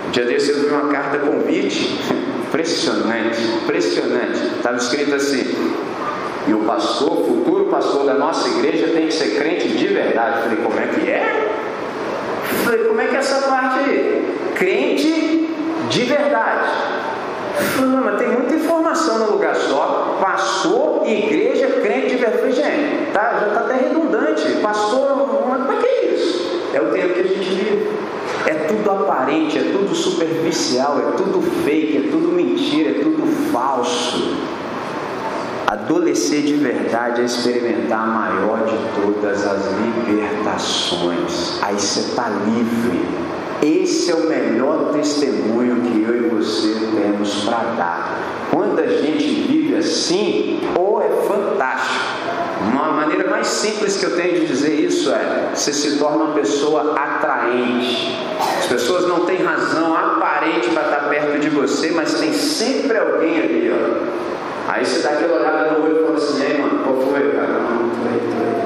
Um 0.07 0.11
dia 0.11 0.25
desse 0.25 0.51
eu 0.51 0.59
vi 0.59 0.67
uma 0.67 0.91
carta 0.91 1.17
convite. 1.19 1.99
Impressionante, 2.47 3.41
impressionante. 3.63 4.57
Estava 4.57 4.77
escrito 4.77 5.15
assim: 5.15 5.43
e 6.47 6.53
o 6.53 6.59
pastor, 6.59 7.25
futuro 7.25 7.65
pastor 7.65 8.05
da 8.05 8.15
nossa 8.15 8.49
igreja 8.49 8.87
tem 8.87 9.07
que 9.07 9.13
ser 9.13 9.39
crente 9.39 9.69
de 9.69 9.87
verdade. 9.87 10.37
Eu 10.37 10.43
falei, 10.43 10.57
como 10.57 10.79
é 10.79 10.87
que 10.87 11.09
é? 11.09 11.52
Falei, 12.63 12.85
como 12.85 13.01
é 13.01 13.07
que 13.07 13.15
é 13.15 13.19
essa 13.19 13.47
parte 13.47 13.79
aí? 13.79 14.53
Crente 14.55 15.49
de 15.89 16.03
verdade. 16.03 16.69
Falei, 17.75 17.99
mas 18.03 18.17
tem 18.19 18.29
muita 18.29 18.55
informação 18.55 19.19
no 19.19 19.31
lugar 19.33 19.55
só. 19.55 20.17
Pastor, 20.21 21.07
igreja, 21.07 21.67
crente 21.81 22.15
de 22.15 22.15
verdade. 22.15 22.51
Gente, 22.53 23.11
tá, 23.11 23.39
já 23.39 23.47
está 23.47 23.59
até 23.61 23.75
redundante. 23.75 24.43
Pastor, 24.61 25.45
mas 25.49 25.65
para 25.65 25.75
que 25.77 25.85
é 25.85 26.05
isso? 26.13 26.61
É 26.73 26.81
o 26.81 26.91
tempo 26.91 27.13
que 27.13 27.19
a 27.19 27.23
gente 27.23 27.49
vive. 27.49 27.91
É 28.45 28.53
tudo 28.53 28.91
aparente, 28.91 29.57
é 29.57 29.61
tudo 29.71 29.93
superficial, 29.93 30.99
é 30.99 31.17
tudo 31.17 31.41
fake, 31.63 31.97
é 31.97 32.11
tudo 32.11 32.29
mentira, 32.29 32.91
é 32.91 33.03
tudo 33.03 33.25
falso. 33.51 34.42
Adolecer 35.73 36.43
de 36.43 36.53
verdade 36.53 37.21
é 37.21 37.25
experimentar 37.25 38.03
a 38.03 38.05
maior 38.05 38.59
de 38.59 38.77
todas 39.01 39.43
as 39.43 39.65
libertações. 39.81 41.57
Aí 41.63 41.73
você 41.73 42.01
está 42.01 42.29
livre. 42.29 43.03
Esse 43.59 44.11
é 44.11 44.13
o 44.13 44.29
melhor 44.29 44.91
testemunho 44.93 45.81
que 45.81 46.03
eu 46.03 46.15
e 46.15 46.29
você 46.29 46.75
temos 46.95 47.45
para 47.45 47.63
dar. 47.75 48.19
Quando 48.51 48.81
a 48.81 48.85
gente 48.85 49.25
vive 49.47 49.75
assim, 49.77 50.61
ou 50.77 51.01
é 51.01 51.09
fantástico. 51.27 52.05
Uma 52.71 52.91
maneira 52.91 53.27
mais 53.31 53.47
simples 53.47 53.97
que 53.97 54.05
eu 54.05 54.15
tenho 54.15 54.41
de 54.41 54.45
dizer 54.45 54.79
isso 54.79 55.11
é: 55.11 55.49
você 55.55 55.73
se 55.73 55.97
torna 55.97 56.25
uma 56.25 56.33
pessoa 56.35 56.93
atraente. 56.93 58.15
As 58.59 58.67
pessoas 58.67 59.07
não 59.07 59.25
têm 59.25 59.41
razão 59.41 59.95
aparente 59.95 60.69
para 60.69 60.83
estar 60.83 61.09
perto 61.09 61.39
de 61.39 61.49
você, 61.49 61.89
mas 61.89 62.13
tem 62.13 62.31
sempre 62.31 62.95
alguém 62.95 63.39
ali, 63.39 63.71
ó 63.71 64.12
Aí 64.73 64.83
você 64.83 65.03
dá 65.03 65.11
aquela 65.11 65.37
olhada 65.37 65.71
no 65.73 65.85
olho 65.85 66.01
e 66.01 66.03
fala 66.03 66.17
assim, 66.17 66.43
ei 66.43 66.57
mano, 66.57 66.83
qual 66.83 66.95
foi? 66.95 67.31
Cara, 67.33 67.47
não, 67.47 67.89
tô 67.89 68.09
aí, 68.09 68.19
tô 68.25 68.37
aí. 68.41 68.63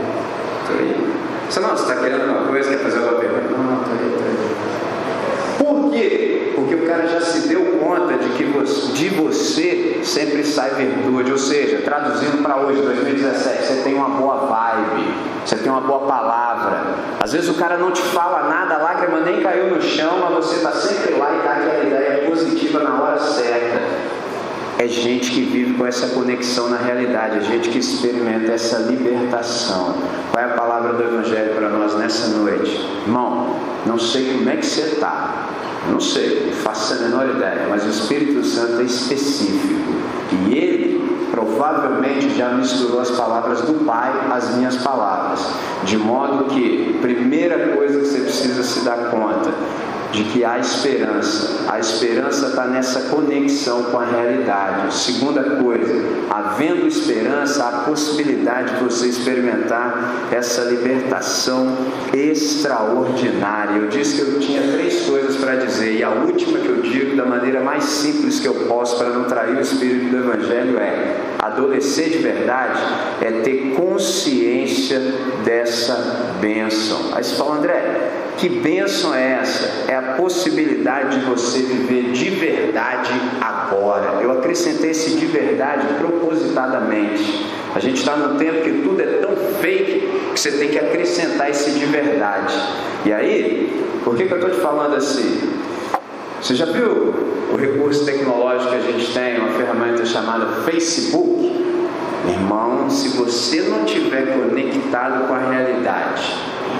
Tô 0.65 0.73
aí. 0.79 1.13
Você 1.49 1.59
não, 1.59 1.69
você 1.71 1.81
está 1.81 1.95
querendo 1.95 2.21
alguma 2.21 2.47
coisa, 2.47 2.69
quer 2.69 2.77
fazer 2.77 2.99
alguma 2.99 3.19
pergunta? 3.19 3.49
Não, 3.49 3.63
não, 3.63 3.83
tô 3.83 3.91
aí, 3.91 4.15
tô 4.15 4.23
aí. 4.23 5.81
Por 5.81 5.91
quê? 5.91 6.53
Porque 6.55 6.75
o 6.75 6.87
cara 6.87 7.07
já 7.07 7.19
se 7.19 7.49
deu 7.49 7.77
conta 7.77 8.13
de 8.13 8.29
que 8.37 8.45
você, 8.45 8.93
de 8.93 9.09
você 9.09 9.99
sempre 10.01 10.45
sai 10.45 10.75
virtude. 10.75 11.29
Ou 11.29 11.37
seja, 11.37 11.81
traduzindo 11.83 12.41
para 12.41 12.55
hoje, 12.55 12.81
2017, 12.83 13.65
você 13.65 13.81
tem 13.83 13.93
uma 13.93 14.07
boa 14.07 14.45
vibe, 14.45 15.13
você 15.43 15.57
tem 15.57 15.69
uma 15.69 15.81
boa 15.81 16.07
palavra. 16.07 16.83
Às 17.19 17.33
vezes 17.33 17.49
o 17.49 17.55
cara 17.55 17.77
não 17.77 17.91
te 17.91 18.01
fala 18.01 18.47
nada, 18.47 18.75
a 18.75 18.77
lágrima 18.77 19.19
nem 19.19 19.41
caiu 19.41 19.75
no 19.75 19.81
chão, 19.81 20.19
mas 20.21 20.45
você 20.45 20.55
está 20.55 20.71
sempre 20.71 21.15
lá 21.15 21.35
e 21.35 21.45
dá 21.45 21.51
aquela 21.51 21.83
ideia 21.83 22.29
positiva 22.29 22.79
na 22.79 23.01
hora 23.01 23.19
certa 23.19 23.96
é 24.77 24.87
gente 24.87 25.31
que 25.31 25.41
vive 25.41 25.73
com 25.73 25.85
essa 25.85 26.09
conexão 26.09 26.69
na 26.69 26.77
realidade, 26.77 27.37
é 27.37 27.41
gente 27.41 27.69
que 27.69 27.79
experimenta 27.79 28.51
essa 28.51 28.77
libertação. 28.79 29.95
Qual 30.31 30.43
é 30.43 30.45
a 30.45 30.53
palavra 30.55 30.93
do 30.93 31.03
Evangelho 31.03 31.55
para 31.55 31.69
nós 31.69 31.95
nessa 31.95 32.27
noite? 32.27 32.79
Irmão, 33.05 33.55
não 33.85 33.97
sei 33.97 34.33
como 34.33 34.49
é 34.49 34.55
que 34.57 34.65
você 34.65 34.81
está, 34.81 35.47
não 35.89 35.99
sei, 35.99 36.45
não 36.45 36.53
faço 36.53 36.93
a 36.93 36.97
menor 36.97 37.27
ideia, 37.27 37.65
mas 37.69 37.85
o 37.85 37.89
Espírito 37.89 38.43
Santo 38.43 38.81
é 38.81 38.83
específico 38.83 39.93
e 40.45 40.55
ele 40.55 41.27
provavelmente 41.31 42.35
já 42.35 42.49
misturou 42.49 42.99
as 42.99 43.11
palavras 43.11 43.61
do 43.61 43.85
Pai 43.85 44.11
às 44.31 44.55
minhas 44.55 44.77
palavras, 44.77 45.39
de 45.85 45.97
modo 45.97 46.45
que, 46.45 46.97
primeira 47.01 47.75
coisa 47.75 47.99
que 47.99 48.05
você 48.05 48.19
precisa 48.19 48.63
se 48.63 48.81
dar 48.81 49.09
conta, 49.09 49.51
de 50.11 50.23
que 50.23 50.43
há 50.43 50.57
esperança. 50.59 51.65
A 51.67 51.79
esperança 51.79 52.47
está 52.47 52.65
nessa 52.65 53.09
conexão 53.09 53.83
com 53.83 53.99
a 53.99 54.05
realidade. 54.05 54.93
Segunda 54.93 55.43
coisa, 55.43 55.93
havendo 56.29 56.87
esperança, 56.87 57.65
há 57.65 57.71
possibilidade 57.83 58.75
de 58.75 58.83
você 58.83 59.07
experimentar 59.07 60.27
essa 60.31 60.61
libertação 60.61 61.75
extraordinária. 62.13 63.77
Eu 63.77 63.87
disse 63.89 64.15
que 64.15 64.21
eu 64.21 64.39
tinha 64.39 64.61
três 64.73 65.05
coisas 65.05 65.35
para 65.35 65.55
dizer, 65.55 65.97
e 65.97 66.03
a 66.03 66.09
última 66.09 66.59
que 66.59 66.67
eu 66.67 66.81
digo 66.81 67.15
da 67.15 67.25
maneira 67.25 67.61
mais 67.61 67.83
simples 67.83 68.39
que 68.39 68.47
eu 68.47 68.53
posso 68.67 68.97
para 68.97 69.09
não 69.09 69.25
trair 69.25 69.57
o 69.57 69.61
espírito 69.61 70.09
do 70.09 70.17
Evangelho 70.17 70.77
é: 70.79 71.15
adolecer 71.39 72.09
de 72.09 72.19
verdade 72.19 72.79
é 73.21 73.31
ter 73.41 73.73
consciência 73.75 74.99
dessa 75.43 76.35
bênção. 76.39 77.11
Aí 77.13 77.23
você 77.23 77.35
fala, 77.35 77.57
André, 77.57 78.06
que 78.37 78.47
bênção 78.47 79.13
é 79.13 79.39
essa? 79.41 79.91
É 79.91 79.95
a 79.95 80.13
possibilidade 80.13 81.19
de 81.19 81.25
você 81.25 81.59
viver 81.59 82.11
de 82.11 82.29
verdade 82.29 83.11
agora. 83.41 84.21
Eu 84.21 84.31
acrescentei 84.31 84.91
esse 84.91 85.17
de 85.17 85.25
verdade 85.25 85.87
propositadamente. 85.99 87.45
A 87.75 87.79
gente 87.79 87.97
está 87.97 88.15
num 88.15 88.37
tempo 88.37 88.61
que 88.61 88.81
tudo 88.83 89.01
é 89.01 89.05
tão 89.17 89.35
fake 89.59 90.07
que 90.33 90.39
você 90.39 90.51
tem 90.51 90.69
que 90.69 90.77
acrescentar 90.77 91.49
esse 91.49 91.71
de 91.71 91.85
verdade. 91.85 92.53
E 93.05 93.11
aí, 93.11 93.83
por 94.03 94.15
que, 94.15 94.25
que 94.25 94.31
eu 94.31 94.37
estou 94.37 94.51
te 94.51 94.61
falando 94.61 94.95
assim? 94.95 95.53
Você 96.41 96.53
já 96.53 96.65
viu 96.65 97.13
o 97.51 97.57
recurso 97.57 98.05
tecnológico 98.05 98.69
que 98.69 98.75
a 98.75 98.91
gente 98.91 99.13
tem, 99.13 99.39
uma 99.39 99.49
ferramenta 99.49 100.05
chamada 100.05 100.61
Facebook? 100.63 101.37
Irmão, 102.29 102.89
se 102.89 103.09
você 103.17 103.61
não 103.61 103.85
tiver 103.85 104.37
conectado 104.37 105.27
com 105.27 105.33
a 105.33 105.39
realidade, 105.39 106.35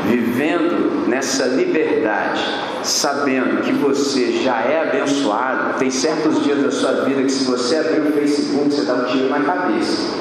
vivendo 0.06 1.08
nessa 1.08 1.46
liberdade, 1.46 2.44
sabendo 2.84 3.62
que 3.62 3.72
você 3.74 4.44
já 4.44 4.62
é 4.62 4.82
abençoado, 4.82 5.80
tem 5.80 5.90
certos 5.90 6.44
dias 6.44 6.62
da 6.62 6.72
sua 6.72 7.06
vida 7.06 7.24
que 7.24 7.32
se 7.32 7.46
você 7.46 7.78
abrir 7.78 8.02
o 8.02 8.12
Facebook, 8.12 8.72
você 8.72 8.84
dá 8.84 8.94
um 8.94 9.06
tiro 9.06 9.30
na 9.30 9.42
cabeça. 9.42 10.16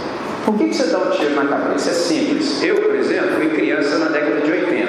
Por 0.44 0.56
que, 0.56 0.68
que 0.68 0.74
você 0.74 0.86
dá 0.86 0.98
um 0.98 1.10
tiro 1.10 1.34
na 1.34 1.44
cabeça? 1.44 1.90
É 1.90 1.92
simples. 1.92 2.62
Eu, 2.62 2.76
por 2.76 2.94
exemplo, 2.94 3.36
fui 3.36 3.50
criança 3.50 3.98
na 3.98 4.06
década 4.06 4.40
de 4.40 4.50
80. 4.50 4.88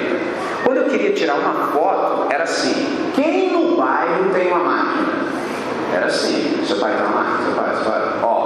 Quando 0.64 0.78
eu 0.78 0.84
queria 0.84 1.12
tirar 1.12 1.34
uma 1.34 1.68
foto, 1.72 2.32
era 2.32 2.44
assim: 2.44 3.10
quem 3.14 3.52
no 3.52 3.76
bairro 3.76 4.30
tem 4.32 4.48
uma 4.48 4.58
máquina? 4.58 5.08
Era 5.92 6.06
assim: 6.06 6.62
seu 6.64 6.76
pai 6.76 6.92
tem 6.94 7.06
uma 7.06 7.22
máquina? 7.22 7.44
Seu 7.44 7.54
pai, 7.54 7.74
seu 7.74 7.84
pai. 7.84 8.02
Ó, 8.22 8.37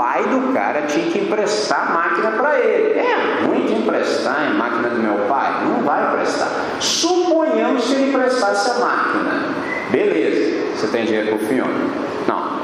pai 0.00 0.24
do 0.24 0.54
cara 0.54 0.82
tinha 0.86 1.10
que 1.10 1.18
emprestar 1.18 1.90
a 1.90 1.92
máquina 1.92 2.30
para 2.30 2.58
ele. 2.58 2.98
É 2.98 3.42
muito 3.46 3.70
emprestar 3.70 4.48
a 4.48 4.54
máquina 4.54 4.88
do 4.88 4.98
meu 4.98 5.26
pai? 5.28 5.62
Não 5.66 5.84
vai 5.84 6.06
emprestar. 6.06 6.48
Suponhamos 6.80 7.84
que 7.84 7.92
ele 7.92 8.08
emprestasse 8.08 8.70
a 8.70 8.74
máquina. 8.82 9.44
Beleza, 9.90 10.74
você 10.74 10.86
tem 10.86 11.04
dinheiro 11.04 11.36
para 11.36 11.36
o 11.36 11.46
filme? 11.46 11.90
Não. 12.26 12.60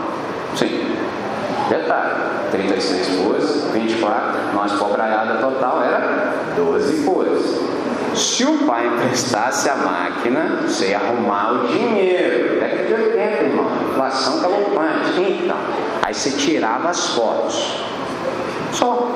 Sim. 0.56 0.96
Detalhe, 1.68 2.14
36 2.52 3.08
folhas, 3.20 3.70
24, 3.70 4.54
nós 4.54 4.72
pobraiada 4.72 5.34
total 5.34 5.82
era 5.82 6.32
12 6.56 7.04
folhas. 7.04 7.42
Se 8.14 8.44
o 8.44 8.66
pai 8.66 8.86
emprestasse 8.86 9.68
a 9.68 9.76
máquina, 9.76 10.62
você 10.62 10.88
ia 10.88 10.96
arrumar 10.96 11.52
o 11.52 11.66
dinheiro. 11.66 12.60
Década 12.60 12.84
de 12.84 12.94
80, 12.94 13.44
irmão. 13.44 13.66
Inflação 13.90 14.40
galopante. 14.40 15.20
Então, 15.20 15.58
aí 16.02 16.14
você 16.14 16.30
tirava 16.30 16.90
as 16.90 17.14
fotos. 17.14 17.84
Só. 18.72 19.10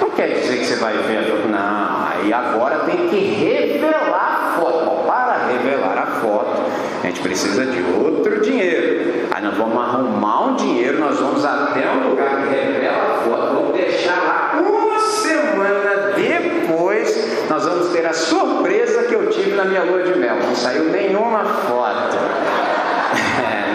Não 0.00 0.10
quer 0.10 0.28
dizer 0.28 0.58
que 0.58 0.64
você 0.66 0.76
vai 0.76 0.94
ver. 0.94 1.46
Não, 1.48 2.06
aí 2.06 2.32
agora 2.32 2.80
tem 2.80 3.08
que 3.08 3.16
revelar 3.16 4.56
a 4.56 4.60
foto. 4.60 4.92
Para 5.06 5.46
revelar 5.46 5.98
a 5.98 6.06
foto, 6.20 6.62
a 7.02 7.06
gente 7.06 7.20
precisa 7.20 7.66
de 7.66 7.82
outro 7.82 8.40
dinheiro. 8.40 9.28
Aí 9.30 9.42
nós 9.42 9.56
vamos 9.56 9.76
arrumar 9.76 10.46
um 10.46 10.56
dinheiro, 10.56 10.98
nós 10.98 11.18
vamos 11.18 11.44
até 11.44 11.88
um 11.90 12.10
lugar 12.10 12.42
que 12.42 12.48
revela 12.48 13.14
a 13.14 13.22
foto, 13.22 13.54
vamos 13.54 13.72
deixar 13.74 14.16
lá 14.22 14.60
uma 14.60 14.98
semana 14.98 16.12
depois, 16.16 17.48
nós 17.48 17.64
vamos 17.64 17.88
ter 17.88 18.06
a 18.06 18.12
surpresa 18.12 19.02
que 19.04 19.14
eu 19.14 19.28
tive 19.30 19.52
na 19.52 19.64
minha 19.64 19.82
lua 19.82 20.02
de 20.02 20.18
mel. 20.18 20.36
Não 20.36 20.54
saiu 20.54 20.84
nenhuma 20.84 21.44
foto. 21.44 22.11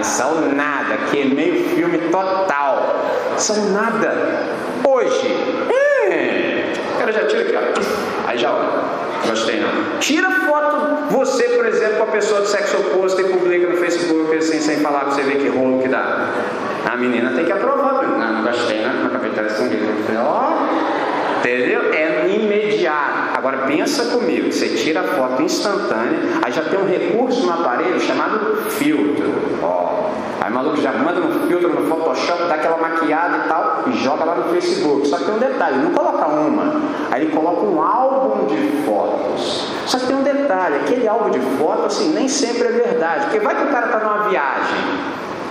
É, 0.08 0.10
saiu 0.10 0.56
nada, 0.56 0.96
queimei 1.12 1.52
o 1.52 1.76
filme 1.76 1.98
total. 2.10 2.96
Saiu 3.36 3.66
nada. 3.72 4.14
Hoje, 4.88 5.28
é, 6.10 6.72
o 6.96 6.98
cara 6.98 7.12
já 7.12 7.28
tira 7.28 7.42
aqui, 7.42 7.54
ó. 7.54 8.30
Aí 8.30 8.38
já 8.38 8.54
olha. 8.54 8.88
Gostei 9.28 9.60
não. 9.60 10.00
Tira 10.00 10.32
foto, 10.32 11.12
você, 11.12 11.44
por 11.50 11.66
exemplo, 11.66 11.98
com 11.98 12.04
a 12.04 12.08
pessoa 12.08 12.40
do 12.40 12.48
sexo 12.48 12.78
oposto 12.78 13.20
e 13.20 13.26
publica 13.26 13.68
no 13.68 13.76
Facebook 13.76 14.38
assim, 14.38 14.62
sem 14.62 14.78
falar 14.78 15.02
pra 15.02 15.12
você 15.12 15.24
ver 15.24 15.40
que 15.40 15.50
rolo 15.50 15.82
que 15.82 15.90
dá. 15.90 16.30
A 16.90 16.96
menina 16.96 17.32
tem 17.32 17.44
que 17.44 17.52
aprovar. 17.52 18.04
Não, 18.04 18.34
não 18.34 18.44
gostei, 18.44 18.78
né? 18.78 18.96
Não 19.02 19.08
acabei 19.08 19.32
de 19.32 19.42
escondido. 19.42 19.86
Ó, 20.20 21.40
entendeu? 21.40 21.94
É 21.94 22.30
imediato. 22.30 23.27
Agora 23.38 23.68
pensa 23.68 24.06
comigo, 24.06 24.52
você 24.52 24.70
tira 24.70 25.02
a 25.02 25.04
foto 25.04 25.44
instantânea, 25.44 26.40
aí 26.44 26.52
já 26.52 26.64
tem 26.64 26.80
um 26.80 26.88
recurso 26.88 27.46
no 27.46 27.54
aparelho 27.54 28.02
chamado 28.02 28.64
filtro. 28.72 29.32
Ó, 29.62 30.10
aí 30.42 30.52
o 30.52 30.56
maluco 30.56 30.78
já 30.78 30.92
manda 30.94 31.20
no 31.20 31.48
filtro 31.48 31.70
no 31.70 31.88
Photoshop, 31.88 32.48
dá 32.48 32.56
aquela 32.56 32.78
maquiada 32.78 33.46
e 33.46 33.48
tal, 33.48 33.84
e 33.86 33.92
joga 34.04 34.26
lá 34.26 34.34
no 34.38 34.46
Facebook. 34.46 35.08
Só 35.08 35.20
que 35.20 35.26
tem 35.26 35.36
um 35.36 35.38
detalhe, 35.38 35.78
não 35.78 35.92
coloca 35.92 36.26
uma, 36.26 36.82
aí 37.12 37.26
ele 37.26 37.32
coloca 37.32 37.62
um 37.62 37.80
álbum 37.80 38.48
de 38.48 38.58
fotos. 38.84 39.72
Só 39.86 40.00
que 40.00 40.08
tem 40.08 40.16
um 40.16 40.24
detalhe, 40.24 40.78
aquele 40.78 41.08
álbum 41.08 41.30
de 41.30 41.40
fotos 41.60 41.96
assim, 41.96 42.16
nem 42.16 42.28
sempre 42.28 42.70
é 42.70 42.72
verdade, 42.72 43.26
porque 43.26 43.40
vai 43.40 43.56
que 43.56 43.66
o 43.66 43.68
cara 43.68 43.86
está 43.86 44.00
numa 44.00 44.30
viagem. 44.30 44.78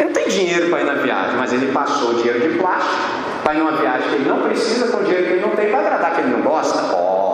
Ele 0.01 0.09
não 0.09 0.13
tem 0.13 0.29
dinheiro 0.29 0.71
para 0.71 0.81
ir 0.81 0.87
na 0.87 0.95
viagem, 0.95 1.37
mas 1.37 1.53
ele 1.53 1.71
passou 1.71 2.15
dinheiro 2.15 2.41
de 2.41 2.59
plástico 2.59 2.97
para 3.45 3.55
ir 3.55 3.59
numa 3.59 3.77
viagem 3.77 4.09
que 4.09 4.15
ele 4.17 4.29
não 4.29 4.41
precisa 4.41 4.89
com 4.89 5.05
dinheiro 5.05 5.25
que 5.29 5.33
ele 5.35 5.43
não 5.43 5.51
tem 5.51 5.71
para 5.71 5.79
agradar 5.79 6.15
que 6.17 6.23
ele 6.23 6.31
não 6.31 6.41
gosta. 6.41 6.83
Ó, 6.93 7.26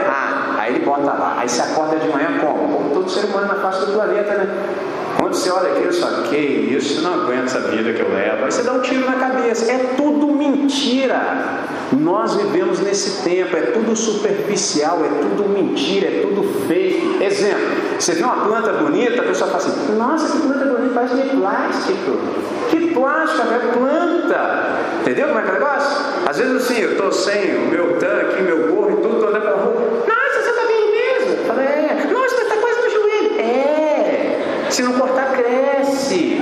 errado. 0.00 0.58
Aí 0.58 0.74
ele 0.74 0.84
bota 0.84 1.12
lá. 1.12 1.36
Aí 1.38 1.48
você 1.48 1.62
acorda 1.62 1.96
de 1.96 2.08
manhã 2.08 2.38
como? 2.40 2.68
Como 2.68 2.90
todo 2.94 3.10
ser 3.10 3.26
humano 3.26 3.48
na 3.48 3.54
face 3.56 3.86
do 3.86 3.92
planeta, 3.92 4.34
né? 4.34 4.46
Quando 5.18 5.34
você 5.34 5.50
olha 5.50 5.72
aquilo, 5.72 5.92
você 5.92 6.00
fala, 6.00 6.22
que 6.22 6.36
isso, 6.36 7.02
não 7.02 7.22
aguento 7.22 7.44
essa 7.44 7.60
vida 7.60 7.92
que 7.92 8.00
eu 8.00 8.12
levo. 8.12 8.44
Aí 8.44 8.50
você 8.50 8.62
dá 8.62 8.72
um 8.72 8.80
tiro 8.80 9.04
na 9.04 9.14
cabeça. 9.14 9.70
É 9.70 9.94
tudo 9.96 10.28
mentira. 10.28 11.20
Nós 11.92 12.34
vivemos 12.36 12.78
nesse 12.80 13.22
tempo, 13.22 13.56
é 13.56 13.62
tudo 13.62 13.96
superficial, 13.96 15.00
é 15.04 15.08
tudo 15.20 15.48
mentira, 15.48 16.06
é 16.06 16.20
tudo 16.22 16.42
fake. 16.68 17.18
Exemplo, 17.22 17.60
você 17.98 18.12
vê 18.12 18.22
uma 18.22 18.44
planta 18.44 18.72
bonita, 18.74 19.20
a 19.20 19.24
pessoa 19.24 19.50
fala 19.50 19.64
assim, 19.64 19.96
nossa, 19.96 20.32
que 20.32 20.46
planta 20.46 20.64
bonita, 20.66 20.94
parece 20.94 21.16
de 21.16 21.36
plástico. 21.36 22.18
Que 22.70 22.94
plástico, 22.94 23.42
é 23.52 23.58
planta. 23.76 24.78
Entendeu 25.00 25.28
como 25.28 25.40
é 25.40 25.42
que 25.42 25.48
é 25.48 25.50
o 25.50 25.54
negócio? 25.54 26.06
Às 26.26 26.38
vezes 26.38 26.56
assim, 26.62 26.78
eu 26.78 26.92
estou 26.92 27.10
sem 27.10 27.56
o 27.56 27.68
meu 27.68 27.98
tanque, 27.98 28.42
meu 28.42 28.68
gorro 28.68 28.90
e 28.92 28.96
tudo, 29.02 29.14
estou 29.14 29.28
andando 29.28 29.42
pela 29.42 29.56
rua. 29.56 30.04
Nossa, 30.06 30.42
você 30.42 30.50
está 30.50 30.66
bem 30.66 30.90
mesmo? 30.92 31.40
Eu 31.40 31.44
falei, 31.46 31.66
é. 31.66 32.08
Nossa, 32.12 32.36
você 32.36 32.42
está 32.42 32.56
quase 32.56 32.80
no 32.80 32.90
joelho. 32.90 33.40
É. 33.40 34.59
Se 34.70 34.82
não 34.82 34.92
cortar, 34.92 35.32
cresce. 35.32 36.40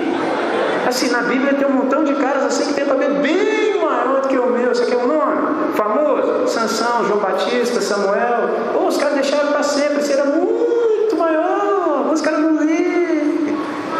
Assim, 0.86 1.08
na 1.10 1.22
Bíblia 1.22 1.54
tem 1.54 1.66
um 1.66 1.72
montão 1.72 2.04
de 2.04 2.14
caras 2.16 2.44
assim 2.44 2.66
que 2.66 2.74
tem 2.74 2.84
cabelo 2.84 3.20
bem 3.20 3.80
maior 3.80 4.20
do 4.20 4.28
que 4.28 4.38
o 4.38 4.50
meu. 4.50 4.74
Você 4.74 4.84
quer 4.84 4.98
um 4.98 5.06
nome? 5.06 5.72
Famoso? 5.74 6.46
Sansão, 6.46 7.06
João 7.06 7.20
Batista, 7.20 7.80
Samuel. 7.80 8.50
Oh, 8.78 8.86
os 8.86 8.98
caras 8.98 9.14
deixaram 9.14 9.52
para 9.52 9.62
sempre. 9.62 10.02
Você 10.02 10.12
era 10.12 10.24
muito 10.24 11.16
maior. 11.16 12.10
Os 12.12 12.20
caras 12.20 12.40
não 12.40 12.58
lêem. 12.58 13.56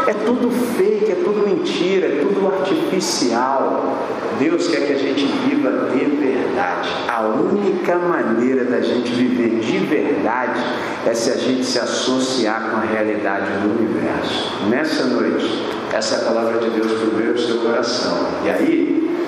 É 0.07 0.13
tudo 0.13 0.51
fake, 0.77 1.13
é 1.13 1.17
tudo 1.25 1.47
mentira, 1.47 2.07
é 2.07 2.21
tudo 2.21 2.47
artificial. 2.55 3.97
Deus 4.39 4.69
quer 4.69 4.87
que 4.87 4.93
a 4.93 4.99
gente 4.99 5.27
viva 5.49 5.91
de 5.93 6.05
verdade. 6.05 6.89
A 7.09 7.27
única 7.27 7.97
maneira 7.97 8.65
da 8.65 8.81
gente 8.81 9.11
viver 9.11 9.59
de 9.61 9.79
verdade 9.79 10.61
é 11.07 11.13
se 11.13 11.31
a 11.31 11.37
gente 11.37 11.65
se 11.65 11.79
associar 11.79 12.71
com 12.71 12.77
a 12.77 12.81
realidade 12.81 13.51
do 13.63 13.79
universo. 13.79 14.69
Nessa 14.69 15.05
noite, 15.05 15.67
essa 15.93 16.17
é 16.17 16.19
a 16.19 16.25
palavra 16.25 16.59
de 16.61 16.71
Deus 16.71 16.93
para 16.93 17.09
o 17.09 17.15
meu 17.15 17.37
seu 17.37 17.59
coração. 17.59 18.29
E 18.45 18.51
aí, 18.51 19.19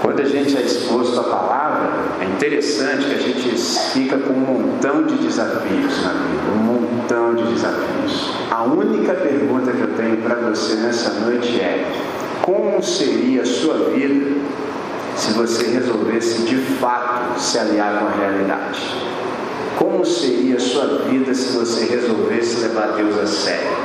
quando 0.00 0.20
a 0.20 0.24
gente 0.24 0.56
é 0.56 0.60
exposto 0.60 1.18
à 1.18 1.24
palavra, 1.24 1.90
é 2.20 2.24
interessante 2.26 3.06
que 3.06 3.14
a 3.14 3.18
gente 3.18 3.48
fica 3.92 4.18
com 4.18 4.32
um 4.32 4.40
montão 4.40 5.02
de 5.04 5.16
desafios 5.16 6.04
na 6.04 6.12
vida, 6.12 6.52
um 6.54 6.58
montão 6.58 7.34
de 7.34 7.42
desafios. 7.52 8.30
A 8.50 8.62
única 8.62 9.14
pergunta 9.14 9.72
que 9.72 9.80
eu 9.80 9.94
tenho 9.96 10.18
para 10.18 10.36
você 10.36 10.74
nessa 10.76 11.10
noite 11.20 11.60
é: 11.60 11.84
como 12.42 12.80
seria 12.80 13.42
a 13.42 13.46
sua 13.46 13.90
vida 13.90 14.35
se 15.16 15.32
você 15.32 15.66
resolvesse 15.68 16.42
de 16.42 16.56
fato 16.56 17.40
se 17.40 17.58
aliar 17.58 17.98
com 17.98 18.06
a 18.06 18.10
realidade? 18.10 18.80
Como 19.78 20.04
seria 20.04 20.56
a 20.56 20.60
sua 20.60 20.98
vida 21.08 21.34
se 21.34 21.56
você 21.56 21.86
resolvesse 21.86 22.60
levar 22.60 22.92
Deus 22.92 23.18
a 23.18 23.26
sério? 23.26 23.76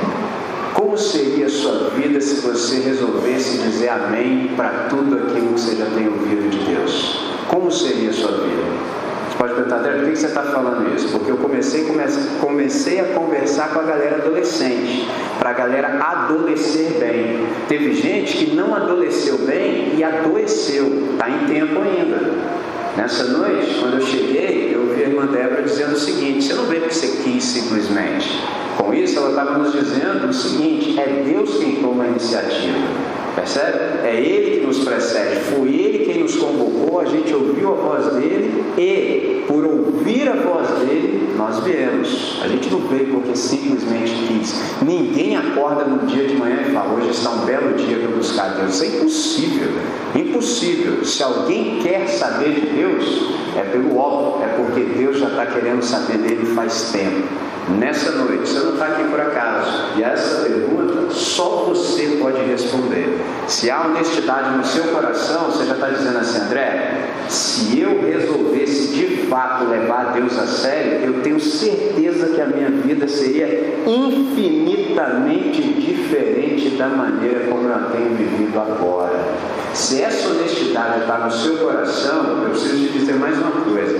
Como 0.74 0.96
seria 0.96 1.46
a 1.46 1.50
sua 1.50 1.90
vida 1.90 2.20
se 2.20 2.40
você 2.42 2.80
resolvesse 2.80 3.58
dizer 3.58 3.88
amém 3.88 4.52
para 4.56 4.88
tudo 4.90 5.16
aquilo 5.16 5.54
que 5.54 5.60
você 5.60 5.76
já 5.76 5.86
tem 5.86 6.06
ouvido 6.06 6.50
de 6.50 6.58
Deus? 6.58 7.18
Como 7.48 7.70
seria 7.70 8.10
a 8.10 8.12
sua 8.12 8.32
vida? 8.32 8.91
Você 9.32 9.38
pode 9.38 9.54
perguntar, 9.54 9.78
André, 9.78 9.92
por 9.92 10.10
que 10.10 10.16
você 10.16 10.26
está 10.26 10.42
falando 10.42 10.94
isso? 10.94 11.08
Porque 11.08 11.30
eu 11.30 11.38
comecei, 11.38 11.86
comecei 12.38 13.00
a 13.00 13.04
conversar 13.14 13.70
com 13.70 13.80
a 13.80 13.82
galera 13.82 14.16
adolescente, 14.16 15.08
para 15.38 15.50
a 15.50 15.52
galera 15.54 15.98
adolescer 16.04 16.98
bem. 17.00 17.46
Teve 17.66 17.94
gente 17.94 18.36
que 18.36 18.54
não 18.54 18.74
adolesceu 18.74 19.38
bem 19.38 19.94
e 19.96 20.04
adoeceu, 20.04 21.12
está 21.12 21.30
em 21.30 21.46
tempo 21.46 21.80
ainda. 21.80 22.30
Nessa 22.94 23.24
noite, 23.24 23.78
quando 23.80 23.94
eu 23.94 24.06
cheguei, 24.06 24.70
eu 24.74 24.94
vi 24.94 25.02
a 25.02 25.08
irmã 25.08 25.24
Débora 25.24 25.62
dizendo 25.62 25.94
o 25.94 25.98
seguinte: 25.98 26.44
você 26.44 26.52
não 26.52 26.66
veio 26.66 26.82
porque 26.82 26.94
você 26.94 27.22
quis 27.22 27.42
simplesmente. 27.42 28.38
Com 28.76 28.92
isso, 28.92 29.18
ela 29.18 29.30
estava 29.30 29.56
nos 29.56 29.72
dizendo 29.72 30.28
o 30.28 30.32
seguinte: 30.32 31.00
é 31.00 31.22
Deus 31.24 31.56
quem 31.56 31.76
toma 31.76 32.04
a 32.04 32.08
iniciativa. 32.08 32.76
Percebe? 33.34 33.78
É 34.04 34.14
Ele 34.14 34.60
que 34.60 34.66
nos 34.66 34.80
precede. 34.80 35.40
Foi 35.40 35.68
Ele 35.68 36.04
quem 36.04 36.22
nos 36.22 36.36
convocou, 36.36 37.00
a 37.00 37.04
gente 37.04 37.32
ouviu 37.34 37.72
a 37.72 37.74
voz 37.74 38.06
dele 38.14 38.64
e, 38.76 39.44
por 39.46 39.64
ouvir 39.64 40.28
a 40.28 40.34
voz 40.34 40.68
dele, 40.80 41.34
nós 41.36 41.60
viemos. 41.64 42.40
A 42.42 42.48
gente 42.48 42.70
não 42.70 42.80
veio 42.80 43.06
porque 43.08 43.34
simplesmente 43.34 44.12
quis. 44.28 44.54
Ninguém 44.82 45.36
acorda 45.36 45.84
no 45.84 46.06
dia 46.06 46.26
de 46.26 46.36
manhã 46.36 46.62
e 46.68 46.72
fala: 46.72 46.94
hoje 46.94 47.10
está 47.10 47.30
um 47.30 47.44
belo 47.44 47.74
dia 47.74 47.98
para 47.98 48.08
buscar 48.08 48.54
Deus. 48.54 48.74
Isso 48.74 48.84
é 48.84 48.98
impossível. 48.98 49.68
Impossível. 50.14 51.04
Se 51.04 51.22
alguém 51.22 51.78
quer 51.82 52.06
saber 52.08 52.54
de 52.54 52.66
Deus, 52.66 53.34
é 53.56 53.62
pelo 53.62 53.96
óbvio, 53.96 54.44
é 54.44 54.48
porque 54.56 54.80
Deus 54.80 55.18
já 55.18 55.28
está 55.28 55.46
querendo 55.46 55.82
saber 55.82 56.18
dele 56.18 56.46
faz 56.54 56.90
tempo. 56.92 57.26
Nessa 57.78 58.12
noite, 58.12 58.48
você 58.48 58.58
não 58.58 58.72
está 58.72 58.86
aqui 58.86 59.04
por 59.04 59.20
acaso. 59.20 59.96
E 59.96 60.02
essa 60.02 60.42
pergunta 60.42 60.81
só 61.12 61.64
você 61.68 62.18
pode 62.20 62.42
responder. 62.42 63.20
Se 63.46 63.70
há 63.70 63.86
honestidade 63.86 64.56
no 64.56 64.64
seu 64.64 64.84
coração, 64.84 65.50
você 65.50 65.66
já 65.66 65.74
está 65.74 65.88
dizendo 65.88 66.18
assim, 66.18 66.40
André, 66.40 67.08
se 67.28 67.78
eu 67.78 68.12
resolvesse 68.62 68.88
de 68.88 69.26
fato 69.28 69.64
levar 69.64 70.12
Deus 70.12 70.38
a 70.38 70.46
sério, 70.46 71.00
eu 71.04 71.22
tenho 71.22 71.40
certeza 71.40 72.26
que 72.28 72.40
a 72.40 72.46
minha 72.46 72.70
vida 72.70 73.08
seria 73.08 73.74
infinitamente 73.86 75.62
diferente 75.62 76.70
da 76.76 76.88
maneira 76.88 77.46
como 77.48 77.68
eu 77.68 77.74
a 77.74 77.90
tenho 77.90 78.14
vivido 78.16 78.58
agora. 78.58 79.32
Se 79.74 80.02
essa 80.02 80.28
honestidade 80.28 81.00
está 81.00 81.18
no 81.18 81.30
seu 81.30 81.56
coração, 81.56 82.42
eu 82.42 82.50
preciso 82.50 82.86
te 82.86 82.98
dizer 82.98 83.14
mais 83.14 83.38
uma 83.38 83.50
coisa. 83.52 83.98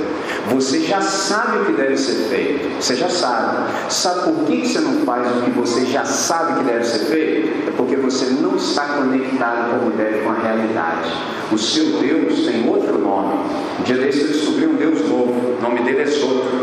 Você 0.51 0.81
já 0.81 1.01
sabe 1.01 1.59
o 1.59 1.65
que 1.67 1.73
deve 1.73 1.97
ser 1.97 2.29
feito. 2.29 2.83
Você 2.83 2.97
já 2.97 3.09
sabe. 3.09 3.73
Sabe 3.89 4.25
por 4.25 4.45
que 4.45 4.67
você 4.67 4.81
não 4.81 5.05
faz 5.07 5.27
o 5.27 5.43
que 5.43 5.51
você 5.53 5.87
já 5.87 6.05
sabe 6.05 6.59
que 6.59 6.65
deve 6.65 6.85
ser 6.85 7.07
feito? 7.07 7.69
É 7.69 7.71
porque 7.71 7.97
você 7.97 8.27
não 8.27 8.57
está 8.57 8.85
conectado 8.85 9.71
como 9.71 9.93
deve 9.93 10.19
com 10.19 10.31
a 10.31 10.35
realidade. 10.35 11.11
O 11.51 11.57
seu 11.57 11.85
Deus 12.01 12.45
tem 12.45 12.69
outro 12.69 12.99
nome. 12.99 13.62
Um 13.83 13.85
dia 13.85 13.97
desse 13.97 14.21
eu 14.21 14.29
descobri 14.29 14.65
um 14.65 14.77
Deus 14.77 15.01
novo. 15.09 15.57
O 15.59 15.61
nome 15.61 15.81
dele 15.81 16.03
é 16.03 16.07
Zoto. 16.07 16.55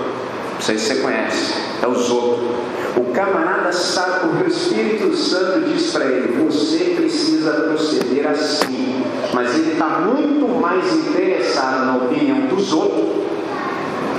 Não 0.53 0.61
sei 0.61 0.77
se 0.77 0.85
você 0.85 1.01
conhece. 1.01 1.53
É 1.83 1.85
o 1.85 1.93
Zoto. 1.93 2.39
O 2.95 3.11
camarada 3.13 3.73
sabe 3.73 4.21
porque 4.21 4.45
o 4.45 4.47
Espírito 4.47 5.13
Santo 5.17 5.67
diz 5.67 5.91
para 5.91 6.05
ele: 6.05 6.41
você 6.45 6.95
precisa 6.95 7.51
proceder 7.51 8.25
assim. 8.25 9.03
Mas 9.33 9.53
ele 9.53 9.73
está 9.73 9.99
muito 9.99 10.47
mais 10.61 10.95
interessado 10.95 11.87
na 11.87 11.97
opinião 11.97 12.39
dos 12.47 12.71
outros 12.71 13.09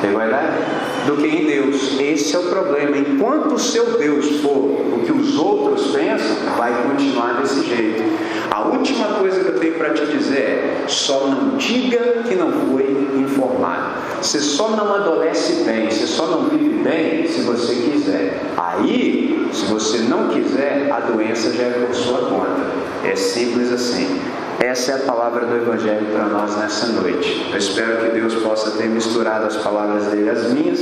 a 0.03 0.07
ideia? 0.07 0.90
Do 1.07 1.17
que 1.17 1.27
em 1.27 1.47
Deus. 1.47 1.99
Esse 1.99 2.37
é 2.37 2.39
o 2.39 2.45
problema. 2.45 2.97
Enquanto 2.97 3.55
o 3.55 3.59
seu 3.59 3.99
Deus 3.99 4.41
for 4.41 4.57
o 4.57 5.03
que 5.05 5.13
os 5.13 5.37
outros 5.39 5.89
pensam, 5.89 6.37
vai 6.57 6.73
continuar 6.83 7.41
desse 7.41 7.65
jeito. 7.67 8.03
A 8.51 8.69
última 8.69 9.07
coisa 9.15 9.41
que 9.41 9.49
eu 9.49 9.59
tenho 9.59 9.75
para 9.75 9.95
te 9.95 10.07
dizer 10.07 10.39
é: 10.39 10.85
só 10.87 11.27
não 11.27 11.57
diga 11.57 12.25
que 12.29 12.35
não 12.35 12.53
foi 12.53 12.85
informado. 13.17 14.01
Você 14.21 14.41
só 14.41 14.71
não 14.71 14.95
adolece 14.95 15.65
bem, 15.65 15.91
você 15.91 16.07
só 16.07 16.27
não 16.27 16.49
vive 16.51 16.83
bem 16.83 17.27
se 17.27 17.41
você 17.43 17.75
quiser. 17.75 18.41
Aí, 18.57 19.49
se 19.53 19.65
você 19.67 19.99
não 19.99 20.29
quiser, 20.29 20.91
a 20.93 21.01
doença 21.01 21.53
já 21.53 21.65
é 21.65 21.87
por 21.87 21.95
sua 21.95 22.19
conta. 22.29 22.71
É 23.05 23.17
simples 23.17 23.73
assim. 23.73 24.21
Essa 24.61 24.93
é 24.93 24.95
a 24.97 24.99
palavra 24.99 25.47
do 25.47 25.57
Evangelho 25.57 26.09
para 26.13 26.27
nós 26.27 26.55
nessa 26.55 26.89
noite. 26.89 27.49
Eu 27.51 27.57
espero 27.57 28.05
que 28.05 28.11
Deus 28.11 28.35
possa 28.43 28.73
ter 28.73 28.89
misturado 28.91 29.47
as 29.47 29.57
palavras 29.57 30.05
dele 30.09 30.29
às 30.29 30.53
minhas, 30.53 30.81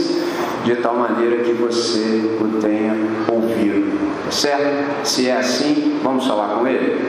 de 0.64 0.74
tal 0.83 0.97
maneira 0.97 1.45
que 1.45 1.53
você 1.53 2.22
o 2.41 2.61
tenha 2.61 2.97
ouvido. 3.29 3.97
Certo? 4.33 5.07
Se 5.07 5.29
é 5.29 5.37
assim, 5.37 6.01
vamos 6.03 6.26
falar 6.26 6.57
com 6.57 6.66
ele? 6.66 7.09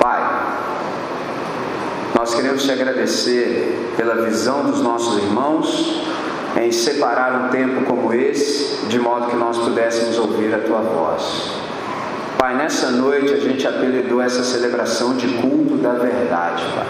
Pai, 0.00 0.56
nós 2.16 2.34
queremos 2.34 2.64
te 2.64 2.72
agradecer 2.72 3.92
pela 3.96 4.16
visão 4.26 4.64
dos 4.64 4.82
nossos 4.82 5.22
irmãos 5.22 6.09
em 6.56 6.72
separar 6.72 7.44
um 7.44 7.48
tempo 7.48 7.84
como 7.84 8.12
esse, 8.12 8.86
de 8.86 8.98
modo 8.98 9.26
que 9.26 9.36
nós 9.36 9.56
pudéssemos 9.58 10.18
ouvir 10.18 10.52
a 10.54 10.58
tua 10.58 10.80
voz. 10.80 11.52
Pai, 12.38 12.56
nessa 12.56 12.90
noite 12.90 13.32
a 13.32 13.36
gente 13.36 13.66
apelidou 13.66 14.20
essa 14.20 14.42
celebração 14.42 15.14
de 15.14 15.28
culto 15.40 15.76
da 15.76 15.92
verdade, 15.92 16.64
Pai. 16.74 16.86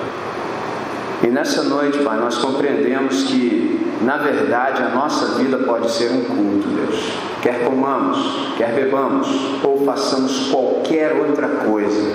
E 1.22 1.26
nessa 1.26 1.64
noite, 1.64 1.98
Pai, 1.98 2.18
nós 2.18 2.38
compreendemos 2.38 3.24
que, 3.24 3.98
na 4.00 4.16
verdade, 4.16 4.82
a 4.82 4.88
nossa 4.88 5.34
vida 5.34 5.58
pode 5.58 5.90
ser 5.90 6.10
um 6.12 6.24
culto, 6.24 6.68
Deus. 6.68 7.12
Quer 7.42 7.64
comamos, 7.64 8.54
quer 8.56 8.72
bebamos, 8.72 9.28
ou 9.62 9.84
façamos 9.84 10.48
qualquer 10.50 11.12
outra 11.12 11.48
coisa, 11.48 12.10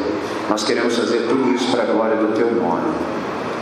nós 0.49 0.63
queremos 0.63 0.97
fazer 0.97 1.27
tudo 1.27 1.53
isso 1.53 1.71
para 1.71 1.83
a 1.83 1.85
glória 1.85 2.15
do 2.15 2.33
Teu 2.35 2.51
nome. 2.51 2.93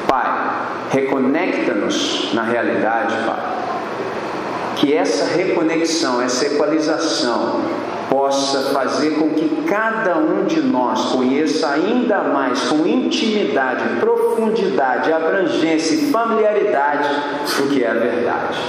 Pai, 0.08 0.52
reconecta-nos 0.92 2.34
na 2.34 2.44
realidade, 2.44 3.16
Pai 3.26 3.53
que 4.76 4.94
essa 4.94 5.26
reconexão, 5.26 6.22
essa 6.22 6.46
equalização 6.46 7.62
possa 8.10 8.72
fazer 8.72 9.12
com 9.12 9.30
que 9.30 9.64
cada 9.68 10.18
um 10.18 10.46
de 10.46 10.62
nós 10.62 11.12
conheça 11.12 11.70
ainda 11.70 12.24
mais, 12.24 12.62
com 12.64 12.86
intimidade, 12.86 13.84
profundidade, 14.00 15.12
abrangência 15.12 15.96
e 15.96 16.12
familiaridade, 16.12 17.10
o 17.60 17.68
que 17.70 17.84
é 17.84 17.90
a 17.90 17.94
verdade. 17.94 18.60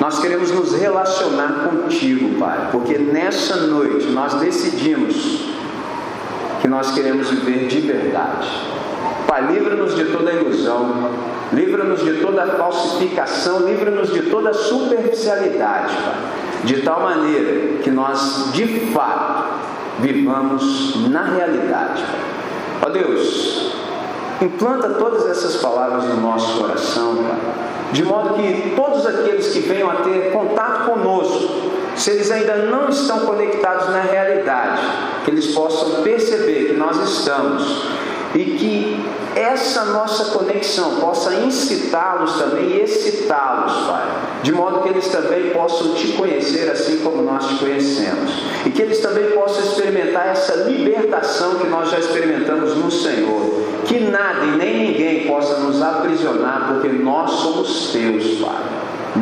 Nós 0.00 0.20
queremos 0.20 0.50
nos 0.50 0.74
relacionar 0.74 1.68
contigo, 1.68 2.38
Pai, 2.38 2.68
porque 2.72 2.98
nessa 2.98 3.56
noite 3.66 4.06
nós 4.06 4.34
decidimos 4.34 5.52
que 6.60 6.68
nós 6.68 6.90
queremos 6.92 7.30
viver 7.30 7.68
de 7.68 7.80
verdade. 7.80 8.48
Pai, 9.26 9.46
livra-nos 9.46 9.94
de 9.94 10.06
toda 10.06 10.32
ilusão, 10.32 11.10
livra-nos 11.52 12.02
de 12.02 12.14
toda 12.20 12.46
falsificação, 12.46 13.60
livra-nos 13.60 14.12
de 14.12 14.22
toda 14.22 14.52
superficialidade, 14.52 15.94
Pai, 15.94 16.14
de 16.64 16.82
tal 16.82 17.00
maneira 17.00 17.78
que 17.82 17.90
nós, 17.90 18.50
de 18.52 18.92
fato, 18.92 19.44
vivamos 20.00 21.08
na 21.08 21.22
realidade. 21.22 22.04
Ó 22.84 22.90
Deus, 22.90 23.74
implanta 24.40 24.88
todas 24.90 25.26
essas 25.26 25.56
palavras 25.56 26.04
no 26.04 26.20
nosso 26.20 26.58
coração, 26.58 27.16
Pai, 27.16 27.38
de 27.92 28.04
modo 28.04 28.34
que 28.34 28.72
todos 28.74 29.06
aqueles 29.06 29.48
que 29.52 29.60
venham 29.60 29.90
a 29.90 29.96
ter 29.96 30.32
contato 30.32 30.90
conosco, 30.90 31.70
se 31.94 32.10
eles 32.10 32.30
ainda 32.30 32.56
não 32.56 32.88
estão 32.88 33.20
conectados 33.20 33.88
na 33.90 34.00
realidade, 34.00 34.82
que 35.24 35.30
eles 35.30 35.54
possam 35.54 36.02
perceber 36.02 36.68
que 36.68 36.72
nós 36.72 36.96
estamos 36.96 37.86
e 38.34 38.44
que 38.44 39.11
essa 39.34 39.84
nossa 39.86 40.26
conexão 40.36 40.96
possa 40.96 41.34
incitá-los 41.34 42.34
também 42.34 42.70
e 42.70 42.80
excitá-los, 42.82 43.72
Pai, 43.86 44.06
de 44.42 44.52
modo 44.52 44.82
que 44.82 44.88
eles 44.90 45.08
também 45.08 45.50
possam 45.50 45.94
te 45.94 46.08
conhecer 46.08 46.70
assim 46.70 46.98
como 46.98 47.22
nós 47.22 47.46
te 47.46 47.54
conhecemos, 47.56 48.30
e 48.66 48.70
que 48.70 48.82
eles 48.82 49.00
também 49.00 49.30
possam 49.30 49.62
experimentar 49.64 50.28
essa 50.28 50.54
libertação 50.64 51.56
que 51.56 51.66
nós 51.66 51.90
já 51.90 51.98
experimentamos 51.98 52.76
no 52.76 52.90
Senhor, 52.90 53.62
que 53.86 54.00
nada 54.00 54.44
e 54.44 54.56
nem 54.56 54.86
ninguém 54.86 55.26
possa 55.26 55.58
nos 55.60 55.80
aprisionar, 55.80 56.68
porque 56.68 56.88
nós 56.88 57.30
somos 57.30 57.90
teus, 57.92 58.40
Pai. 58.40 58.62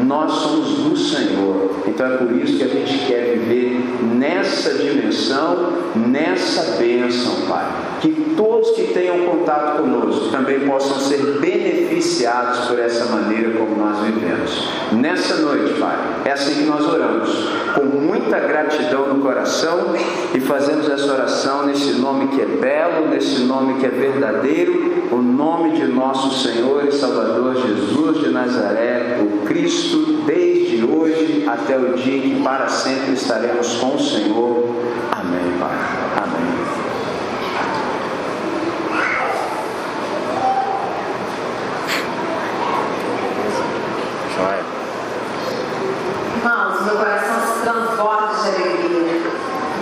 Nós 0.06 0.30
somos 0.30 0.68
do 0.68 0.96
Senhor. 0.96 1.82
Então 1.84 2.06
é 2.06 2.16
por 2.16 2.30
isso 2.30 2.56
que 2.56 2.62
a 2.62 2.68
gente 2.68 3.06
quer 3.06 3.36
viver 3.36 3.80
nessa 4.02 4.74
dimensão, 4.74 5.72
nessa 5.96 6.76
bênção, 6.76 7.46
Pai. 7.48 7.89
Que 8.00 8.34
todos 8.36 8.70
que 8.70 8.94
tenham 8.94 9.26
contato 9.26 9.78
conosco 9.78 10.30
também 10.30 10.60
possam 10.60 10.98
ser 10.98 11.38
beneficiados 11.38 12.66
por 12.66 12.78
essa 12.78 13.04
maneira 13.06 13.50
como 13.58 13.76
nós 13.76 13.98
vivemos. 14.04 14.68
Nessa 14.92 15.36
noite, 15.36 15.78
Pai, 15.78 15.96
é 16.24 16.32
assim 16.32 16.54
que 16.54 16.62
nós 16.62 16.86
oramos, 16.86 17.28
com 17.74 17.84
muita 17.84 18.38
gratidão 18.38 19.12
no 19.12 19.22
coração 19.22 19.94
e 20.34 20.40
fazemos 20.40 20.88
essa 20.88 21.12
oração 21.12 21.66
nesse 21.66 21.92
nome 22.00 22.28
que 22.28 22.40
é 22.40 22.46
belo, 22.46 23.08
nesse 23.08 23.42
nome 23.42 23.80
que 23.80 23.86
é 23.86 23.90
verdadeiro, 23.90 25.08
o 25.12 25.16
nome 25.16 25.72
de 25.72 25.86
nosso 25.86 26.42
Senhor 26.42 26.86
e 26.86 26.92
Salvador 26.92 27.54
Jesus 27.56 28.20
de 28.20 28.30
Nazaré, 28.30 29.18
o 29.20 29.44
Cristo, 29.46 30.22
desde 30.26 30.84
hoje 30.84 31.44
até 31.46 31.76
o 31.76 31.94
dia 31.94 32.16
em 32.16 32.20
que 32.20 32.42
para 32.42 32.68
sempre 32.68 33.12
estaremos 33.12 33.74
com 33.74 33.96
o 33.96 34.00
Senhor. 34.00 34.76
Amém, 35.10 35.58
Pai. 35.58 35.76
Amém. 36.16 36.50
Irmãos, 46.80 46.84
meu 46.86 46.96
coração 46.96 47.40
se 47.40 47.62
transborda 47.62 48.34
de 48.42 48.48
alegria. 48.48 49.30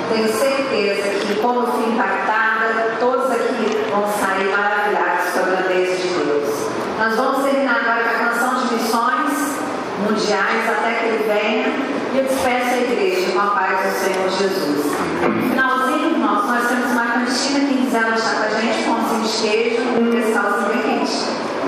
Tenho 0.09 0.29
certeza 0.33 1.27
que, 1.27 1.35
como 1.37 1.67
fui 1.67 1.93
impactada, 1.93 2.97
todos 2.99 3.31
aqui 3.31 3.87
vão 3.91 4.05
sair 4.09 4.51
maravilhados 4.51 5.33
com 5.33 5.39
a 5.39 5.43
grandeza 5.43 5.97
de 5.97 6.09
Deus. 6.09 6.69
Nós 6.99 7.15
vamos 7.15 7.45
terminar 7.45 7.81
agora 7.81 8.03
com 8.03 8.11
a 8.11 8.29
canção 8.29 8.55
de 8.55 8.75
missões 8.75 9.59
mundiais 10.01 10.71
até 10.71 10.95
que 10.95 11.07
Ele 11.07 11.25
venha 11.25 11.69
e 12.15 12.19
eu 12.19 12.25
despeço 12.25 12.75
a 12.75 12.79
igreja 12.79 13.33
com 13.33 13.41
a 13.41 13.47
paz 13.51 13.79
do 13.79 13.99
Senhor 14.01 14.31
Jesus. 14.31 14.87
No 15.23 15.51
finalzinho, 15.51 16.11
irmãos, 16.11 16.47
nós 16.47 16.69
temos 16.69 16.91
uma 16.91 17.07
cantina. 17.07 17.61
Quem 17.61 17.85
quiser 17.85 18.03
lanchar 18.03 18.35
com 18.37 18.45
a 18.45 18.61
gente, 18.61 18.85
pãozinho 18.85 19.23
de 19.23 19.39
queijo, 19.39 19.83
um 20.01 20.11
cristalzinho 20.11 20.68